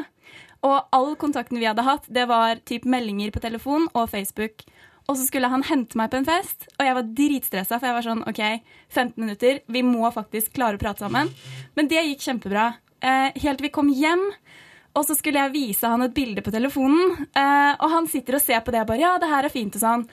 Og 0.67 0.93
all 0.93 1.15
kontakten 1.17 1.60
vi 1.60 1.67
hadde 1.69 1.86
hatt, 1.86 2.06
det 2.08 2.28
var 2.30 2.62
typ 2.69 2.86
meldinger 2.89 3.34
på 3.34 3.41
telefon 3.41 3.88
og 3.93 4.10
Facebook. 4.12 4.65
Og 5.10 5.17
så 5.17 5.26
skulle 5.26 5.50
han 5.52 5.65
hente 5.65 5.97
meg 5.97 6.12
på 6.12 6.19
en 6.19 6.28
fest, 6.28 6.67
og 6.78 6.86
jeg 6.86 6.95
var 6.95 7.08
dritstressa, 7.17 7.80
for 7.80 7.89
jeg 7.89 7.97
var 7.97 8.06
sånn 8.06 8.26
OK, 8.30 8.41
15 8.93 9.15
minutter, 9.17 9.62
vi 9.65 9.82
må 9.84 10.06
faktisk 10.13 10.54
klare 10.56 10.78
å 10.78 10.82
prate 10.82 11.04
sammen. 11.04 11.32
Men 11.76 11.89
det 11.91 12.04
gikk 12.06 12.28
kjempebra. 12.28 12.67
Eh, 13.02 13.39
helt 13.41 13.58
til 13.58 13.65
vi 13.65 13.74
kom 13.74 13.89
hjem, 13.89 14.28
og 14.93 15.08
så 15.08 15.15
skulle 15.17 15.41
jeg 15.41 15.56
vise 15.56 15.89
han 15.89 16.06
et 16.06 16.13
bilde 16.13 16.43
på 16.45 16.54
telefonen, 16.54 17.26
eh, 17.34 17.74
og 17.80 17.88
han 17.95 18.08
sitter 18.12 18.38
og 18.38 18.45
ser 18.45 18.62
på 18.62 18.76
det 18.76 18.84
og 18.84 18.91
bare 18.91 19.02
Ja, 19.02 19.15
det 19.17 19.32
her 19.32 19.47
er 19.47 19.54
fint, 19.54 19.76
og 19.76 19.82
sånn. 19.82 20.06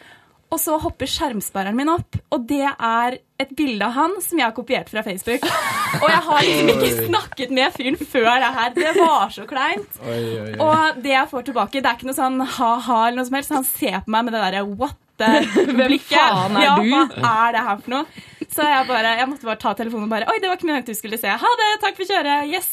Og 0.48 0.60
så 0.60 0.78
hopper 0.80 1.08
skjermspareren 1.10 1.76
min 1.76 1.90
opp, 1.92 2.16
og 2.32 2.44
det 2.48 2.64
er 2.64 3.18
et 3.38 3.50
bilde 3.56 3.84
av 3.84 3.92
han 3.94 4.14
som 4.24 4.40
jeg 4.40 4.46
har 4.46 4.54
kopiert 4.56 4.88
fra 4.90 5.02
Facebook. 5.06 5.44
Og 6.02 6.06
jeg 6.10 6.22
har 6.26 6.44
liksom 6.44 6.70
ikke 6.72 7.04
snakket 7.06 7.52
med 7.54 7.74
fyren 7.76 7.98
før 8.00 8.26
det 8.42 8.48
her. 8.56 8.72
Det 8.76 8.94
var 8.96 9.30
så 9.32 9.44
kleint. 9.48 10.00
Oi, 10.02 10.16
oi, 10.16 10.40
oi. 10.42 10.56
Og 10.64 10.98
det 11.04 11.12
jeg 11.14 11.30
får 11.30 11.46
tilbake, 11.46 11.80
det 11.80 11.88
er 11.88 11.96
ikke 11.96 12.08
noe 12.10 12.18
sånn 12.18 12.42
ha-ha 12.56 12.98
eller 13.06 13.20
noe 13.20 13.28
som 13.28 13.38
helst. 13.38 13.54
Han 13.56 13.68
ser 13.68 14.00
på 14.04 14.12
meg 14.12 14.26
med 14.26 14.36
det 14.36 14.42
derre 14.42 14.64
what 14.68 14.98
blikket. 15.18 16.12
Hvem 16.12 16.34
faen 16.34 16.58
er 16.58 16.66
ja, 16.66 16.74
du? 16.78 16.90
Hva 16.92 17.32
er 17.46 17.56
det 17.56 17.62
her 17.68 17.80
for 17.84 17.94
noe? 17.94 18.26
Så 18.48 18.64
jeg, 18.64 18.84
bare, 18.88 19.14
jeg 19.20 19.28
måtte 19.28 19.48
bare 19.48 19.60
ta 19.60 19.72
telefonen 19.76 20.06
og 20.06 20.12
bare 20.12 20.28
Oi, 20.30 20.38
det 20.40 20.48
var 20.48 20.58
ikke 20.58 20.68
meningen 20.70 20.86
du 20.88 20.96
skulle 20.96 21.18
se. 21.20 21.32
Ha 21.42 21.50
det, 21.62 21.72
takk 21.82 21.98
for 21.98 22.08
kjøret. 22.08 22.48
Yes. 22.48 22.70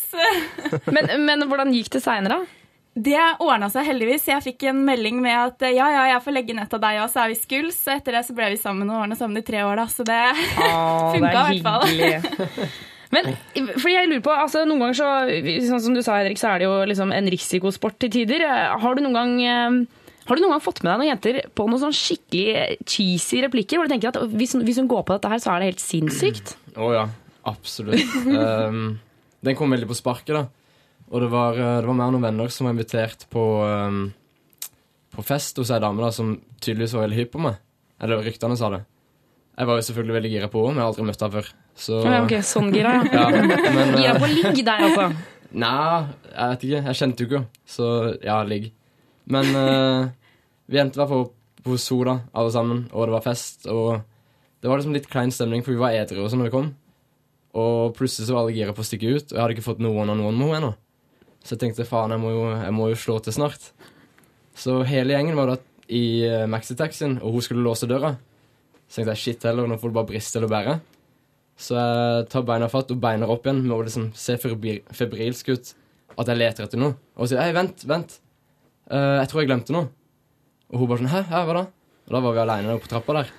Men, 0.95 1.09
men 1.25 1.47
hvordan 1.49 1.73
gikk 1.75 1.91
det 1.97 2.03
seinere, 2.05 2.39
da? 2.39 2.64
Det 2.95 3.19
ordna 3.43 3.67
seg 3.67 3.89
heldigvis. 3.89 4.29
Jeg 4.29 4.43
fikk 4.45 4.69
en 4.69 4.77
melding 4.88 5.17
med 5.19 5.36
at 5.36 5.65
ja, 5.67 5.89
ja, 5.91 6.03
jeg 6.13 6.23
får 6.23 6.36
legge 6.38 6.55
nett 6.55 6.71
av 6.77 6.79
deg 6.79 7.01
òg, 7.03 7.10
så 7.12 7.25
er 7.25 7.34
vi 7.34 7.38
skuls. 7.41 7.81
Og 7.89 7.97
etter 7.97 8.15
det 8.15 8.21
så 8.23 8.36
ble 8.38 8.53
vi 8.53 8.60
sammen 8.62 8.88
og 8.88 9.01
ordna 9.03 9.17
sammen 9.19 9.41
i 9.41 9.43
tre 9.45 9.65
år, 9.67 9.81
da. 9.81 9.88
Så 9.91 10.05
det 10.08 10.21
funka 11.15 11.34
i 11.51 11.60
hvert 11.60 11.65
fall. 11.65 12.69
Men 13.15 13.36
fordi 13.53 13.93
jeg 13.93 14.10
lurer 14.10 14.23
på, 14.23 14.31
altså 14.34 14.63
noen 14.67 14.81
ganger 14.81 14.97
så, 14.97 15.10
sånn 15.67 15.84
som 15.84 15.95
du 15.95 16.01
sa 16.03 16.17
Henrik, 16.19 16.39
så 16.39 16.53
er 16.53 16.63
det 16.63 16.69
jo 16.69 16.79
liksom 16.89 17.13
en 17.15 17.29
risikosport 17.31 17.99
til 18.01 18.12
tider. 18.15 18.43
Har 18.81 18.97
du 18.97 19.03
noen 19.03 19.15
gang, 19.15 19.36
eh, 19.43 20.17
har 20.25 20.36
du 20.36 20.43
noen 20.43 20.55
gang 20.55 20.63
fått 20.63 20.81
med 20.81 20.91
deg 20.91 21.01
noen 21.03 21.12
jenter 21.12 21.39
på 21.55 21.67
noen 21.69 21.84
sånn 21.86 21.95
skikkelig 21.95 22.79
cheesy 22.81 23.43
replikker, 23.45 23.79
hvor 23.79 23.88
du 23.88 23.93
tenker 23.93 24.12
at 24.12 24.19
hvis, 24.34 24.55
hvis 24.63 24.81
hun 24.81 24.89
går 24.91 25.05
på 25.05 25.15
dette 25.15 25.31
her, 25.31 25.43
så 25.43 25.53
er 25.53 25.63
det 25.63 25.73
helt 25.73 25.84
sinnssykt? 25.84 26.55
Å 26.75 26.91
ja, 26.95 27.08
absolutt. 27.51 28.19
um, 28.25 28.95
den 29.45 29.60
kom 29.60 29.75
veldig 29.75 29.91
på 29.91 29.99
sparket, 29.99 30.36
da. 30.39 30.47
Og 31.11 31.21
det 31.21 31.29
var, 31.31 31.57
eh, 31.59 31.81
det 31.81 31.89
var 31.89 31.97
mer 31.97 32.13
noen 32.13 32.25
venner 32.25 32.49
som 32.53 32.67
var 32.67 32.73
invitert 32.75 33.27
på, 33.29 33.43
um, 33.61 34.13
på 35.13 35.25
fest 35.25 35.57
hos 35.61 35.71
ei 35.71 35.79
dame 35.83 36.01
da, 36.01 36.09
som 36.11 36.33
tydeligvis 36.59 36.95
var 36.97 37.05
veldig 37.05 37.19
hypp 37.19 37.31
på 37.35 37.43
meg. 37.45 37.59
Eller 38.01 38.23
ryktene 38.25 38.57
sa 38.59 38.71
det. 38.73 38.81
Jeg 39.55 39.69
var 39.69 39.77
jo 39.79 39.85
selvfølgelig 39.87 40.15
veldig 40.17 40.31
gira 40.33 40.49
på 40.51 40.63
henne, 40.65 40.73
men 40.73 40.81
jeg 40.81 40.85
har 40.85 40.91
aldri 40.91 41.05
møtt 41.07 41.21
henne 41.23 41.37
før. 41.37 41.51
Så, 41.75 42.01
Ja, 42.03 42.17
ok, 42.25 42.33
sånn 42.43 42.73
gira, 42.75 42.97
ja. 43.07 43.27
ja. 43.35 43.45
men, 43.77 43.93
eh, 43.93 44.01
Gira 44.01 44.17
på 44.19 44.31
ligg 44.31 44.59
der, 44.67 44.87
altså. 44.89 45.07
Nei, 45.55 46.01
jeg 46.33 46.51
vet 46.51 46.65
ikke. 46.67 46.81
Jeg 46.89 46.99
kjente 46.99 47.23
jo 47.23 47.29
ikke 47.29 47.39
henne. 47.39 47.61
Så 47.75 47.89
ja, 48.25 48.39
ligg. 48.43 48.71
Men 49.31 49.51
uh, 49.55 50.09
vi 50.67 50.81
endte 50.81 50.99
i 50.99 51.01
hvert 51.01 51.13
fall 51.13 51.29
på 51.65 51.77
henne, 51.79 52.17
alle 52.35 52.51
sammen, 52.53 52.83
og 52.91 53.07
det 53.07 53.15
var 53.15 53.23
fest. 53.25 53.69
Og 53.71 54.01
det 54.61 54.69
var 54.69 54.81
liksom 54.81 54.97
litt 54.97 55.07
klein 55.11 55.31
stemning, 55.31 55.63
for 55.63 55.75
vi 55.75 55.81
var 55.81 55.95
edru 55.95 56.25
og 56.25 56.31
sånn 56.33 56.43
når 56.43 56.51
vi 56.51 56.55
kom. 56.57 56.73
Og 57.55 57.95
plutselig 57.95 58.27
så 58.27 58.35
var 58.35 58.43
alle 58.43 58.57
gira 58.57 58.75
på 58.75 58.83
å 58.83 58.87
stikke 58.87 59.13
ut, 59.15 59.29
og 59.29 59.37
jeg 59.37 59.41
hadde 59.41 59.55
ikke 59.55 59.69
fått 59.69 59.83
noen 59.83 60.11
av 60.11 60.19
noen 60.19 60.35
med 60.35 60.49
henne 60.49 60.59
ennå. 60.59 60.73
Så 61.45 61.53
jeg 61.53 61.62
tenkte 61.62 61.86
faen, 61.86 62.10
jeg 62.15 62.21
må, 62.23 62.31
jo, 62.34 62.45
jeg 62.58 62.73
må 62.73 62.89
jo 62.89 62.97
slå 62.97 63.19
til 63.21 63.36
snart. 63.36 63.69
Så 64.58 64.79
hele 64.89 65.13
gjengen 65.13 65.38
var 65.38 65.51
da 65.51 65.58
i 65.93 66.03
uh, 66.25 66.47
maxitaxien, 66.49 67.19
og 67.21 67.36
hun 67.36 67.45
skulle 67.45 67.62
låse 67.65 67.86
døra. 67.89 68.15
Så 68.89 68.97
tenkte 68.99 69.13
jeg 69.13 69.21
shit 69.21 69.45
heller, 69.45 69.69
nå 69.69 69.77
får 69.77 69.93
du 69.93 69.97
bare 69.99 70.10
briste 70.10 70.41
eller 70.41 70.49
bære. 70.49 70.75
Så 71.62 71.77
jeg 71.77 72.25
tar 72.34 72.43
beina 72.47 72.67
fatt 72.71 72.89
og 72.91 72.99
beiner 73.03 73.29
opp 73.31 73.45
igjen 73.45 73.62
med 73.63 73.75
å 73.77 73.84
liksom 73.86 74.10
se 74.17 74.39
febri- 74.41 74.81
febrilsk 74.95 75.53
ut. 75.53 75.71
At 76.17 76.31
jeg 76.31 76.39
leter 76.39 76.65
etter 76.65 76.81
noe. 76.81 76.97
Og 77.19 77.29
sier 77.29 77.43
hei, 77.43 77.53
vent, 77.55 77.86
vent. 77.88 78.17
Uh, 78.89 79.21
jeg 79.21 79.29
tror 79.29 79.43
jeg 79.43 79.51
glemte 79.51 79.75
noe. 79.75 79.91
Og 80.73 80.81
hun 80.81 80.89
bare 80.89 81.03
sånn 81.03 81.13
hæ, 81.13 81.23
hæ, 81.29 81.45
hva 81.45 81.60
da? 81.62 81.65
Og 82.05 82.15
da 82.17 82.21
var 82.25 82.36
vi 82.36 82.41
aleine 82.41 82.79
på 82.81 82.89
trappa 82.89 83.19
der. 83.21 83.34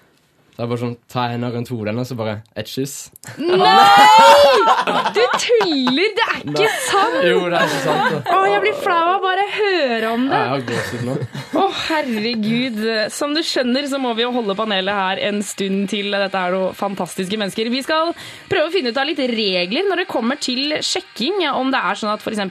Så 0.56 0.62
er 0.64 0.68
bare 0.70 0.80
sånn, 0.80 0.94
tegner 1.12 1.34
henne 1.36 1.48
rundt 1.52 1.68
hodet 1.68 1.90
hennes 1.92 2.10
og 2.14 2.16
bare 2.16 2.34
et 2.56 2.70
kyss. 2.72 2.92
Nei! 3.36 5.02
Du 5.12 5.20
tuller! 5.36 6.14
Det 6.16 6.24
er 6.24 6.38
ikke 6.46 6.70
sant! 6.86 7.16
Jo, 7.26 7.42
det 7.52 7.58
er 7.58 7.66
ikke 7.66 7.82
sant. 7.82 8.30
Å, 8.32 8.38
jeg 8.48 8.62
blir 8.62 8.78
flau 8.80 8.96
av 9.02 9.18
å 9.18 9.20
bare 9.26 9.44
høre 9.52 10.12
om 10.14 10.24
det. 10.30 10.38
jeg 10.40 10.52
har 10.54 10.64
gåsehud 10.70 11.04
nå. 11.10 11.16
Å, 11.60 11.64
herregud. 11.90 12.80
Som 13.12 13.34
du 13.36 13.42
skjønner, 13.44 13.88
så 13.90 14.00
må 14.00 14.14
vi 14.16 14.24
jo 14.24 14.30
holde 14.32 14.56
panelet 14.56 14.96
her 14.96 15.20
en 15.28 15.42
stund 15.44 15.90
til. 15.92 16.08
Dette 16.16 16.40
er 16.40 16.56
noen 16.56 16.76
fantastiske 16.78 17.40
mennesker. 17.42 17.68
Vi 17.76 17.84
skal 17.84 18.14
prøve 18.48 18.70
å 18.70 18.72
finne 18.72 18.94
ut 18.94 19.02
av 19.02 19.10
litt 19.10 19.20
regler 19.36 19.84
når 19.90 20.04
det 20.04 20.08
kommer 20.08 20.40
til 20.40 20.78
sjekking. 20.80 21.44
Om 21.52 21.74
det 21.74 21.84
er 21.84 22.00
sånn 22.00 22.14
at 22.14 22.24
f.eks. 22.24 22.42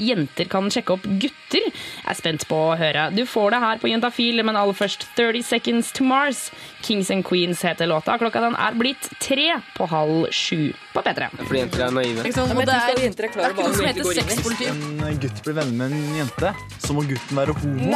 jenter 0.00 0.48
kan 0.48 0.72
sjekke 0.72 0.96
opp 0.96 1.04
gutter. 1.20 1.68
Jeg 1.68 2.08
er 2.08 2.16
spent 2.16 2.48
på 2.48 2.56
å 2.70 2.74
høre. 2.80 3.10
Du 3.12 3.26
får 3.28 3.52
det 3.52 3.62
her 3.66 3.84
på 3.84 3.92
Jentafil, 3.92 4.40
men 4.48 4.56
aller 4.56 4.76
først 4.80 5.10
30 5.18 5.44
Seconds 5.44 5.92
to 5.92 6.08
Mars. 6.08 6.46
Kings 6.80 7.10
and 7.12 7.26
Queens 7.26 7.49
heter 7.58 7.90
låta. 7.90 8.16
Klokka 8.20 8.42
den 8.44 8.56
er 8.58 8.78
blitt 8.78 9.10
tre 9.22 9.58
på 9.76 9.88
halv 9.90 10.30
sju 10.30 10.70
på 10.94 11.04
P3. 11.06 11.30
Fordi 11.42 11.62
jenter 11.64 11.86
er 11.86 11.94
naive. 11.98 12.24
Og 12.24 12.64
det 12.64 12.78
er, 12.78 12.96
det 12.96 13.10
er 13.18 13.54
ikke 13.54 13.66
noe 13.66 13.76
som 13.76 13.90
heter 13.90 14.10
sexpoliti. 14.22 14.70
En 14.70 15.20
gutt 15.20 15.44
blir 15.46 15.60
venner 15.60 15.76
med 15.82 15.94
en 15.98 16.18
jente, 16.22 16.54
så 16.78 16.96
må 16.96 17.06
gutten 17.10 17.42
være 17.42 17.56
homo. 17.60 17.94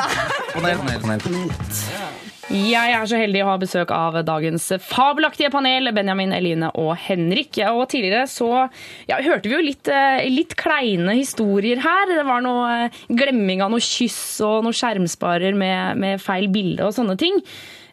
Panel, 0.54 0.86
panel, 1.02 1.26
panel. 1.26 2.24
Jeg 2.52 2.92
er 2.92 3.06
så 3.08 3.16
heldig 3.16 3.40
å 3.40 3.46
ha 3.48 3.54
besøk 3.60 3.92
av 3.94 4.18
dagens 4.28 4.66
fabelaktige 4.84 5.48
panel, 5.52 5.88
Benjamin, 5.96 6.34
Eline 6.36 6.68
og 6.80 6.92
Henrik. 7.06 7.56
Og 7.70 7.86
tidligere 7.92 8.26
så 8.28 8.50
ja, 9.08 9.16
hørte 9.24 9.48
vi 9.48 9.56
jo 9.56 9.62
litt, 9.64 9.88
eh, 9.88 10.26
litt 10.28 10.52
kleine 10.60 11.16
historier 11.16 11.80
her. 11.80 12.12
Det 12.12 12.26
var 12.28 12.44
noe 12.44 12.66
eh, 12.84 13.00
glemming 13.08 13.64
av 13.64 13.72
noe 13.72 13.84
kyss 13.84 14.42
og 14.44 14.66
noe 14.66 14.76
skjermsparer 14.76 15.56
med, 15.56 16.00
med 16.00 16.22
feil 16.22 16.50
bilde 16.52 16.84
og 16.84 16.92
sånne 16.98 17.16
ting. 17.20 17.40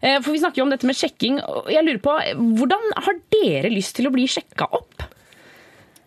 Eh, 0.01 0.17
For 0.21 0.33
vi 0.33 0.39
snakker 0.41 0.61
jo 0.61 0.65
om 0.67 0.71
dette 0.73 0.87
med 0.89 0.97
sjekking. 0.97 1.39
Jeg 1.69 1.85
lurer 1.85 2.01
på, 2.01 2.15
Hvordan 2.59 2.87
har 3.05 3.19
dere 3.33 3.69
lyst 3.73 3.95
til 3.99 4.09
å 4.09 4.13
bli 4.13 4.25
sjekka 4.29 4.65
opp? 4.73 5.05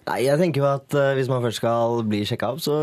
Nei, 0.04 0.18
jeg 0.26 0.36
tenker 0.40 0.60
jo 0.60 0.66
at 0.68 0.94
eh, 1.00 1.12
Hvis 1.16 1.30
man 1.32 1.40
først 1.46 1.62
skal 1.62 2.02
bli 2.10 2.24
sjekka 2.28 2.50
opp, 2.52 2.60
så 2.64 2.74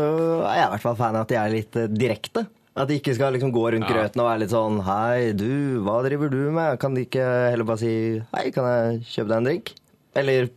er 0.48 0.56
jeg 0.62 0.66
i 0.66 0.72
hvert 0.74 0.86
fall 0.88 0.96
fan 0.98 1.14
av 1.20 1.26
at 1.26 1.30
de 1.34 1.38
er 1.38 1.52
litt 1.54 1.76
eh, 1.78 1.90
direkte. 1.92 2.46
At 2.72 2.88
de 2.88 2.96
ikke 2.96 3.12
skal 3.14 3.34
liksom 3.36 3.52
gå 3.52 3.66
rundt 3.74 3.84
Ja. 3.84 3.92
grøten 3.92 4.22
og 4.24 4.30
være 4.30 4.40
litt 4.46 4.54
sånn 4.54 4.78
Hei, 4.86 5.32
du, 5.36 5.50
hva 5.84 5.98
driver 6.06 6.30
du 6.32 6.38
med? 6.56 6.78
Kan 6.80 6.96
de 6.96 7.04
ikke 7.04 7.26
heller 7.52 7.68
bare 7.68 7.82
si 7.82 7.92
Hei, 8.32 8.46
kan 8.54 8.64
jeg 8.70 9.02
kjøpe 9.12 9.28
deg 9.28 9.36
en 9.42 9.48
drink? 9.50 9.74
Eller 10.16 10.48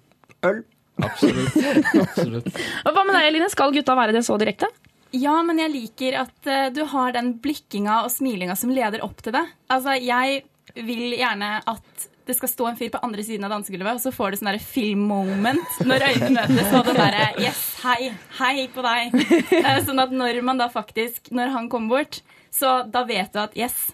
øl? 0.47 0.61
Absolutt. 1.03 1.57
Absolutt. 1.99 2.45
Hva 2.87 3.01
med 3.03 3.17
deg, 3.17 3.25
Eline? 3.27 3.49
Skal 3.51 3.73
gutta 3.75 3.97
være 3.99 4.13
det 4.15 4.21
så 4.23 4.37
direkte? 4.39 4.69
Ja, 5.15 5.38
men 5.45 5.62
jeg 5.62 5.71
liker 5.73 6.19
at 6.25 6.49
uh, 6.49 6.67
du 6.75 6.84
har 6.91 7.15
den 7.15 7.36
blikkinga 7.41 8.01
og 8.04 8.12
smilinga 8.13 8.58
som 8.60 8.73
leder 8.73 9.04
opp 9.06 9.23
til 9.23 9.36
det. 9.36 9.45
Altså, 9.71 9.95
jeg 10.01 10.43
vil 10.75 11.15
gjerne 11.15 11.58
at 11.63 12.08
det 12.25 12.34
skal 12.34 12.49
stå 12.49 12.67
en 12.67 12.78
fyr 12.80 12.89
på 12.89 12.99
andre 13.06 13.23
siden 13.23 13.45
av 13.45 13.54
dansegulvet, 13.54 13.99
og 13.99 14.01
så 14.01 14.12
får 14.13 14.34
du 14.34 14.39
sånn 14.39 14.56
film-moment 14.58 15.84
når 15.86 16.08
øynene 16.08 16.45
møtes, 16.49 16.71
og 16.73 16.88
den 16.88 16.97
derre 16.97 17.28
Yes, 17.43 17.60
hei, 17.84 18.10
hei 18.39 18.65
på 18.73 18.86
deg. 18.86 19.13
Uh, 19.54 19.78
Sånn 19.88 20.01
at 20.01 20.15
når 20.15 20.41
man 20.45 20.60
da 20.62 20.71
faktisk 20.73 21.30
Når 21.36 21.54
han 21.54 21.69
kommer 21.71 21.99
bort, 21.99 22.23
så 22.54 22.80
da 22.89 23.04
vet 23.08 23.34
du 23.36 23.43
at 23.43 23.56
yes, 23.60 23.91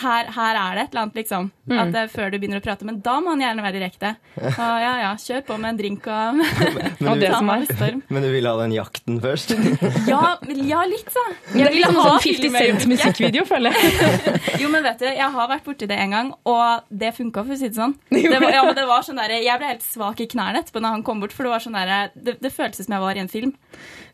her, 0.00 0.30
her 0.34 0.58
er 0.58 0.76
det 0.76 0.82
et 0.84 0.94
eller 0.94 1.02
annet, 1.04 1.18
liksom. 1.20 1.50
Mm. 1.64 1.78
At 1.80 1.92
det 1.94 2.00
er 2.02 2.10
før 2.12 2.32
du 2.32 2.36
begynner 2.38 2.60
å 2.60 2.64
prate. 2.64 2.86
Men 2.88 2.98
da 3.04 3.14
må 3.22 3.32
han 3.32 3.42
gjerne 3.44 3.64
være 3.64 3.76
direkte. 3.78 4.10
Og 4.40 4.58
ja, 4.82 4.92
ja, 5.00 5.10
kjør 5.20 5.44
på 5.48 5.56
med 5.60 5.72
en 5.72 5.78
drink 5.80 6.08
og 6.10 6.40
Men 7.00 7.08
og 7.12 7.22
du- 7.22 7.26
ta 7.26 7.40
er 7.54 7.66
storm. 7.70 8.02
Men 8.12 8.26
du 8.26 8.30
vil 8.34 8.48
ha 8.50 8.54
den 8.60 8.76
jakten 8.76 9.20
først? 9.22 9.54
Ja, 10.10 10.36
ja 10.50 10.82
litt, 10.88 11.08
så. 11.12 11.22
Jeg 11.56 11.72
vil 11.72 11.86
ha 11.86 11.92
ha 11.94 12.16
sånn 12.18 12.24
50. 12.26 12.52
Cent 12.54 12.86
musikkvideo, 12.90 13.46
føler 13.48 13.74
jeg. 13.74 14.38
Jo, 14.62 14.70
men 14.72 14.84
vet 14.84 15.00
du, 15.00 15.08
jeg 15.08 15.30
har 15.36 15.50
vært 15.50 15.66
borti 15.66 15.88
det 15.90 15.98
en 16.00 16.14
gang, 16.14 16.32
og 16.48 16.86
det 16.90 17.14
funka, 17.16 17.44
for 17.46 17.56
å 17.56 17.58
si 17.60 17.70
det 17.70 17.78
sånn. 17.78 17.96
Det 18.12 18.30
var, 18.32 18.50
ja, 18.52 18.64
men 18.66 18.76
det 18.76 18.86
var 18.88 19.04
sånn 19.06 19.20
der, 19.20 19.36
jeg 19.44 19.60
ble 19.60 19.72
helt 19.72 19.86
svak 19.86 20.22
i 20.24 20.28
knærne 20.30 20.62
etterpå 20.62 20.82
når 20.84 20.98
han 20.98 21.06
kom 21.06 21.22
bort, 21.22 21.34
for 21.34 21.46
det 21.46 21.54
var 21.54 21.64
sånn 21.64 21.78
der, 21.78 22.12
det, 22.14 22.36
det 22.44 22.52
føltes 22.54 22.88
som 22.88 22.96
jeg 22.96 23.04
var 23.04 23.18
i 23.18 23.24
en 23.24 23.32
film. 23.32 23.54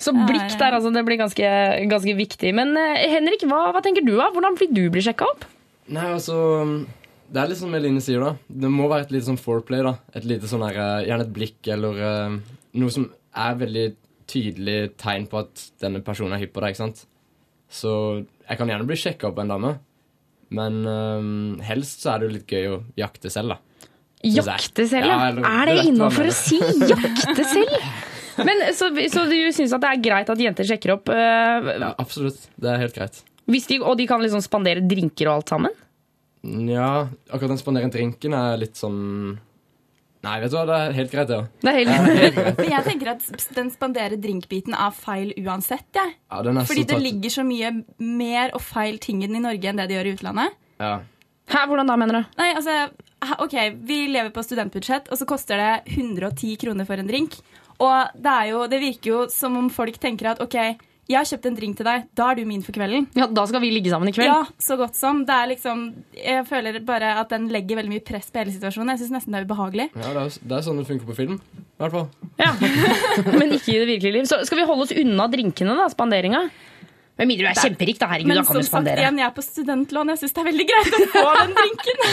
Så 0.00 0.14
blikk 0.16 0.56
der, 0.56 0.76
altså. 0.78 0.92
Det 0.94 1.04
blir 1.06 1.20
ganske, 1.20 1.48
ganske 1.90 2.16
viktig. 2.16 2.52
Men 2.56 2.72
eh, 2.80 3.08
Henrik, 3.12 3.44
hva, 3.48 3.66
hva 3.74 3.82
tenker 3.84 4.06
du 4.06 4.14
av? 4.18 4.32
Hvordan 4.36 4.56
blir 4.58 4.70
du 4.72 4.84
bli 4.92 5.04
sjekka 5.04 5.28
opp? 5.28 5.44
Nei, 5.90 6.06
altså 6.14 6.36
Det 7.30 7.40
er 7.42 7.50
litt 7.50 7.58
som 7.60 7.74
Eline 7.74 8.02
sier, 8.04 8.22
da. 8.22 8.34
Det 8.46 8.70
må 8.70 8.86
være 8.90 9.08
et 9.08 9.14
lite 9.14 9.26
sånn 9.28 9.40
foreplay. 9.40 9.82
da 9.86 9.96
Et 10.14 10.26
lite 10.26 10.50
sånn 10.50 10.62
her, 10.66 10.78
eh, 10.78 11.06
Gjerne 11.08 11.26
et 11.26 11.34
blikk 11.34 11.70
eller 11.74 12.00
uh, 12.02 12.38
noe 12.78 12.94
som 12.94 13.08
er 13.34 13.54
veldig 13.60 13.86
tydelig 14.30 14.78
tegn 15.00 15.26
på 15.30 15.40
at 15.42 15.64
denne 15.82 16.02
personen 16.06 16.36
er 16.36 16.42
hypp 16.44 16.52
på 16.54 16.62
deg. 16.62 16.74
ikke 16.74 16.84
sant? 16.84 17.04
Så 17.70 17.92
jeg 18.48 18.58
kan 18.58 18.70
gjerne 18.70 18.86
bli 18.86 18.98
sjekka 18.98 19.30
opp 19.30 19.38
av 19.38 19.44
en 19.44 19.52
dame, 19.54 19.72
men 20.54 20.78
uh, 20.86 21.64
helst 21.66 22.02
så 22.02 22.14
er 22.14 22.22
det 22.22 22.28
jo 22.28 22.34
litt 22.36 22.54
gøy 22.54 22.68
å 22.70 22.78
jakte 22.98 23.30
selv, 23.30 23.54
da. 23.54 23.86
Jakte 24.26 24.84
selv, 24.90 25.06
ja. 25.08 25.18
eller- 25.30 25.46
er 25.48 25.70
det 25.70 25.84
innafor 25.88 26.28
å 26.28 26.34
si 26.34 26.58
jakte 26.90 27.46
selv? 27.46 27.74
Men, 28.40 28.62
så, 28.74 28.88
så 29.12 29.24
du 29.28 29.36
syns 29.52 29.72
at 29.76 29.82
det 29.82 29.88
er 29.90 30.02
greit 30.04 30.30
at 30.32 30.40
jenter 30.40 30.64
sjekker 30.66 30.94
opp? 30.94 31.10
Uh, 31.12 31.70
Ja, 31.74 31.90
absolutt. 32.00 32.38
Det 32.60 32.70
er 32.72 32.78
helt 32.86 32.94
greit. 32.96 33.22
Hvis 33.50 33.66
de, 33.70 33.80
og 33.82 33.96
de 33.98 34.06
kan 34.10 34.22
liksom 34.22 34.42
spandere 34.44 34.82
drinker 34.86 35.28
og 35.30 35.40
alt 35.40 35.52
sammen? 35.54 35.76
Ja, 36.70 37.06
akkurat 37.28 37.50
den 37.52 37.60
spandere 37.60 37.90
drinken 37.92 38.32
er 38.36 38.56
litt 38.62 38.78
sånn 38.80 39.38
Nei, 40.20 40.34
vet 40.42 40.52
du 40.52 40.56
hva, 40.58 40.62
det 40.68 40.76
er 40.76 40.90
helt 40.98 41.12
greit, 41.14 41.28
det 41.30 41.36
òg. 41.38 41.46
Det 41.64 41.70
er 41.70 41.76
helt 41.78 41.88
Ja, 41.90 42.00
helt 42.04 42.34
greit. 42.36 42.58
Men 42.58 42.70
jeg 42.74 42.84
tenker 42.84 43.08
at 43.14 43.52
den 43.56 43.70
spandere 43.72 44.18
drinkbiten 44.20 44.74
er 44.76 44.90
feil 44.92 45.30
uansett, 45.40 45.86
jeg. 45.96 46.10
Ja, 46.28 46.42
ja 46.44 46.64
Fordi 46.68 46.82
det 46.84 46.92
tatt- 46.92 47.00
ligger 47.06 47.32
så 47.32 47.44
mye 47.48 47.70
mer 48.04 48.52
og 48.52 48.60
feil 48.60 48.98
ting 49.00 49.22
i 49.24 49.30
den 49.30 49.38
i 49.38 49.40
Norge 49.46 49.70
enn 49.70 49.80
det 49.80 49.86
de 49.88 49.96
gjør 49.96 50.10
i 50.10 50.12
utlandet. 50.18 50.58
Ja. 50.76 50.90
Hæ, 51.48 51.62
hvordan 51.70 51.88
da, 51.88 51.96
mener 51.96 52.18
du? 52.20 52.36
Nei, 52.36 52.50
altså, 52.52 52.76
ok, 53.46 53.56
Vi 53.80 53.98
lever 54.12 54.28
på 54.36 54.44
studentbudsjett, 54.44 55.08
og 55.08 55.16
så 55.22 55.24
koster 55.32 55.56
det 55.56 55.96
110 55.96 56.52
kroner 56.66 56.84
for 56.84 57.00
en 57.00 57.08
drink. 57.08 57.38
Og 57.80 58.12
det, 58.20 58.30
er 58.36 58.50
jo, 58.52 58.66
det 58.68 58.80
virker 58.84 59.10
jo 59.14 59.22
som 59.32 59.56
om 59.56 59.70
folk 59.72 59.96
tenker 60.04 60.34
at 60.34 60.44
ok, 60.44 60.58
jeg 61.10 61.18
har 61.18 61.26
kjøpt 61.26 61.48
en 61.50 61.56
drink 61.58 61.78
til 61.80 61.86
deg, 61.88 62.04
da 62.16 62.28
er 62.30 62.38
du 62.38 62.44
min 62.46 62.62
for 62.62 62.76
kvelden. 62.76 63.08
Ja, 63.18 63.26
Da 63.26 63.42
skal 63.50 63.62
vi 63.64 63.70
ligge 63.74 63.90
sammen 63.90 64.10
i 64.10 64.14
kveld? 64.14 64.30
Ja, 64.30 64.44
så 64.62 64.76
godt 64.78 64.94
som. 64.98 65.24
Det 65.26 65.34
er 65.34 65.50
liksom, 65.50 65.82
Jeg 66.14 66.46
føler 66.46 66.78
bare 66.86 67.16
at 67.20 67.32
den 67.34 67.48
legger 67.50 67.80
veldig 67.80 67.90
mye 67.96 68.04
press 68.06 68.30
på 68.30 68.38
hele 68.44 68.54
situasjonen. 68.54 68.94
Jeg 68.94 69.02
syns 69.04 69.16
nesten 69.18 69.34
det 69.34 69.42
er 69.42 69.48
ubehagelig. 69.48 69.88
Ja, 69.96 70.12
det 70.14 70.22
er, 70.22 70.38
det 70.52 70.56
er 70.60 70.66
sånn 70.68 70.78
det 70.78 70.86
funker 70.86 71.10
på 71.10 71.16
film. 71.18 71.40
I 71.80 71.82
hvert 71.82 71.96
fall. 71.96 72.08
Ja. 72.38 72.52
Men 73.40 73.56
ikke 73.56 73.74
i 73.74 73.78
det 73.82 73.88
virkelige 73.88 74.16
liv. 74.20 74.28
Så 74.30 74.38
skal 74.46 74.60
vi 74.60 74.66
holde 74.68 74.86
oss 74.86 74.94
unna 74.94 75.26
drinkene, 75.32 75.74
da? 75.78 75.88
Spanderinga? 75.92 76.44
Med 77.20 77.28
mindre 77.28 77.44
du 77.44 77.50
er 77.52 77.58
kjemperik, 77.60 77.98
da. 78.00 78.06
Herregud, 78.10 78.30
Men 78.32 78.38
da 78.40 78.44
kan 78.46 78.54
som 78.54 78.60
du 78.60 78.64
sagt 78.64 78.72
spandere. 78.72 79.02
igjen, 79.04 79.18
jeg 79.20 79.26
er 79.28 79.34
på 79.36 79.44
studentlån. 79.44 80.12
Jeg 80.14 80.20
syns 80.22 80.34
det 80.36 80.40
er 80.40 80.48
veldig 80.50 80.66
greit 80.70 80.94
å 80.96 81.00
få 81.12 81.24
den 81.42 81.56
drinken. 81.60 81.96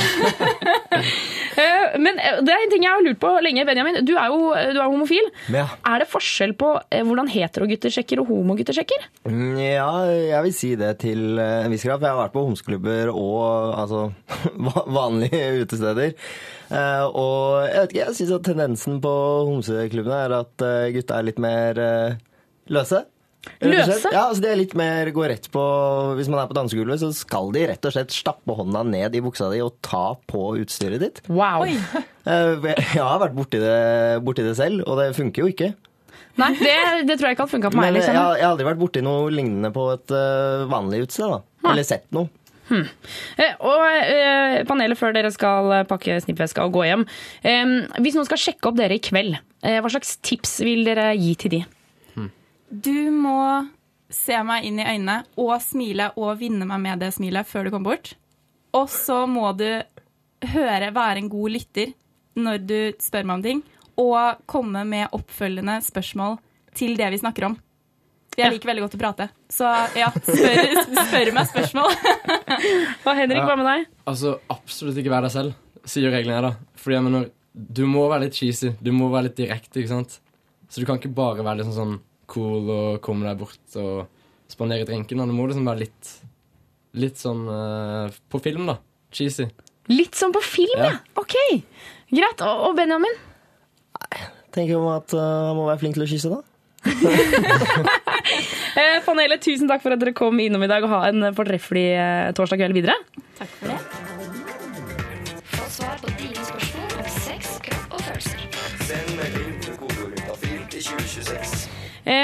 Eh, 1.58 1.96
Men 1.98 2.20
eh, 2.22 2.36
det 2.46 2.54
er 2.54 2.64
en 2.68 2.70
ting 2.70 2.84
jeg 2.86 2.94
har 2.94 3.02
lurt 3.02 3.18
på 3.18 3.30
lenge, 3.42 3.64
Benjamin. 3.66 3.96
Du 4.06 4.12
er 4.14 4.28
jo 4.30 4.52
du 4.76 4.78
er 4.78 4.92
homofil. 4.92 5.26
Ja. 5.50 5.64
Er 5.90 6.04
det 6.04 6.08
forskjell 6.12 6.52
på 6.60 6.68
eh, 6.94 7.02
hvordan 7.02 7.32
heterogutter 7.34 7.90
sjekker 7.96 8.22
og 8.22 8.30
homogutter 8.30 8.78
sjekker? 8.78 9.08
Ja, 9.58 9.88
jeg 10.06 10.44
vil 10.46 10.54
si 10.54 10.70
det 10.78 10.92
til 11.02 11.40
eh, 11.42 11.64
en 11.66 11.74
viss 11.74 11.82
grad. 11.88 11.98
For 11.98 12.06
jeg 12.06 12.14
har 12.14 12.22
vært 12.28 12.36
på 12.36 12.44
homseklubber 12.46 13.10
og 13.10 13.74
altså, 13.74 14.04
vanlige 15.00 15.42
utesteder. 15.64 16.14
Eh, 16.70 17.06
og 17.10 17.66
jeg 17.66 17.80
vet 17.80 17.96
ikke, 17.96 18.04
jeg 18.06 18.18
syns 18.20 18.36
at 18.38 18.48
tendensen 18.52 19.02
på 19.02 19.16
homseklubbene 19.50 20.22
er 20.28 20.38
at 20.44 20.68
eh, 20.70 20.92
gutta 21.00 21.18
er 21.18 21.30
litt 21.32 21.42
mer 21.42 21.82
eh, 21.82 22.18
løse. 22.70 23.02
Løse? 23.64 24.12
Ja, 24.14 24.28
altså 24.30 24.44
det 24.44 24.52
er 24.52 24.60
litt 24.60 24.74
mer 24.78 25.10
gå 25.16 25.24
rett 25.30 25.48
på 25.54 25.62
Hvis 26.20 26.30
man 26.30 26.40
er 26.44 26.50
på 26.50 26.58
dansegulvet, 26.58 27.00
så 27.02 27.10
skal 27.16 27.50
de 27.56 27.66
rett 27.72 27.88
og 27.90 27.94
slett 27.96 28.14
stappe 28.16 28.56
hånda 28.58 28.84
ned 28.88 29.16
i 29.18 29.22
buksa 29.26 29.50
di 29.54 29.62
og 29.66 29.76
ta 29.86 30.06
på 30.30 30.44
utstyret 30.62 31.02
ditt. 31.04 31.22
Wow. 31.30 31.66
Oi. 31.66 31.76
Jeg 32.28 33.02
har 33.02 33.20
vært 33.24 33.36
borti 33.38 33.60
det, 33.62 33.76
borti 34.28 34.44
det 34.46 34.56
selv, 34.60 34.84
og 34.88 35.00
det 35.00 35.12
funker 35.18 35.46
jo 35.46 35.52
ikke. 35.54 35.72
Nei, 36.38 36.52
det, 36.60 36.74
det 37.10 37.16
tror 37.18 37.32
jeg 37.32 37.38
ikke 37.38 37.46
hadde 37.48 37.54
funka 37.56 37.70
på 37.74 37.80
meg. 37.80 37.88
Men 37.88 37.96
eh, 37.96 37.96
liksom. 37.98 38.14
jeg, 38.14 38.22
har- 38.22 38.36
jeg 38.38 38.46
har 38.46 38.52
aldri 38.54 38.66
vært 38.68 38.82
borti 38.82 39.02
noe 39.06 39.32
lignende 39.34 39.72
på 39.74 39.88
et 39.96 40.12
uh, 40.14 40.66
vanlig 40.70 41.00
utested. 41.08 41.32
da. 41.34 41.72
Eller 41.72 41.88
sett 41.88 42.06
noe. 42.14 42.30
Eh, 42.68 43.54
Og 43.64 43.80
eh, 43.88 44.58
panelet 44.68 45.00
før 45.00 45.16
dere 45.16 45.32
skal 45.34 45.72
eh, 45.80 45.86
pakke 45.88 46.18
snippveska 46.26 46.66
og 46.68 46.76
gå 46.76 46.84
hjem. 46.90 47.06
Eh, 47.48 47.74
hvis 48.04 48.18
noen 48.20 48.28
skal 48.28 48.42
sjekke 48.44 48.70
opp 48.70 48.78
dere 48.78 49.00
i 49.00 49.02
kveld, 49.02 49.40
eh, 49.64 49.80
hva 49.82 49.90
slags 49.94 50.18
tips 50.28 50.60
vil 50.68 50.84
dere 50.86 51.14
gi 51.18 51.34
til 51.42 51.54
de? 51.56 51.62
Du 52.70 53.12
må 53.12 53.68
se 54.12 54.38
meg 54.48 54.66
inn 54.68 54.80
i 54.80 54.88
øynene 54.88 55.22
og 55.40 55.56
smile 55.64 56.12
og 56.20 56.40
vinne 56.42 56.68
meg 56.68 56.82
med 56.84 57.04
det 57.04 57.14
smilet 57.16 57.48
før 57.48 57.68
du 57.68 57.74
kommer 57.74 57.96
bort. 57.96 58.14
Og 58.76 58.90
så 58.92 59.24
må 59.30 59.52
du 59.58 59.68
høre, 60.52 60.92
være 60.94 61.24
en 61.24 61.32
god 61.32 61.56
lytter 61.56 61.94
når 62.38 62.66
du 62.70 62.80
spør 63.02 63.26
meg 63.26 63.40
om 63.40 63.46
ting, 63.46 63.62
og 63.98 64.44
komme 64.46 64.84
med 64.86 65.16
oppfølgende 65.16 65.80
spørsmål 65.82 66.38
til 66.78 66.94
det 67.00 67.08
vi 67.16 67.22
snakker 67.24 67.48
om. 67.48 67.56
Jeg 68.38 68.54
liker 68.54 68.70
veldig 68.70 68.84
godt 68.84 68.94
å 68.94 69.00
prate, 69.02 69.26
så 69.50 69.70
ja, 69.98 70.12
spør, 70.14 70.84
spør 70.86 71.32
meg 71.34 71.48
spørsmål. 71.50 71.96
Og 73.08 73.18
Henrik, 73.18 73.42
hva 73.42 73.56
med 73.58 73.66
deg? 73.66 73.88
Altså, 74.06 74.36
absolutt 74.54 75.00
ikke 75.02 75.10
vær 75.10 75.26
deg 75.26 75.34
selv, 75.34 75.56
sier 75.90 76.14
reglene 76.14 76.38
her, 76.38 76.46
da. 76.52 76.78
Fordi 76.78 77.00
jeg 77.00 77.06
mener, 77.08 77.26
du 77.58 77.82
må 77.90 78.04
være 78.12 78.28
litt 78.28 78.38
cheesy. 78.38 78.76
Du 78.78 78.92
må 78.94 79.10
være 79.10 79.32
litt 79.32 79.40
direkte, 79.40 79.82
ikke 79.82 79.90
sant. 79.96 80.20
Så 80.70 80.84
du 80.84 80.86
kan 80.86 81.02
ikke 81.02 81.16
bare 81.18 81.42
være 81.42 81.64
litt 81.64 81.72
sånn, 81.72 81.80
sånn 81.80 81.98
cool 82.32 82.72
og 82.72 83.02
komme 83.04 83.28
deg 83.28 83.40
bort 83.40 83.78
og 83.80 84.52
spandere 84.52 84.88
drinken. 84.88 85.22
og 85.22 85.30
det 85.30 85.38
må 85.38 85.48
liksom 85.50 85.68
være 85.68 85.86
litt 85.86 86.16
Litt 86.98 87.20
sånn 87.20 87.44
uh, 87.46 88.08
på 88.32 88.40
film, 88.42 88.64
da. 88.72 88.78
Cheesy. 89.14 89.46
Litt 89.92 90.18
sånn 90.18 90.32
på 90.34 90.42
film, 90.42 90.80
ja. 90.82 90.96
Ok, 91.20 91.36
greit. 92.10 92.42
Og, 92.42 92.64
og 92.70 92.78
Benjamin? 92.80 93.14
Tenker 94.56 94.80
om 94.80 94.88
at 94.96 95.14
han 95.14 95.52
han 95.52 95.60
må 95.60 95.68
være 95.68 95.82
flink 95.84 96.00
til 96.00 96.08
å 96.08 96.10
kysse, 96.10 96.32
da. 96.34 96.42
Eh, 98.78 99.00
panelet, 99.02 99.42
tusen 99.42 99.66
takk 99.66 99.82
for 99.82 99.96
at 99.96 100.02
dere 100.02 100.14
kom 100.14 100.38
innom 100.38 100.62
i 100.62 100.70
dag 100.70 100.84
og 100.86 100.92
ha 100.92 101.00
en 101.10 101.32
fortreffelig 101.34 101.88
eh, 101.98 102.28
torsdag 102.38 102.62
kveld 102.62 102.78
videre. 102.78 102.94
Takk 103.40 103.56
for 103.58 103.74
det. 103.74 104.17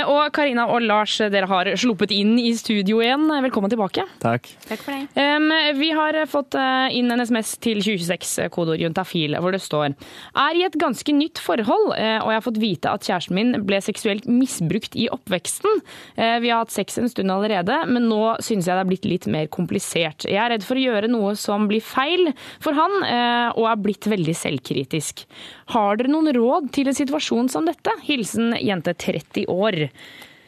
Og 0.08 0.32
Karina 0.36 0.68
og 0.72 0.84
Lars, 0.86 1.18
dere 1.34 1.48
har 1.50 1.70
sluppet 1.80 2.14
inn 2.16 2.38
i 2.40 2.54
studio 2.56 3.02
igjen. 3.04 3.26
Velkommen 3.44 3.72
tilbake. 3.72 4.06
Takk. 4.24 4.48
Takk 4.70 4.84
for 4.84 4.96
det. 4.96 5.10
Um, 5.20 5.50
vi 5.80 5.90
har 5.96 6.18
fått 6.30 6.56
eh, 6.60 6.96
inn 6.98 7.12
en 7.12 7.24
SMS 7.24 7.56
til 7.64 7.82
2026, 7.84 8.32
eh, 8.46 8.50
kodeord 8.54 8.82
juntafil, 8.82 9.36
hvor 9.42 9.54
det 9.56 9.62
står 9.64 9.94
Er 9.94 10.58
i 10.58 10.64
et 10.66 10.78
ganske 10.80 11.16
nytt 11.16 11.42
forhold, 11.44 11.94
eh, 11.98 12.20
og 12.22 12.32
jeg 12.32 12.40
har 12.40 12.46
fått 12.46 12.62
vite 12.62 12.94
at 12.94 13.06
kjæresten 13.08 13.38
min 13.38 13.54
ble 13.68 13.80
seksuelt 13.84 14.28
misbrukt 14.30 14.96
i 15.00 15.10
oppveksten. 15.14 15.82
Eh, 16.18 16.40
Vi 16.44 16.52
har 16.52 16.64
hatt 16.64 16.74
sex 16.74 16.98
en 16.98 17.10
stund 17.12 17.32
allerede, 17.32 17.76
men 17.88 18.08
nå 18.10 18.38
synes 18.44 18.68
jeg 18.68 18.74
det 18.76 18.84
er 18.84 18.92
blitt 18.92 19.10
litt 19.10 19.28
mer 19.28 19.48
komplisert. 19.48 20.28
Jeg 20.28 20.40
er 20.40 20.54
redd 20.56 20.66
for 20.68 20.80
å 20.80 20.86
gjøre 20.86 21.12
noe 21.12 21.36
som 21.40 21.68
blir 21.70 21.84
feil 21.84 22.32
for 22.64 22.74
han, 22.78 23.00
eh, 23.04 23.50
og 23.58 23.68
er 23.70 23.84
blitt 23.84 24.08
veldig 24.10 24.36
selvkritisk. 24.36 25.26
Har 25.74 25.98
dere 25.98 26.12
noen 26.12 26.30
råd 26.36 26.70
til 26.76 26.90
en 26.90 26.98
situasjon 26.98 27.50
som 27.50 27.66
dette? 27.66 27.94
Hilsen 28.06 28.54
jente 28.62 28.94
30 28.94 29.48
år. 29.50 29.88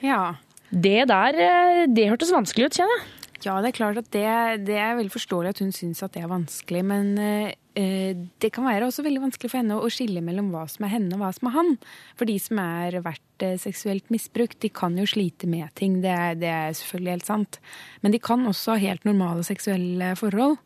Ja. 0.05 0.35
Det 0.69 1.07
der, 1.09 1.37
eh, 1.39 1.85
det 1.89 2.09
hørtes 2.11 2.33
vanskelig 2.33 2.69
ut, 2.69 2.77
kjenner 2.77 2.99
jeg. 2.99 3.11
Ja, 3.45 3.59
det 3.61 3.69
er 3.69 3.77
klart 3.77 3.99
at 3.99 4.07
det, 4.13 4.25
det 4.65 4.77
er 4.81 4.95
veldig 4.97 5.13
forståelig 5.13 5.51
at 5.53 5.59
hun 5.61 5.73
syns 5.75 6.01
at 6.05 6.15
det 6.15 6.23
er 6.23 6.31
vanskelig. 6.31 6.81
Men 6.87 7.11
eh, 7.21 8.17
det 8.41 8.51
kan 8.55 8.65
være 8.65 8.87
også 8.87 9.05
veldig 9.05 9.21
vanskelig 9.27 9.51
for 9.51 9.61
henne 9.61 9.77
å 9.77 9.91
skille 9.93 10.23
mellom 10.25 10.49
hva 10.53 10.63
som 10.71 10.87
er 10.87 10.95
henne 10.95 11.13
og 11.13 11.21
hva 11.21 11.31
som 11.35 11.49
er 11.49 11.55
han. 11.57 11.71
For 12.17 12.29
de 12.29 12.37
som 12.41 12.61
er 12.63 12.97
vært 13.05 13.45
eh, 13.45 13.57
seksuelt 13.61 14.09
misbrukt, 14.13 14.57
de 14.63 14.71
kan 14.73 14.97
jo 14.97 15.05
slite 15.09 15.49
med 15.51 15.69
ting. 15.77 15.99
Det 16.05 16.15
det 16.41 16.49
er 16.49 16.77
selvfølgelig 16.77 17.17
helt 17.17 17.29
sant. 17.29 17.59
Men 18.01 18.15
de 18.15 18.21
kan 18.23 18.45
også 18.49 18.75
ha 18.75 18.85
helt 18.87 19.05
normale 19.05 19.45
seksuelle 19.45 20.13
forhold. 20.17 20.57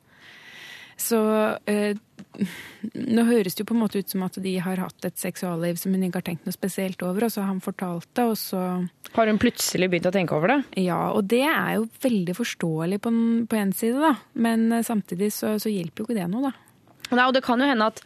Så 1.00 1.20
eh, 1.70 1.96
nå 2.94 3.24
høres 3.28 3.56
det 3.56 3.64
jo 3.64 3.68
på 3.70 3.76
en 3.76 3.82
måte 3.84 4.00
ut 4.02 4.10
som 4.12 4.24
at 4.26 4.38
de 4.44 4.54
har 4.64 4.80
hatt 4.82 5.06
et 5.10 5.18
seksualliv 5.20 5.78
som 5.82 5.94
hun 5.96 6.04
ikke 6.08 6.22
har 6.22 6.28
tenkt 6.30 6.46
noe 6.48 6.56
spesielt 6.56 7.02
over, 7.06 7.26
og 7.28 7.34
så 7.34 7.42
har 7.44 7.50
han 7.52 7.62
fortalt 7.64 8.08
det, 8.16 8.26
og 8.32 8.38
så 8.40 8.64
Har 9.16 9.28
hun 9.32 9.40
plutselig 9.42 9.90
begynt 9.90 10.10
å 10.10 10.14
tenke 10.14 10.36
over 10.38 10.54
det? 10.54 10.60
Ja, 10.86 11.00
og 11.16 11.28
det 11.32 11.44
er 11.50 11.78
jo 11.80 11.88
veldig 12.04 12.36
forståelig 12.38 13.00
på, 13.02 13.10
en- 13.14 13.48
på 13.50 13.58
en 13.58 13.72
side, 13.74 14.00
da. 14.04 14.16
Men 14.36 14.72
eh, 14.72 14.84
samtidig 14.86 15.32
så, 15.34 15.56
så 15.62 15.72
hjelper 15.74 16.04
jo 16.04 16.10
ikke 16.10 16.20
det 16.20 16.28
noe, 16.30 16.52
da. 16.52 17.16
Nei, 17.16 17.26
og 17.26 17.34
det 17.34 17.42
kan 17.46 17.60
jo 17.60 17.66
hende 17.72 17.88
at, 17.90 18.04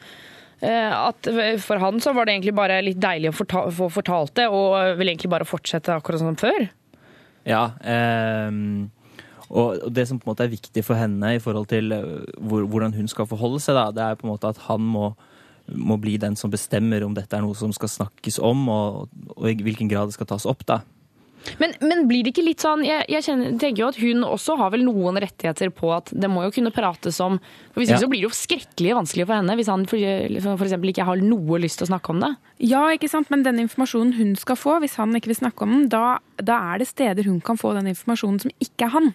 eh, 0.63 0.93
at 0.95 1.27
for 1.59 1.81
han 1.83 1.99
så 1.99 2.13
var 2.15 2.25
det 2.25 2.37
egentlig 2.37 2.55
bare 2.55 2.77
litt 2.85 3.01
deilig 3.03 3.33
å 3.33 3.35
forta 3.35 3.65
få 3.75 3.89
fortalt 3.91 4.33
det, 4.39 4.47
og 4.47 4.95
vil 5.01 5.11
egentlig 5.11 5.31
bare 5.33 5.47
fortsette 5.49 5.91
akkurat 5.97 6.23
som 6.23 6.37
før. 6.39 6.69
Ja. 7.43 7.65
ehm, 7.83 8.89
og 9.53 9.93
det 9.93 10.07
som 10.09 10.17
på 10.17 10.25
en 10.25 10.33
måte 10.33 10.47
er 10.47 10.53
viktig 10.53 10.81
for 10.85 10.97
henne 10.97 11.35
i 11.35 11.41
forhold 11.41 11.69
til 11.69 11.93
eh, 11.93 12.25
hvor, 12.41 12.65
hvordan 12.69 12.95
hun 12.97 13.09
skal 13.11 13.29
forholde 13.29 13.61
seg, 13.61 13.77
da, 13.77 13.91
det 13.93 14.05
er 14.05 14.17
på 14.17 14.27
en 14.27 14.33
måte 14.33 14.49
at 14.49 14.63
han 14.65 14.81
må, 14.81 15.11
må 15.69 15.99
bli 16.01 16.17
den 16.21 16.37
som 16.39 16.51
bestemmer 16.53 17.05
om 17.05 17.13
dette 17.13 17.37
er 17.37 17.45
noe 17.45 17.57
som 17.57 17.73
skal 17.75 17.91
snakkes 17.91 18.41
om, 18.41 18.65
og, 18.73 19.13
og 19.37 19.47
i 19.51 19.57
hvilken 19.61 19.91
grad 19.91 20.09
det 20.09 20.17
skal 20.17 20.29
tas 20.33 20.49
opp. 20.49 20.65
da. 20.69 20.81
Men, 21.59 21.73
men 21.83 22.05
blir 22.07 22.23
det 22.23 22.31
ikke 22.33 22.45
litt 22.45 22.63
sånn 22.63 22.85
Jeg, 22.85 23.03
jeg 23.11 23.25
kjenner, 23.25 23.55
tenker 23.59 23.83
jo 23.83 23.89
at 23.91 23.97
hun 23.99 24.23
også 24.23 24.55
har 24.61 24.71
vel 24.73 24.85
noen 24.87 25.19
rettigheter 25.19 25.73
på 25.75 25.89
at 25.91 26.11
det 26.15 26.29
må 26.31 26.45
jo 26.45 26.53
kunne 26.55 26.71
prates 26.71 27.19
om 27.23 27.35
for 27.73 27.81
Hvis 27.81 27.91
ikke 27.91 28.03
så 28.05 28.09
blir 28.11 28.23
det 28.23 28.29
jo 28.29 28.37
skrekkelig 28.37 28.93
vanskelig 29.01 29.25
for 29.27 29.35
henne 29.39 29.57
hvis 29.59 29.71
han 29.71 29.83
eksempel 29.83 30.93
ikke 30.93 31.07
har 31.07 31.23
noe 31.23 31.59
lyst 31.61 31.81
til 31.81 31.87
å 31.87 31.91
snakke 31.91 32.13
om 32.13 32.21
det. 32.23 32.31
Ja, 32.63 32.85
ikke 32.95 33.09
sant, 33.11 33.29
men 33.33 33.43
den 33.45 33.59
informasjonen 33.65 34.15
hun 34.15 34.33
skal 34.39 34.57
få, 34.59 34.77
hvis 34.83 34.95
han 35.01 35.15
ikke 35.17 35.33
vil 35.33 35.41
snakke 35.41 35.65
om 35.65 35.73
den, 35.75 35.89
da, 35.91 36.19
da 36.39 36.59
er 36.71 36.81
det 36.81 36.87
steder 36.89 37.27
hun 37.27 37.41
kan 37.43 37.59
få 37.59 37.73
den 37.75 37.89
informasjonen 37.91 38.39
som 38.45 38.53
ikke 38.63 38.87
er 38.87 38.93
han. 38.95 39.11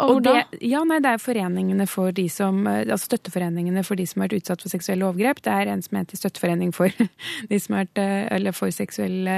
Og 0.00 0.22
det, 0.24 0.34
ja, 0.64 0.82
nei, 0.88 0.98
det 1.02 1.12
er 1.14 1.22
foreningene 1.22 1.86
for 1.88 2.12
de 2.16 2.26
som, 2.32 2.62
eh, 2.66 2.82
altså 2.84 3.10
støtteforeningene 3.10 3.84
for 3.86 4.00
de 4.00 4.06
som 4.08 4.22
har 4.22 4.28
vært 4.28 4.42
utsatt 4.42 4.64
for 4.64 4.72
seksuelle 4.72 5.06
overgrep. 5.08 5.42
Det 5.44 5.52
er 5.52 5.72
en 5.72 5.82
som 5.84 5.98
heter 6.00 6.20
Støtteforening 6.20 6.72
for 6.76 6.92
de 7.50 7.60
som 7.60 7.76
har 7.76 7.86
vært, 7.86 8.02
eh, 8.02 8.24
eller 8.36 8.56
for 8.56 8.72
seksuelle, 8.74 9.36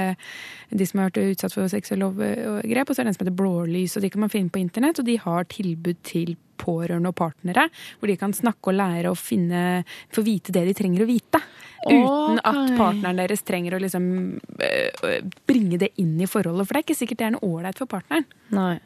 de 0.71 0.87
som 0.89 1.03
har 1.03 1.11
vært 1.11 1.35
utsatt 1.35 1.55
for 1.55 1.71
seksuelle 1.71 2.09
overgrep, 2.09 2.89
og 2.89 2.95
så 2.95 3.01
er 3.01 3.09
det 3.09 3.13
en 3.13 3.19
som 3.19 3.25
heter 3.25 3.39
Blålys, 3.41 3.97
og 3.97 4.05
de 4.05 4.13
kan 4.13 4.25
man 4.25 4.33
finne 4.33 4.53
på 4.53 4.63
internett, 4.63 4.99
og 4.99 5.07
de 5.07 5.19
har 5.21 5.49
tilbud 5.53 6.01
til 6.07 6.35
pårørende 6.63 7.11
og 7.11 7.17
partnere, 7.17 7.67
hvor 7.99 8.11
de 8.11 8.15
kan 8.19 8.33
snakke 8.35 8.71
og 8.71 8.77
lære 8.77 9.11
og 9.11 9.19
finne, 9.19 9.83
få 10.13 10.23
vite 10.25 10.53
det 10.55 10.65
de 10.69 10.75
trenger 10.77 11.03
å 11.03 11.09
vite. 11.09 11.41
Uten 11.83 12.39
Ok. 12.39 12.45
at 12.47 12.77
partneren 12.79 13.19
deres 13.19 13.43
trenger 13.43 13.75
å 13.75 13.81
liksom 13.83 14.05
øh, 14.39 15.17
bringe 15.49 15.81
det 15.81 15.91
inn 15.99 16.15
i 16.21 16.29
forholdet, 16.29 16.67
for 16.67 16.73
det 16.73 16.83
er 16.83 16.87
ikke 16.87 16.99
sikkert 17.01 17.19
det 17.19 17.27
er 17.27 17.35
noe 17.35 17.49
ålreit 17.49 17.81
for 17.81 17.91
partneren. 17.91 18.27
Nei. 18.55 18.77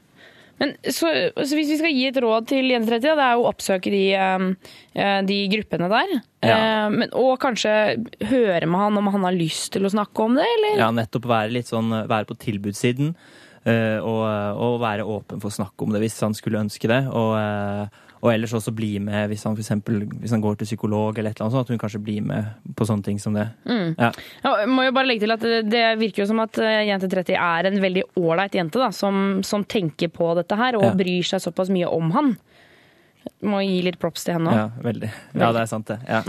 Men 0.58 0.74
så, 0.84 1.12
så 1.38 1.58
hvis 1.58 1.70
vi 1.70 1.78
skal 1.80 1.94
gi 1.94 2.08
et 2.10 2.20
råd 2.24 2.48
til 2.50 2.72
Jente 2.72 2.90
30, 2.90 3.04
da, 3.06 3.16
det 3.20 3.26
er 3.28 3.36
jo 3.38 3.44
å 3.46 3.50
oppsøke 3.52 3.94
de, 3.94 4.04
eh, 4.18 5.20
de 5.28 5.40
gruppene 5.54 5.90
der. 5.92 6.16
Ja. 6.46 6.58
Men, 6.94 7.12
og 7.18 7.36
kanskje 7.42 7.74
høre 8.30 8.70
med 8.70 8.82
han 8.82 8.98
om 9.00 9.12
han 9.14 9.28
har 9.28 9.38
lyst 9.38 9.72
til 9.76 9.86
å 9.86 9.94
snakke 9.94 10.26
om 10.26 10.38
det, 10.38 10.48
eller? 10.58 10.80
Ja, 10.82 10.90
nettopp 10.96 11.30
være 11.30 11.54
litt 11.60 11.70
sånn, 11.70 11.94
være 12.10 12.30
på 12.30 12.40
tilbudssiden. 12.42 13.14
eh, 13.68 14.00
og, 14.00 14.26
og 14.64 14.82
være 14.82 15.06
åpen 15.06 15.42
for 15.44 15.52
å 15.52 15.58
snakke 15.58 15.86
om 15.86 15.94
det 15.94 16.04
hvis 16.06 16.20
han 16.24 16.36
skulle 16.38 16.62
ønske 16.64 16.90
det. 16.90 17.04
Og, 17.12 17.34
eh, 17.38 18.07
og 18.22 18.32
ellers 18.34 18.54
også 18.58 18.72
bli 18.74 18.98
med 19.00 19.30
hvis 19.30 19.44
han 19.46 19.54
for 19.56 19.62
eksempel, 19.62 20.00
hvis 20.22 20.32
han 20.34 20.42
går 20.42 20.56
til 20.58 20.66
psykolog 20.72 21.18
eller 21.20 21.30
et 21.30 21.38
eller 21.38 21.46
annet 21.48 21.56
sånt, 21.58 21.68
at 21.68 21.74
hun 21.76 21.82
kanskje 21.84 22.02
blir 22.04 22.22
med 22.26 22.48
på 22.76 22.88
sånne 22.90 23.04
ting 23.06 23.20
som 23.22 23.34
det. 23.38 23.46
Mm. 23.70 23.94
Ja. 23.98 24.12
Ja, 24.44 24.54
jeg 24.64 24.70
må 24.74 24.86
jo 24.88 24.96
bare 24.98 25.08
legge 25.12 25.26
til 25.28 25.36
at 25.36 25.46
det, 25.46 25.60
det 25.70 25.84
virker 26.02 26.24
jo 26.24 26.30
som 26.32 26.40
at 26.42 26.58
eh, 26.58 26.84
jente 26.90 27.10
30 27.12 27.38
er 27.38 27.70
en 27.70 27.80
veldig 27.84 28.04
ålreit 28.18 28.58
jente 28.58 28.82
da, 28.82 28.90
som, 28.92 29.44
som 29.46 29.64
tenker 29.66 30.10
på 30.10 30.34
dette 30.40 30.58
her 30.58 30.76
og 30.80 30.88
Ja. 30.90 30.94
bryr 30.98 31.24
seg 31.30 31.42
såpass 31.46 31.70
mye 31.70 31.88
om 31.94 32.10
han. 32.18 32.34
Må 33.44 33.60
gi 33.62 33.82
litt 33.84 34.00
props 34.00 34.24
til 34.24 34.38
henne 34.38 34.50
òg. 34.50 34.56
ja, 34.56 34.68
veldig. 34.82 35.10
Ja, 35.36 35.52
det 35.52 35.62
er 35.66 35.70
sant, 35.70 35.88
det. 35.92 36.00
Ja. 36.08 36.22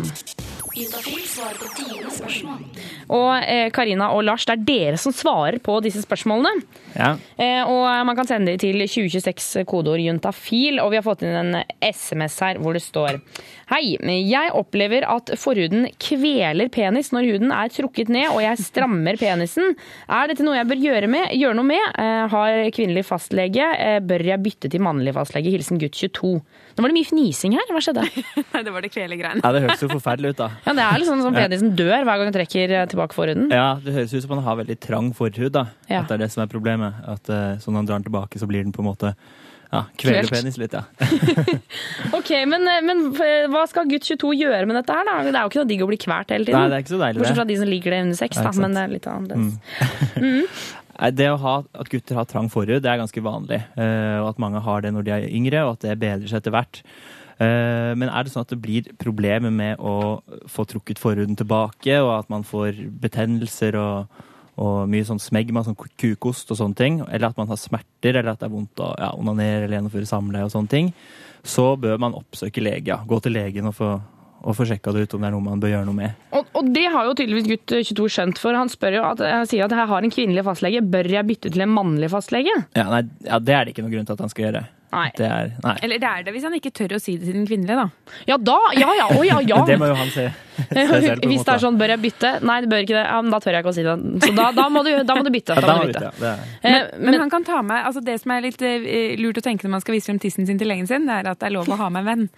Og 3.09 3.31
eh, 3.43 3.69
Karina 3.75 4.11
og 4.15 4.25
Lars, 4.27 4.45
det 4.49 4.55
er 4.55 4.65
dere 4.69 5.01
som 5.01 5.15
svarer 5.15 5.59
på 5.65 5.79
disse 5.85 6.03
spørsmålene. 6.05 6.65
Ja. 6.95 7.15
Eh, 7.41 7.63
og 7.65 7.87
man 8.07 8.19
kan 8.19 8.29
sende 8.29 8.55
de 8.55 8.61
til 8.63 8.83
2026 8.85 9.65
kodeord 9.69 10.03
juntafil, 10.03 10.81
og 10.83 10.93
vi 10.93 11.01
har 11.01 11.07
fått 11.07 11.25
inn 11.27 11.37
en 11.39 11.63
SMS 11.85 12.39
her 12.45 12.61
hvor 12.63 12.77
det 12.77 12.85
står 12.85 13.21
Hei, 13.69 13.99
jeg 14.01 14.53
opplever 14.57 15.05
at 15.05 15.35
forhuden 15.37 15.91
kveler 16.01 16.71
penis 16.73 17.11
når 17.13 17.27
huden 17.29 17.51
er 17.53 17.69
trukket 17.69 18.09
ned, 18.09 18.31
og 18.33 18.41
jeg 18.41 18.63
strammer 18.65 19.19
penisen. 19.21 19.75
Er 20.09 20.31
dette 20.31 20.47
noe 20.47 20.57
jeg 20.57 20.71
bør 20.71 20.81
gjøre, 20.87 21.11
med, 21.13 21.35
gjøre 21.37 21.59
noe 21.59 21.69
med? 21.69 21.85
Eh, 22.01 22.25
har 22.33 22.63
kvinnelig 22.73 23.05
fastlege. 23.11 23.67
Bør 24.09 24.25
jeg 24.31 24.45
bytte 24.45 24.73
til 24.73 24.85
mannlig 24.85 25.13
fastlege? 25.17 25.53
Hilsen 25.53 25.81
gutt 25.83 25.99
22. 26.01 26.39
Nå 26.79 26.85
var 26.85 26.93
det 26.93 26.97
mye 27.01 27.09
fnising 27.09 27.57
her. 27.59 27.71
Hva 27.75 27.81
skjedde? 27.83 28.05
Nei, 28.55 28.63
det 28.63 28.75
var 28.75 28.85
det 28.87 28.93
kvelegreiene. 28.95 29.43
ja, 29.43 29.51
det 29.57 29.65
høres 29.65 29.83
jo 29.83 29.91
forferdelig 29.91 30.31
ut, 30.37 30.39
da. 30.45 30.49
Ja, 30.63 30.77
Det 30.79 30.85
er 30.87 31.03
liksom 31.03 31.25
som 31.27 31.35
penisen 31.35 31.75
dør 31.79 32.07
hver 32.07 32.23
gang 32.23 32.31
du 32.31 32.39
trekker 32.39 32.77
eh, 32.79 32.87
tilbake 32.93 33.19
forhuden. 33.19 33.51
Ja, 33.55 33.67
det 33.83 33.97
høres 33.97 34.15
ut 34.15 34.23
som 34.23 34.37
han 34.37 34.45
har 34.47 34.61
veldig 34.63 34.79
trang 34.87 35.11
forhud, 35.19 35.51
da. 35.59 35.67
Ja. 35.91 36.05
At 36.05 36.13
det 36.13 36.21
er 36.21 36.25
det 36.27 36.33
som 36.37 36.47
er 36.47 36.53
problemet. 36.55 37.03
At 37.03 37.29
eh, 37.35 37.59
når 37.67 37.83
han 37.83 37.91
drar 37.91 37.99
den 38.01 38.09
tilbake, 38.09 38.39
så 38.41 38.49
blir 38.51 38.63
den 38.63 38.75
på 38.77 38.85
en 38.87 38.91
måte 38.93 39.13
ja, 39.69 39.83
kveler 40.01 40.25
Kvelt. 40.25 40.33
penis 40.33 40.57
litt, 40.57 40.73
ja. 40.73 40.87
Ok, 42.19 42.31
men, 42.49 42.65
men 42.87 43.03
eh, 43.21 43.45
hva 43.53 43.67
skal 43.69 43.91
gutt 43.91 44.07
22 44.09 44.31
gjøre 44.39 44.65
med 44.71 44.79
dette 44.81 44.95
her, 44.97 45.05
da? 45.05 45.19
Det 45.27 45.35
er 45.35 45.43
jo 45.43 45.51
ikke 45.53 45.61
noe 45.61 45.69
digg 45.75 45.85
å 45.85 45.91
bli 45.91 45.99
kvært 46.01 46.33
hele 46.33 46.49
tiden. 46.49 46.57
Nei, 46.63 46.71
det 46.73 46.79
er 46.79 46.87
ikke 46.87 46.95
så 46.95 47.01
deilig. 47.03 47.21
Bortsett 47.21 47.41
fra 47.43 47.49
de 47.51 47.59
som 47.61 47.69
liker 47.69 47.93
det 47.97 48.03
under 48.07 48.21
sex, 48.23 48.41
da. 48.41 48.53
Men 48.63 48.77
det 48.79 48.85
er 48.87 48.95
litt 48.95 49.09
annerledes. 49.13 49.59
Mm. 50.17 50.45
Det 50.99 51.29
å 51.31 51.39
ha, 51.39 51.55
at 51.79 51.91
gutter 51.93 52.19
har 52.19 52.27
trang 52.27 52.49
forhud, 52.51 52.83
det 52.83 52.91
er 52.91 52.99
ganske 52.99 53.23
vanlig. 53.23 53.61
Uh, 53.79 54.19
og 54.25 54.33
at 54.33 54.43
mange 54.43 54.63
har 54.65 54.83
det 54.83 54.91
når 54.95 55.07
de 55.07 55.15
er 55.15 55.29
yngre, 55.31 55.63
og 55.65 55.77
at 55.77 55.87
det 55.87 55.99
bedrer 56.03 56.27
seg 56.27 56.41
etter 56.41 56.55
hvert. 56.55 56.81
Uh, 57.39 57.95
men 57.95 58.11
er 58.11 58.27
det 58.27 58.33
sånn 58.33 58.43
at 58.43 58.51
det 58.51 58.59
blir 58.59 58.89
problemer 58.99 59.55
med 59.55 59.79
å 59.79 60.19
få 60.51 60.67
trukket 60.67 60.99
forhuden 60.99 61.39
tilbake, 61.39 62.01
og 62.03 62.17
at 62.17 62.33
man 62.33 62.43
får 62.47 62.83
betennelser 62.99 63.79
og, 63.79 64.25
og 64.59 64.91
mye 64.91 65.07
sånn 65.07 65.23
smegma, 65.23 65.63
sånn 65.63 65.79
kukost 65.79 66.51
og 66.51 66.59
sånne 66.59 66.81
ting, 66.83 67.01
eller 67.07 67.31
at 67.31 67.39
man 67.39 67.53
har 67.53 67.63
smerter, 67.63 68.19
eller 68.19 68.35
at 68.35 68.43
det 68.43 68.49
er 68.51 68.57
vondt 68.57 68.83
å 68.83 68.91
ja, 68.99 69.13
onanere 69.15 69.69
eller 69.69 69.79
gjennomføre 69.79 70.11
samleie 70.11 70.51
og 70.51 70.55
sånne 70.57 70.75
ting, 70.75 70.91
så 71.47 71.71
bør 71.79 72.03
man 72.03 72.19
oppsøke 72.19 72.65
lege. 72.65 72.99
Gå 73.07 73.23
til 73.23 73.39
legen 73.39 73.71
og 73.71 73.79
få, 73.79 73.93
og 74.39 74.55
få 74.55 74.69
sjekka 74.69 74.95
det 74.95 75.07
ut 75.07 75.15
om 75.17 75.25
det 75.25 75.29
er 75.29 75.35
noe 75.35 75.45
man 75.45 75.63
bør 75.63 75.73
gjøre 75.73 75.89
noe 75.89 75.99
med. 75.99 76.25
Og, 76.37 76.49
og 76.59 76.71
det 76.75 76.87
har 76.95 77.09
jo 77.09 77.15
tydeligvis 77.19 77.51
gutt 77.51 77.75
22 77.75 78.09
skjønt, 78.15 78.41
for 78.43 78.59
han 78.59 78.71
spør 78.73 78.99
jo 79.01 79.05
at, 79.09 79.23
sier 79.51 79.67
at 79.67 79.75
jeg 79.75 79.91
har 79.91 80.07
en 80.07 80.15
kvinnelig 80.15 80.47
fastlege, 80.47 80.85
bør 80.95 81.11
jeg 81.11 81.29
bytte 81.29 81.53
til 81.55 81.65
en 81.65 81.75
mannlig 81.75 82.11
fastlege? 82.13 82.55
Ja, 82.79 82.87
nei, 82.93 83.05
ja, 83.27 83.41
det 83.43 83.57
er 83.57 83.67
det 83.67 83.75
ikke 83.75 83.87
noe 83.87 83.95
grunn 83.97 84.09
til 84.09 84.19
at 84.19 84.27
han 84.27 84.35
skal 84.35 84.49
gjøre. 84.49 84.67
Nei. 84.93 85.11
Det 85.17 85.27
er 85.29 85.51
Nei. 85.65 85.75
Eller 85.85 85.99
det 86.01 86.09
er 86.09 86.23
det 86.25 86.33
hvis 86.33 86.45
han 86.49 86.55
ikke 86.57 86.71
tør 86.73 86.95
å 86.97 86.99
si 87.03 87.17
det 87.21 87.27
til 87.29 87.35
den 87.37 87.47
kvinnelige, 87.49 87.77
da. 87.77 88.13
Ja 88.31 88.39
da! 88.41 88.59
Ja 88.79 88.93
ja, 88.97 89.09
å 89.13 89.25
ja 89.27 89.37
ja. 89.45 89.59
Det 89.69 89.77
må 89.81 89.89
jo 89.91 89.97
han 89.99 90.09
se. 90.15 90.25
se 90.59 90.85
selv, 90.89 91.21
Hvis 91.29 91.45
det 91.47 91.53
er 91.55 91.61
sånn, 91.63 91.77
bør 91.79 91.93
jeg 91.93 92.01
bytte? 92.03 92.31
Nei, 92.43 92.57
det 92.65 92.71
bør 92.73 92.81
ikke 92.87 92.97
det. 92.97 93.03
Ja, 93.05 93.19
men 93.23 93.31
da 93.35 93.39
tør 93.45 93.53
jeg 93.59 93.63
ikke 93.63 93.71
å 93.75 93.77
si 93.77 93.85
det. 93.87 93.97
Så 94.25 94.31
da, 94.35 94.47
da, 94.57 94.65
må, 94.73 94.81
du, 94.87 94.91
da 95.07 95.15
må 95.19 95.23
du 95.27 95.31
bytte. 95.35 95.55
Ja, 95.59 95.63
Da 95.69 95.77
må 95.77 95.85
du 95.85 95.93
bytte. 95.93 96.09
bytte, 96.09 96.25
ja. 96.25 96.33
Det 96.33 96.33
er- 96.33 96.57
Eh, 96.59 96.89
Men, 96.99 97.05
men 97.13 97.21
han 97.21 97.31
kan 97.31 97.45
ta 97.47 97.61
med 97.63 97.85
altså 97.87 98.01
Det 98.05 98.17
som 98.21 98.33
er 98.35 98.41
litt 98.43 98.63
eh, 98.67 99.15
lurt 99.21 99.39
å 99.39 99.45
tenke 99.45 99.65
når 99.69 99.71
man 99.77 99.85
skal 99.85 99.95
vise 99.95 100.09
frem 100.11 100.19
tissen 100.19 100.47
sin 100.49 100.59
til 100.59 100.67
legen 100.73 100.89
sin, 100.91 101.07
det 101.07 101.15
er 101.21 101.31
at 101.31 101.39
det 101.39 101.47
er 101.51 101.55
lov 101.55 101.69
å 101.69 101.77
ha 101.79 101.89
med 101.93 102.03
en 102.03 102.09
venn. 102.09 102.29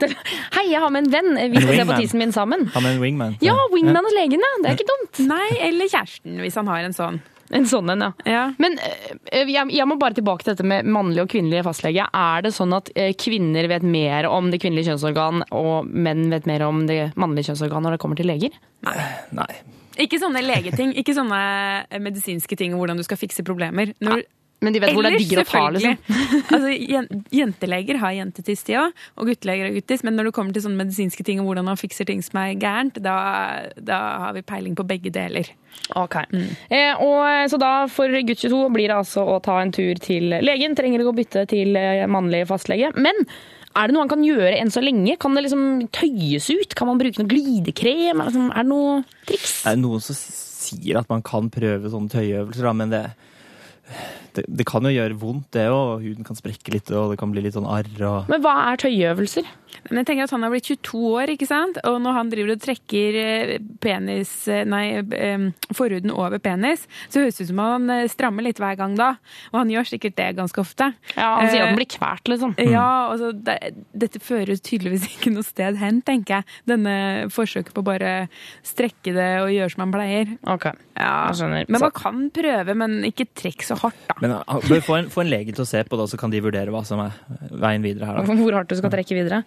Hei, 0.56 0.64
jeg 0.72 0.80
har 0.82 0.90
med 0.90 1.06
en 1.06 1.12
venn. 1.12 1.52
Vi 1.52 1.60
skal 1.62 1.76
se 1.82 1.86
på 1.92 2.00
tissen 2.02 2.18
min 2.24 2.32
sammen. 2.34 2.66
Ha 2.74 2.80
med 2.82 2.96
en 2.96 3.02
wingman. 3.04 3.36
Ja, 3.44 3.54
wingman 3.74 4.00
hos 4.08 4.16
legen, 4.16 4.40
ja. 4.42 4.52
Det 4.64 4.72
er 4.72 4.78
ikke 4.80 4.88
dumt. 4.90 5.22
Nei, 5.28 5.46
eller 5.68 5.90
kjæresten, 5.92 6.40
hvis 6.42 6.56
han 6.58 6.66
har 6.72 6.88
en 6.88 6.96
sånn. 6.96 7.20
En 7.54 7.64
sånn 7.68 7.88
en, 7.92 8.04
ja. 8.04 8.10
Ja. 8.28 8.42
Men 8.60 8.76
eh, 8.84 9.48
jeg, 9.48 9.70
jeg 9.72 9.88
må 9.88 9.96
bare 10.00 10.16
tilbake 10.18 10.44
til 10.44 10.52
dette 10.52 10.66
med 10.68 10.88
mannlig 10.88 11.22
og 11.24 11.30
kvinnelig 11.32 11.64
fastlege. 11.66 12.04
Er 12.12 12.44
det 12.44 12.52
sånn 12.56 12.74
at 12.76 12.90
eh, 12.94 13.14
kvinner 13.18 13.68
vet 13.70 13.86
mer 13.86 14.28
om 14.28 14.50
det 14.52 14.60
kvinnelige 14.62 14.90
kjønnsorgan, 14.90 15.46
og 15.56 15.88
menn 15.88 16.28
vet 16.32 16.48
mer 16.50 16.66
om 16.68 16.84
det 16.90 17.00
mannlige 17.16 17.50
kjønnsorgan 17.50 17.86
når 17.86 17.96
det 17.96 18.02
kommer 18.04 18.20
til 18.20 18.28
leger? 18.28 18.58
Nei. 18.84 19.48
Ikke 19.98 20.20
sånne 20.22 20.44
legeting, 20.44 20.92
ikke 21.00 21.16
sånne 21.16 21.38
eh, 21.88 22.02
medisinske 22.02 22.58
ting 22.58 22.74
om 22.74 22.82
hvordan 22.82 23.00
du 23.00 23.06
skal 23.06 23.20
fikse 23.20 23.46
problemer. 23.46 23.94
Når, 24.04 24.26
Men 24.60 24.74
de 24.74 24.80
vet 24.82 24.90
hvor 24.90 25.06
det 25.06 25.12
er 25.12 25.20
Ellers, 25.20 25.38
å 25.38 25.44
ta, 25.46 25.60
liksom. 25.70 25.98
altså, 26.56 26.70
jenteleger 27.38 28.00
har 28.02 28.14
jentetiss, 28.16 28.64
de 28.66 28.74
òg, 28.80 29.04
og 29.14 29.28
gutteleger 29.30 29.68
har 29.68 29.76
guttiss. 29.76 30.02
Men 30.06 30.16
når 30.18 30.28
det 30.28 30.32
kommer 30.34 30.56
til 30.56 30.64
sånne 30.64 30.80
medisinske 30.80 31.26
ting 31.26 31.38
og 31.42 31.46
hvordan 31.46 31.68
man 31.68 31.78
fikser 31.78 32.08
ting 32.08 32.24
som 32.26 32.40
er 32.42 32.56
gærent, 32.58 32.98
da, 33.04 33.18
da 33.78 33.98
har 34.24 34.34
vi 34.34 34.42
peiling 34.42 34.74
på 34.78 34.86
begge 34.88 35.12
deler. 35.14 35.52
Ok. 35.94 36.16
Eh, 36.74 37.04
og, 37.04 37.22
så 37.52 37.60
da 37.62 37.70
for 37.92 38.10
gutt 38.10 38.42
22 38.42 38.64
blir 38.74 38.90
det 38.90 38.98
altså 38.98 39.22
å 39.30 39.38
ta 39.44 39.60
en 39.62 39.70
tur 39.74 40.00
til 40.02 40.34
legen. 40.42 40.74
Trenger 40.78 41.04
ikke 41.04 41.14
å 41.14 41.20
bytte 41.20 41.46
til 41.54 41.78
eh, 41.78 42.02
mannlig 42.10 42.42
fastlege. 42.50 42.90
Men 42.98 43.22
er 43.78 43.86
det 43.86 43.94
noe 43.94 44.04
han 44.08 44.10
kan 44.10 44.26
gjøre 44.26 44.56
enn 44.58 44.74
så 44.74 44.82
lenge? 44.82 45.14
Kan 45.22 45.38
det 45.38 45.46
liksom 45.46 45.64
tøyes 45.94 46.50
ut? 46.50 46.74
Kan 46.74 46.90
man 46.90 46.98
bruke 46.98 47.22
noe 47.22 47.30
glidekrem? 47.30 48.18
Er 48.18 48.26
det 48.26 48.32
liksom- 48.32 48.50
er 48.50 48.66
det 48.66 48.70
noe 48.74 49.00
triks? 49.28 49.62
Det 49.62 49.72
er 49.76 49.82
noen 49.86 50.02
som 50.02 50.18
sier 50.18 50.98
at 50.98 51.08
man 51.08 51.22
kan 51.22 51.46
prøve 51.50 51.92
sånne 51.92 52.10
tøyeøvelser, 52.10 52.66
da, 52.66 52.72
men 52.72 52.90
det, 52.90 53.04
det, 54.36 54.44
det 54.48 54.66
kan 54.68 54.84
jo 54.84 54.90
gjøre 54.92 55.16
vondt, 55.18 55.48
det 55.56 55.66
òg. 55.72 56.02
Huden 56.04 56.26
kan 56.26 56.36
sprekke 56.38 56.72
litt, 56.74 56.90
og 56.92 57.12
det 57.14 57.18
kan 57.20 57.32
bli 57.32 57.42
litt 57.44 57.56
sånn 57.56 57.68
arr. 57.68 57.88
Og... 58.04 58.28
Men 58.28 58.42
hva 58.44 58.54
er 58.72 58.80
tøyeøvelser? 58.82 59.48
Men 59.90 60.00
jeg 60.00 60.06
tenker 60.08 60.24
at 60.24 60.32
Han 60.32 60.42
har 60.46 60.52
blitt 60.52 60.64
22 60.68 61.00
år, 61.12 61.30
ikke 61.34 61.46
sant? 61.48 61.76
og 61.84 61.98
når 62.02 62.14
han 62.16 62.30
driver 62.32 62.54
og 62.54 62.60
trekker 62.64 63.16
eh, 63.20 63.50
penis, 63.84 64.30
eh, 64.48 64.62
nei, 64.68 65.00
forhuden 65.76 66.10
over 66.14 66.40
penis, 66.42 66.86
så 67.12 67.22
høres 67.22 67.36
det 67.38 67.46
ut 67.46 67.50
som 67.52 67.60
han 67.62 67.90
eh, 67.92 68.06
strammer 68.10 68.46
litt 68.46 68.60
hver 68.62 68.78
gang 68.80 68.96
da. 68.98 69.10
Og 69.52 69.58
han 69.60 69.72
gjør 69.72 69.88
sikkert 69.90 70.16
det 70.18 70.28
ganske 70.38 70.62
ofte. 70.62 70.90
Ja, 71.16 71.28
Han 71.40 71.50
sier 71.52 71.64
at 71.66 71.72
den 71.72 71.78
blir 71.80 71.90
kvært, 71.92 72.28
liksom. 72.32 72.54
Ja, 72.64 72.86
altså, 73.12 73.32
det, 73.32 73.58
dette 73.92 74.22
fører 74.24 74.56
tydeligvis 74.56 75.06
ikke 75.14 75.32
noe 75.34 75.46
sted 75.46 75.78
hen, 75.80 76.00
tenker 76.06 76.38
jeg. 76.40 76.48
Denne 76.68 76.96
forsøket 77.34 77.74
på 77.76 77.84
bare 77.86 78.14
strekke 78.66 79.14
det 79.16 79.28
og 79.44 79.52
gjøre 79.54 79.74
som 79.74 79.84
han 79.86 79.94
pleier. 79.94 80.34
Ok, 80.48 80.68
Ja. 80.98 81.12
jeg 81.30 81.38
skjønner. 81.42 81.68
Men 81.70 81.84
man 81.84 81.94
kan 81.94 82.24
prøve, 82.34 82.74
men 82.78 82.98
ikke 83.08 83.28
trekk 83.38 83.62
så 83.68 83.76
hardt, 83.84 84.00
da. 84.10 84.16
Men 84.24 84.27
han 84.32 84.62
bør 84.68 84.82
få 84.84 84.96
en, 84.98 85.08
få 85.12 85.22
en 85.24 85.30
lege 85.32 85.52
til 85.54 85.64
å 85.64 85.68
se 85.68 85.80
på 85.88 85.98
det, 86.00 86.06
så 86.12 86.18
kan 86.20 86.32
de 86.32 86.40
vurdere 86.44 86.72
hva 86.74 86.82
som 86.86 87.00
er 87.04 87.16
veien 87.50 87.84
videre 87.84 88.08
her. 88.08 88.18
Da. 88.20 88.36
Hvor 88.40 88.56
hardt 88.58 88.70
du 88.72 88.76
skal 88.78 88.92
trekke 88.92 89.16
videre 89.18 89.42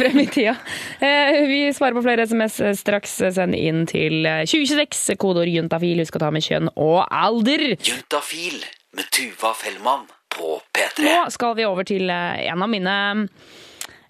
frem 0.00 0.20
i 0.22 0.26
tida. 0.32 0.54
Eh, 1.00 1.40
Vi 1.48 1.60
svarer 1.76 1.96
på 1.98 2.04
flere 2.06 2.26
SMS 2.28 2.60
straks. 2.80 3.16
Send 3.36 3.56
inn 3.58 3.84
til 3.90 4.26
eh, 4.28 4.44
2026. 4.48 5.16
Kodeord 5.20 5.50
juntafil. 5.52 6.02
Husk 6.04 6.18
å 6.20 6.22
ta 6.26 6.30
med 6.34 6.44
kjønn 6.46 6.70
og 6.76 7.00
alder. 7.08 7.70
Juntafil 7.78 8.60
med 8.98 9.08
Tuva 9.14 9.54
Fellmann 9.58 10.06
på 10.32 10.58
P3. 10.74 11.04
Nå 11.06 11.16
skal 11.34 11.56
vi 11.58 11.66
over 11.68 11.86
til 11.88 12.10
eh, 12.12 12.44
en 12.52 12.62
av 12.64 12.70
mine 12.72 12.96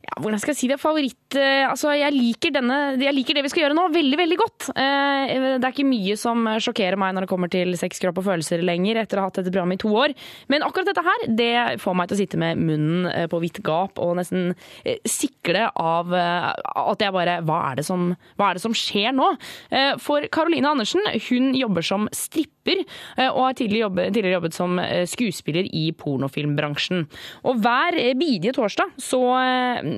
ja, 0.08 0.14
hvordan 0.22 0.40
skal 0.40 0.54
jeg 0.54 0.58
si 0.62 0.68
det? 0.70 0.78
Favoritt 0.80 1.36
eh, 1.36 1.66
Altså, 1.68 1.90
jeg 1.96 2.14
liker, 2.14 2.52
denne, 2.54 2.76
jeg 3.00 3.12
liker 3.14 3.36
det 3.36 3.44
vi 3.44 3.50
skal 3.52 3.66
gjøre 3.66 3.76
nå, 3.76 3.84
veldig, 3.92 4.18
veldig 4.20 4.38
godt. 4.40 4.68
Eh, 4.72 5.34
Det 5.58 5.66
er 5.66 5.74
ikke 5.74 5.86
mye 5.88 6.16
som 6.18 6.46
sjokkerer 6.64 6.96
meg 7.00 7.14
når 7.14 7.26
det 7.26 7.30
kommer 7.30 7.52
til 7.52 7.74
sex, 7.78 8.00
kropp 8.02 8.20
og 8.22 8.28
følelser 8.30 8.62
lenger, 8.64 9.02
etter 9.02 9.20
å 9.20 9.26
ha 9.26 9.30
hatt 9.30 9.40
dette 9.42 9.52
programmet 9.52 9.78
i 9.80 9.82
to 9.84 9.92
år. 9.92 10.14
Men 10.48 10.64
akkurat 10.66 10.88
dette 10.88 11.04
her, 11.04 11.26
det 11.38 11.50
får 11.82 11.98
meg 11.98 12.08
til 12.08 12.16
å 12.16 12.20
sitte 12.22 12.40
med 12.40 12.62
munnen 12.62 13.08
eh, 13.12 13.26
på 13.30 13.40
vidt 13.42 13.60
gap 13.66 14.00
og 14.02 14.16
nesten 14.18 14.54
eh, 14.84 14.98
sikle 15.08 15.68
av 15.76 16.14
eh, 16.16 16.50
at 16.88 17.04
jeg 17.04 17.14
bare 17.14 17.38
Hva 17.46 17.60
er 17.70 17.84
som, 17.86 18.12
hva 18.38 18.50
er 18.50 18.58
det 18.58 18.64
som 18.64 18.74
skjer 18.76 19.12
nå? 19.16 19.28
Eh, 19.70 19.92
For 20.02 20.24
Caroline 20.32 20.72
Andersen, 20.72 21.04
hun 21.28 21.52
jobber 21.58 21.84
som 21.84 22.08
stripper 22.16 22.57
eh, 22.76 23.28
og 23.28 23.42
har 23.46 23.58
tidligere 23.58 23.86
jobbet, 23.86 24.12
tidligere 24.14 24.36
jobbet 24.38 24.56
som 24.56 24.78
eh, 24.82 25.04
skuespiller 25.08 25.68
i 25.72 25.88
pornofilmbransjen. 25.96 27.06
Og 27.48 27.62
hver 27.64 27.98
eh, 27.98 28.14
bidige 28.18 28.54
torsdag 28.56 28.94
så 28.98 29.20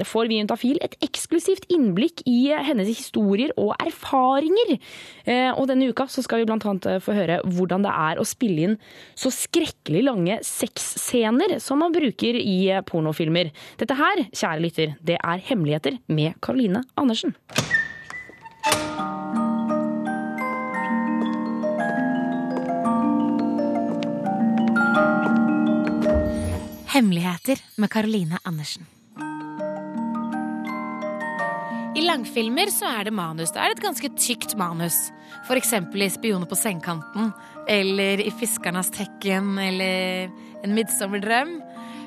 får 0.07 0.29
vi 0.29 0.41
Juntafil 0.41 0.79
et 0.85 0.97
eksklusivt 1.05 1.66
innblikk 1.73 2.23
i 2.29 2.53
hennes 2.66 2.89
historier 2.89 3.53
og 3.61 3.75
erfaringer. 3.81 4.77
Og 5.57 5.66
denne 5.71 5.91
uka 5.91 6.07
så 6.11 6.25
skal 6.25 6.43
vi 6.43 6.47
eh, 6.51 7.01
få 7.03 7.16
høre 7.16 7.41
hvordan 7.45 7.87
det 7.87 7.93
er 7.93 8.21
å 8.21 8.27
spille 8.29 8.68
inn 8.68 8.79
så 9.18 9.33
skrekkelig 9.35 10.05
lange 10.07 10.39
sexscener 10.47 11.59
som 11.62 11.83
man 11.83 11.95
bruker 11.95 12.39
i 12.39 12.59
pornofilmer. 12.87 13.53
Dette 13.81 13.99
her, 13.99 14.27
kjære 14.31 14.64
lytter, 14.64 14.97
det 15.01 15.18
er 15.21 15.47
Hemmeligheter 15.51 16.01
med 16.09 16.39
Caroline 16.45 16.85
Andersen. 17.01 17.37
Hemmeligheter 26.91 27.59
med 27.76 27.91
Caroline 27.91 28.38
Andersen. 28.43 28.86
I 31.97 32.03
langfilmer 32.03 32.70
så 32.72 32.88
er 33.01 33.05
det 33.05 33.12
manus. 33.14 33.51
Det 33.53 33.61
er 33.61 33.74
et 33.74 33.82
ganske 33.82 34.09
tykt 34.16 34.55
manus. 34.59 34.97
For 35.49 35.59
eksempel 35.59 36.03
i 36.03 36.09
'Spioner 36.09 36.47
på 36.47 36.57
sengekanten' 36.57 37.32
eller 37.68 38.20
i 38.20 38.30
'Fiskernes 38.30 38.91
tekken' 38.91 39.59
eller 39.59 40.30
'En 40.62 40.74
midtsommerdrøm'. 40.74 41.61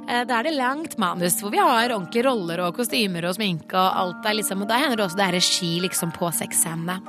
Eh, 0.09 0.23
Da 0.25 0.39
er 0.39 0.43
det 0.43 0.53
langt 0.57 0.97
manus, 0.97 1.41
hvor 1.41 1.51
vi 1.51 1.57
har 1.57 1.89
ordentlige 1.89 2.25
roller 2.29 2.59
og 2.59 2.75
kostymer 2.75 3.25
og 3.25 3.35
sminke 3.35 3.75
og 3.75 3.99
alt 3.99 4.23
der, 4.23 4.33
liksom 4.33 4.61
Og 4.61 4.67
da 4.67 4.77
hender 4.77 4.97
det 4.97 5.05
også 5.05 5.17
det 5.17 5.27
er 5.27 5.37
regi 5.37 5.79
liksom 5.79 6.11
på 6.11 6.31
sexscenene. 6.31 6.99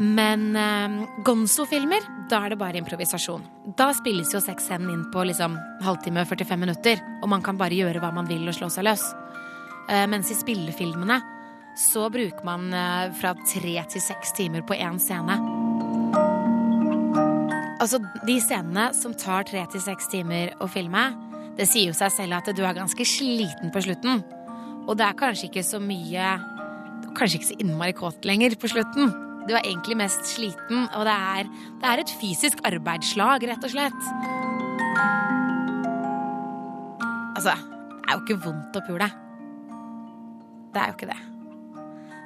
Men 0.00 0.56
eh, 0.56 1.06
Gonzo-filmer, 1.24 2.06
da 2.30 2.38
er 2.44 2.54
det 2.54 2.60
bare 2.60 2.80
improvisasjon. 2.80 3.42
Da 3.76 3.90
spilles 3.92 4.32
jo 4.32 4.40
sexscenen 4.40 4.88
inn 4.88 5.02
på 5.12 5.26
liksom 5.28 5.58
halvtime, 5.84 6.24
45 6.24 6.60
minutter, 6.62 7.02
og 7.20 7.28
man 7.28 7.44
kan 7.44 7.60
bare 7.60 7.76
gjøre 7.76 8.00
hva 8.00 8.08
man 8.16 8.28
vil 8.30 8.48
og 8.48 8.56
slå 8.56 8.70
seg 8.72 8.88
løs. 8.88 9.04
Eh, 9.92 10.06
mens 10.08 10.32
i 10.32 10.38
spillefilmene 10.38 11.20
så 11.76 12.08
bruker 12.12 12.48
man 12.48 12.72
eh, 12.72 13.12
fra 13.20 13.34
tre 13.44 13.76
til 13.92 14.04
seks 14.04 14.32
timer 14.40 14.64
på 14.64 14.78
én 14.80 14.96
scene. 15.02 15.36
Altså, 17.80 18.00
de 18.24 18.40
scenene 18.40 18.90
som 18.96 19.12
tar 19.16 19.44
tre 19.48 19.68
til 19.72 19.84
seks 19.84 20.08
timer 20.12 20.56
å 20.64 20.68
filme, 20.68 21.10
det 21.60 21.68
sier 21.68 21.90
jo 21.92 21.96
seg 21.96 22.12
selv 22.16 22.40
at 22.40 22.48
du 22.56 22.64
er 22.64 22.76
ganske 22.76 23.04
sliten 23.04 23.72
på 23.72 23.84
slutten. 23.84 24.24
Og 24.88 24.96
det 24.96 25.04
er 25.04 25.20
kanskje 25.20 25.50
ikke 25.52 25.64
så 25.66 25.80
mye 25.82 26.38
kanskje 27.16 27.40
ikke 27.40 27.48
så 27.50 27.56
innmari 27.60 27.96
kåt 27.96 28.24
lenger 28.28 28.56
på 28.60 28.70
slutten. 28.70 29.12
Du 29.50 29.56
er 29.58 29.64
egentlig 29.66 29.96
mest 29.98 30.28
sliten, 30.30 30.84
og 30.94 31.08
det 31.08 31.12
er, 31.12 31.48
det 31.82 31.88
er 31.90 32.00
et 32.04 32.10
fysisk 32.20 32.60
arbeidslag, 32.68 33.42
rett 33.50 33.64
og 33.66 33.72
slett. 33.72 34.04
Altså, 37.34 37.56
det 37.58 38.06
er 38.06 38.14
jo 38.14 38.20
ikke 38.22 38.38
vondt 38.44 38.78
å 38.78 38.84
pule. 38.86 39.10
Det 40.70 40.78
er 40.78 40.92
jo 40.92 40.94
ikke 40.94 41.10
det. 41.10 41.18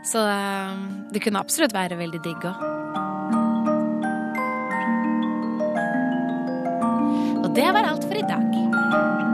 Så 0.04 0.20
øh, 0.20 0.84
det 1.16 1.24
kunne 1.24 1.40
absolutt 1.40 1.72
være 1.72 1.96
veldig 1.96 2.20
digg 2.28 2.44
òg. 2.44 2.60
Og 7.40 7.48
det 7.56 7.70
var 7.72 7.88
alt 7.88 8.04
for 8.04 8.20
i 8.20 8.28
dag. 8.28 9.33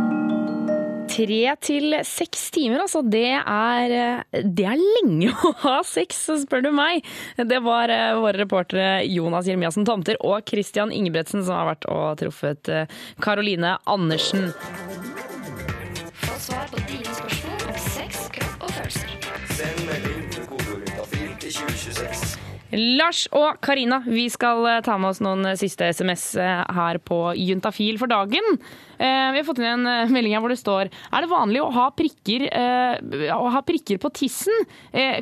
Tre 1.21 1.41
til 1.61 1.99
seks 2.09 2.47
timer, 2.55 2.85
altså. 2.87 3.03
Det 3.05 3.27
er, 3.37 3.97
eh, 4.01 4.43
det 4.45 4.69
er 4.73 4.81
lenge 4.81 5.33
å 5.49 5.55
ha 5.67 5.77
sex, 5.87 6.25
spør 6.45 6.65
du 6.65 6.73
meg. 6.75 7.05
Det 7.37 7.61
var 7.65 7.93
eh, 7.93 8.17
våre 8.21 8.41
reportere 8.41 9.05
Jonas 9.09 9.49
Jeremiassen 9.51 9.89
Tomter 9.89 10.21
og 10.25 10.49
Christian 10.49 10.95
Ingebretsen 10.95 11.45
som 11.45 11.59
har 11.59 11.73
vært 11.75 11.89
og 11.91 12.21
truffet 12.21 12.73
Karoline 13.21 13.41
Caroline 13.51 13.79
Andersen. 13.87 14.53
Få 16.13 16.39
svar 16.39 16.69
på 16.71 16.77
dine 16.89 17.05
spørsmål 17.05 17.55
om 17.69 17.79
sex, 17.79 18.29
kropp 18.33 18.63
og 18.63 18.71
følelser. 18.71 19.09
Send 19.51 19.87
melding 19.87 20.31
til 20.33 20.47
kodeordet 20.47 21.41
til 21.41 21.53
2026. 21.53 22.50
Lars 22.73 23.25
og 23.35 23.57
Karina, 23.65 23.99
vi 24.07 24.29
skal 24.31 24.63
eh, 24.71 24.81
ta 24.87 24.95
med 25.01 25.11
oss 25.11 25.21
noen 25.25 25.43
eh, 25.51 25.57
siste 25.59 25.89
SMS 25.91 26.29
eh, 26.39 26.61
her 26.77 27.01
på 27.03 27.33
Juntafil 27.39 27.99
for 27.99 28.11
dagen. 28.11 28.57
Vi 29.01 29.09
har 29.09 29.47
fått 29.49 29.63
inn 29.63 29.87
en 29.89 30.11
melding 30.13 30.35
her 30.37 30.43
hvor 30.45 30.53
det 30.53 30.59
står 30.61 30.91
Er 30.93 31.25
det 31.25 31.31
vanlig 31.31 31.63
å 31.65 31.71
ha 31.73 31.87
prikker, 31.97 32.43
å 33.33 33.47
ha 33.55 33.63
prikker 33.65 33.97
på 34.03 34.11
tissen? 34.13 34.53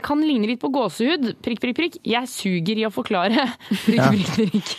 Kan 0.02 0.24
ligne 0.26 0.48
litt 0.50 0.58
på 0.58 0.66
gåsehud. 0.74 1.28
Prikk, 1.46 1.60
prikk, 1.62 1.76
prikk. 1.78 1.98
Jeg 2.02 2.26
suger 2.32 2.80
i 2.82 2.88
å 2.88 2.90
forklare. 2.90 3.44
Prikk, 3.84 4.00
Ja. 4.00 4.08
prikk, 4.10 4.32
prikk. 4.34 4.72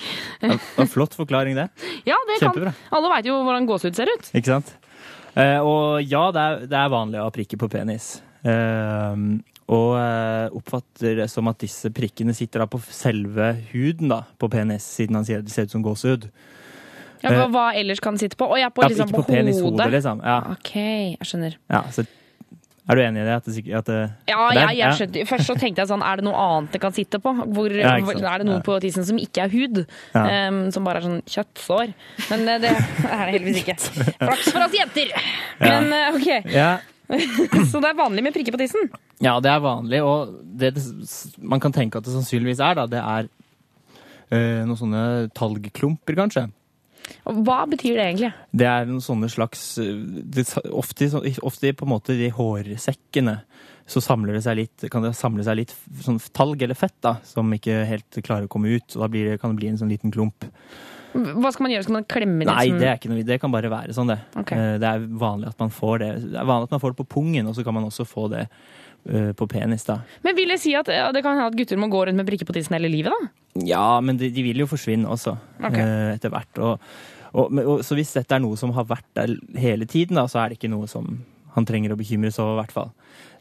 Det 0.43 0.59
var 0.81 0.91
flott 0.91 1.15
forklaring, 1.15 1.55
det. 1.61 1.69
Ja, 2.09 2.19
det 2.27 2.41
kan. 2.43 2.73
Alle 2.91 3.13
veit 3.13 3.31
jo 3.31 3.39
hvordan 3.39 3.69
gåsehud 3.71 3.95
ser 3.95 4.11
ut. 4.11 4.27
Ikke 4.35 4.57
sant? 4.57 4.75
Og 5.63 6.03
ja, 6.03 6.25
det 6.35 6.43
er, 6.43 6.67
det 6.67 6.81
er 6.83 6.91
vanlig 6.91 7.23
å 7.23 7.29
ha 7.29 7.35
prikker 7.39 7.63
på 7.63 7.71
penis. 7.71 8.17
Eh, 9.69 9.75
og 9.75 9.95
eh, 10.01 10.49
oppfatter 10.57 11.15
det 11.21 11.29
som 11.29 11.47
at 11.51 11.59
disse 11.61 11.91
prikkene 11.93 12.33
sitter 12.33 12.63
da 12.63 12.65
på 12.65 12.79
selve 12.89 13.51
huden 13.71 14.09
da, 14.09 14.23
på 14.41 14.49
penis, 14.49 14.83
siden 14.97 15.15
han 15.19 15.25
sier 15.27 15.41
det 15.45 15.53
ser 15.53 15.67
ut 15.69 15.71
som 15.77 15.83
gåsehud. 15.85 16.29
Ja, 17.21 17.29
hva, 17.35 17.43
Eh, 17.45 17.49
hva 17.53 17.65
ellers 17.77 17.99
kan 18.01 18.17
sitte 18.17 18.35
på? 18.39 18.47
Å, 18.49 18.57
ja, 18.57 18.69
på, 18.73 18.81
ja, 18.81 18.89
liksom, 18.89 19.09
på, 19.11 19.21
på 19.21 19.27
penishodet, 19.33 19.75
hodet. 19.85 19.91
liksom. 19.97 20.21
Ja. 20.25 20.39
OK, 20.55 20.73
jeg 21.19 21.27
skjønner. 21.27 21.57
ja, 21.69 21.83
så 21.91 22.05
er 22.89 22.95
du 22.97 23.01
enig 23.03 23.21
i 23.21 23.25
det? 23.27 23.33
At 23.37 23.45
det, 23.45 23.73
at 23.77 23.85
det 23.91 23.97
Ja, 24.31 24.37
er- 24.49 24.71
jeg, 24.73 24.93
skjønte, 24.97 25.25
Først 25.29 25.45
så 25.45 25.53
tenkte 25.59 25.83
jeg 25.83 25.89
sånn, 25.91 26.01
er 26.01 26.15
det 26.17 26.23
noe 26.25 26.33
annet 26.41 26.71
det 26.73 26.81
kan 26.81 26.91
sitte 26.95 27.19
på? 27.21 27.29
Hvor, 27.53 27.69
Ja, 27.69 27.91
er 27.99 28.37
det 28.41 28.47
noe 28.47 28.63
på 28.65 28.79
tissen 28.81 29.05
som 29.05 29.19
ikke 29.21 29.43
er 29.45 29.49
hud? 29.53 29.83
Ja. 30.15 30.47
Um, 30.49 30.71
som 30.73 30.83
bare 30.87 30.97
er 31.03 31.05
sånn 31.05 31.21
kjøttsår? 31.29 31.93
Men 32.31 32.47
eh, 32.49 32.57
det 32.63 32.71
er 32.73 32.79
det 32.79 33.33
heldigvis 33.35 33.59
ikke. 33.61 33.75
Flaks 34.25 34.49
for 34.49 34.65
oss 34.65 34.73
jenter! 34.79 35.11
Ja. 35.13 35.81
Men 35.83 35.93
ok, 36.15 36.31
OK. 36.47 36.95
Så 37.71 37.81
det 37.81 37.89
er 37.89 37.97
vanlig 37.97 38.23
med 38.25 38.35
prikker 38.35 38.53
på 38.53 38.61
tissen? 38.61 38.89
Ja, 39.23 39.39
det 39.43 39.49
er 39.51 39.63
vanlig, 39.63 40.01
og 40.05 40.35
det, 40.61 40.75
man 41.41 41.61
kan 41.63 41.73
tenke 41.75 41.99
at 41.99 42.05
det 42.05 42.13
sannsynligvis 42.13 42.61
er, 42.61 42.77
da, 42.77 42.85
det 42.89 43.01
er 43.01 43.29
øh, 43.29 44.61
noen 44.69 44.79
sånne 44.79 45.03
talgklumper, 45.37 46.17
kanskje. 46.19 46.47
Hva 47.25 47.63
betyr 47.69 47.97
det 47.97 48.05
egentlig? 48.05 48.29
Det 48.53 48.67
er 48.69 48.85
noen 48.89 49.01
sånne 49.03 49.29
slags 49.31 49.63
eh, 49.81 49.95
det, 50.35 50.45
ofte, 50.69 51.09
ofte 51.41 51.73
på 51.73 51.87
en 51.87 51.93
måte 51.95 52.17
de 52.19 52.29
hårsekkene 52.35 53.39
så 53.89 54.01
samler 54.05 54.37
det 54.37 54.43
seg 54.45 54.59
litt, 54.59 54.85
kan 54.93 55.01
det 55.01 55.15
samle 55.17 55.41
seg 55.45 55.63
litt 55.63 55.73
sånn 56.05 56.19
talg 56.35 56.61
eller 56.61 56.77
fett 56.77 56.97
da, 57.01 57.15
som 57.25 57.49
ikke 57.55 57.81
helt 57.89 58.19
klarer 58.21 58.45
å 58.45 58.51
komme 58.51 58.69
ut. 58.75 58.85
og 58.93 59.01
Da 59.01 59.07
blir 59.09 59.31
det, 59.31 59.39
kan 59.41 59.55
det 59.55 59.61
bli 59.63 59.71
en 59.71 59.79
sånn 59.81 59.89
liten 59.89 60.13
klump. 60.13 60.45
Hva 61.13 61.49
skal 61.51 61.65
man 61.65 61.71
gjøre? 61.73 61.85
Skal 61.87 61.95
man 61.97 62.05
klemme 62.09 62.43
det? 62.45 62.51
Nei, 62.51 62.67
som... 62.69 62.79
det 62.81 62.87
er 62.89 62.99
ikke 62.99 63.09
noe, 63.11 63.23
det 63.25 63.39
kan 63.41 63.53
bare 63.53 63.71
være 63.71 63.95
sånn, 63.97 64.11
det. 64.13 64.19
Ok. 64.37 64.51
Eh, 64.53 64.75
Det 64.81 64.89
er 64.91 65.07
vanlig 65.23 65.49
at 65.49 65.59
man 65.63 65.71
får 65.73 65.95
det. 66.03 66.09
Det 66.33 66.37
er 66.41 66.49
vanlig 66.51 66.69
at 66.69 66.75
man 66.75 66.83
får 66.83 66.93
det 66.93 66.99
på 67.01 67.07
pungen, 67.15 67.49
og 67.49 67.55
så 67.57 67.65
kan 67.65 67.73
man 67.77 67.87
også 67.87 68.05
få 68.07 68.27
det 68.33 68.43
eh, 68.47 69.31
på 69.33 69.47
penis, 69.49 69.85
da. 69.87 69.99
Men 70.25 70.37
vil 70.37 70.53
jeg 70.53 70.61
si 70.65 70.75
at 70.77 70.91
ja, 70.93 71.07
det 71.15 71.23
kan 71.25 71.37
hende 71.39 71.47
at 71.49 71.57
gutter 71.57 71.81
må 71.81 71.89
gå 71.89 72.03
rundt 72.09 72.19
med 72.21 72.27
prikker 72.29 72.45
på 72.49 72.53
tissen 72.57 72.77
hele 72.77 72.91
livet, 72.93 73.09
da? 73.15 73.31
Ja, 73.65 73.87
men 74.05 74.19
de, 74.21 74.29
de 74.31 74.43
vil 74.45 74.61
jo 74.61 74.69
forsvinne 74.69 75.09
også, 75.09 75.33
Ok. 75.63 75.79
eh, 75.81 76.13
etter 76.19 76.29
hvert. 76.35 76.61
Og, 76.61 76.91
og, 77.33 77.57
og, 77.65 77.75
så 77.85 77.97
hvis 77.97 78.13
dette 78.17 78.37
er 78.37 78.43
noe 78.45 78.57
som 78.61 78.71
har 78.77 78.85
vært 78.89 79.09
der 79.17 79.33
hele 79.57 79.89
tiden, 79.89 80.19
da, 80.21 80.27
så 80.29 80.43
er 80.43 80.53
det 80.53 80.59
ikke 80.61 80.71
noe 80.71 80.87
som 80.89 81.19
han 81.55 81.65
trenger 81.65 81.95
å 81.95 81.97
bekymre 81.97 82.29
seg 82.31 82.45
over, 82.45 82.59
i 82.59 82.61
hvert 82.63 82.75
fall. 82.75 82.91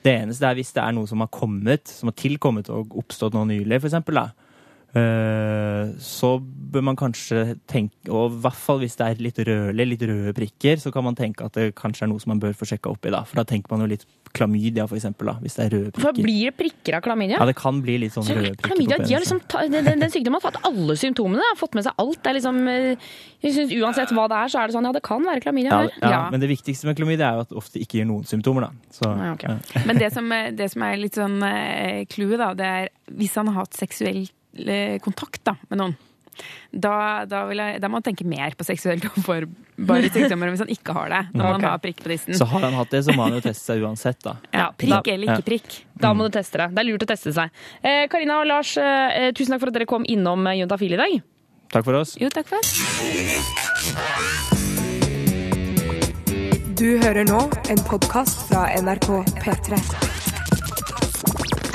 Det 0.03 0.15
eneste 0.23 0.47
er 0.49 0.57
hvis 0.57 0.73
det 0.73 0.81
er 0.81 0.95
noe 0.97 1.07
som 1.11 1.21
har 1.21 1.29
kommet, 1.35 1.91
som 1.93 2.09
har 2.09 2.17
tilkommet 2.17 2.71
og 2.73 2.95
oppstått 2.97 3.37
nå 3.37 3.45
nylig, 3.51 3.81
for 3.83 3.91
eksempel, 3.91 4.17
da. 4.23 4.48
Eh, 4.97 5.91
så 6.01 6.31
bør 6.41 6.85
man 6.91 6.99
kanskje 6.99 7.57
tenke, 7.69 7.97
og 8.09 8.33
i 8.33 8.41
hvert 8.45 8.61
fall 8.61 8.81
hvis 8.83 8.97
det 8.99 9.07
er 9.07 9.23
litt 9.25 9.41
rødlig, 9.49 9.87
litt 9.93 10.05
røde 10.09 10.35
prikker, 10.37 10.81
så 10.83 10.93
kan 10.95 11.07
man 11.07 11.17
tenke 11.19 11.47
at 11.47 11.57
det 11.57 11.73
kanskje 11.79 12.07
er 12.07 12.13
noe 12.13 12.23
som 12.23 12.33
man 12.35 12.43
bør 12.43 12.57
få 12.57 12.69
sjekka 12.69 12.93
opp 12.93 13.09
i, 13.09 13.13
da. 13.15 13.23
For 13.29 13.41
da 13.41 13.47
tenker 13.49 13.73
man 13.73 13.85
jo 13.85 13.91
litt 13.95 14.07
klamydia, 14.37 14.87
for 14.89 14.99
eksempel, 14.99 15.31
da, 15.31 15.37
hvis 15.43 15.57
det 15.57 15.65
er 15.65 15.75
røde 15.75 15.93
prikker. 15.97 16.05
For 16.05 16.27
blir 16.27 16.51
det 16.51 16.55
prikker 16.59 16.99
av 16.99 17.05
klamydia? 17.07 17.39
Ja, 17.41 17.49
det 17.49 17.57
kan 17.59 17.81
bli 17.85 17.99
litt 18.05 18.15
sånn 18.15 18.27
Så 18.29 18.37
røde 18.37 18.53
prikker 18.53 18.75
Klamydia 18.75 19.01
de 19.01 19.17
har 19.17 19.25
liksom 19.25 19.41
den, 19.73 19.89
den, 19.89 20.13
sykdommen 20.13 20.41
har 20.43 20.53
tatt 20.53 20.69
alle 20.69 20.97
symptomene. 21.01 21.45
Har 21.53 21.59
fått 21.61 21.77
med 21.79 21.87
seg 21.87 22.03
alt. 22.05 22.21
Det 22.23 22.33
er 22.33 22.39
liksom, 22.39 22.61
eh, 22.69 23.11
jeg 23.45 23.57
synes 23.57 23.75
Uansett 23.79 24.15
hva 24.17 24.27
det 24.31 24.41
er, 24.43 24.53
så 24.53 24.63
er 24.63 24.69
det 24.69 24.77
sånn 24.77 24.89
ja, 24.89 24.95
det 24.97 25.05
kan 25.07 25.25
være 25.25 25.45
klamydia 25.45 25.73
Ja, 25.73 25.83
ja, 25.89 26.13
ja, 26.13 26.23
Men 26.33 26.43
det 26.43 26.51
viktigste 26.53 26.89
med 26.89 26.99
klamydia 27.01 27.31
er 27.31 27.39
jo 27.39 27.47
at 27.47 27.53
det 27.53 27.61
ofte 27.61 27.83
ikke 27.83 28.01
gir 28.01 28.09
noen 28.09 28.27
symptomer. 28.29 28.69
da. 28.69 28.93
Så, 28.93 29.09
Ja, 29.09 29.33
okay. 29.35 29.57
ja. 29.57 29.85
Men 29.89 30.01
det 30.01 30.13
som, 30.15 30.35
det 30.59 30.73
som 30.75 30.85
er 30.85 30.99
litt 31.01 31.19
sånn 31.19 31.39
eh, 31.47 32.05
clouet, 32.11 32.39
da, 32.41 32.53
det 32.59 32.73
er 32.83 32.91
hvis 33.19 33.39
han 33.41 33.49
har 33.51 33.65
hatt 33.65 33.79
seksuell 33.79 34.27
eh, 34.27 34.35
kontakt 35.05 35.43
da, 35.45 35.55
med 35.71 35.79
noen. 35.79 35.97
Da, 36.71 37.25
da, 37.27 37.41
vil 37.49 37.59
jeg, 37.59 37.81
da 37.83 37.89
må 37.91 37.99
man 37.99 38.05
tenke 38.07 38.23
mer 38.29 38.53
på 38.55 38.63
seksuelt 38.63 39.03
overforbare 39.09 40.11
sykdommer 40.15 40.53
hvis 40.53 40.61
han 40.63 40.69
ikke 40.71 40.95
har 40.95 41.09
det. 41.11 41.23
Når 41.35 41.45
man 41.49 41.57
Ok. 41.59 41.67
har 41.67 41.79
prikk 41.83 42.03
på 42.05 42.13
dissen. 42.13 42.35
Så 42.39 42.47
har 42.47 42.61
han 42.63 42.75
hatt 42.79 42.91
det, 42.95 43.01
så 43.09 43.15
må 43.17 43.25
han 43.27 43.35
jo 43.35 43.41
teste 43.43 43.65
seg 43.73 43.83
uansett, 43.83 44.21
da. 44.23 44.37
Ja, 44.55 44.69
prikk 44.71 45.03
da- 45.03 45.13
eller 45.17 45.27
ikke 45.27 45.43
Ja. 45.43 45.49
prikk. 45.49 45.81
Da 45.99 46.13
må 46.15 46.29
du 46.31 46.39
teste 46.39 46.59
det. 46.63 46.69
Det 46.77 46.79
er 46.85 46.89
lurt 46.93 47.03
å 47.03 47.11
teste 47.11 47.33
seg. 47.35 47.51
Eh, 47.83 48.07
Karina 48.07 48.39
og 48.41 48.47
Lars, 48.47 48.77
eh, 48.79 49.33
tusen 49.33 49.51
takk 49.57 49.61
for 49.61 49.69
at 49.69 49.75
dere 49.75 49.87
kom 49.87 50.05
innom 50.07 50.47
eh, 50.47 50.61
Juntafil 50.63 50.93
i 50.95 50.97
dag. 50.97 51.23
Takk 51.73 51.85
for 51.85 51.95
oss. 51.95 52.17
Jo, 52.21 52.29
takk 52.31 52.47
for 52.47 52.61
Du 56.79 56.99
hører 57.03 57.25
nå 57.27 57.41
en 57.71 57.79
podkast 57.91 58.47
fra 58.49 58.69
NRK 58.79 59.25
P3. 59.43 60.28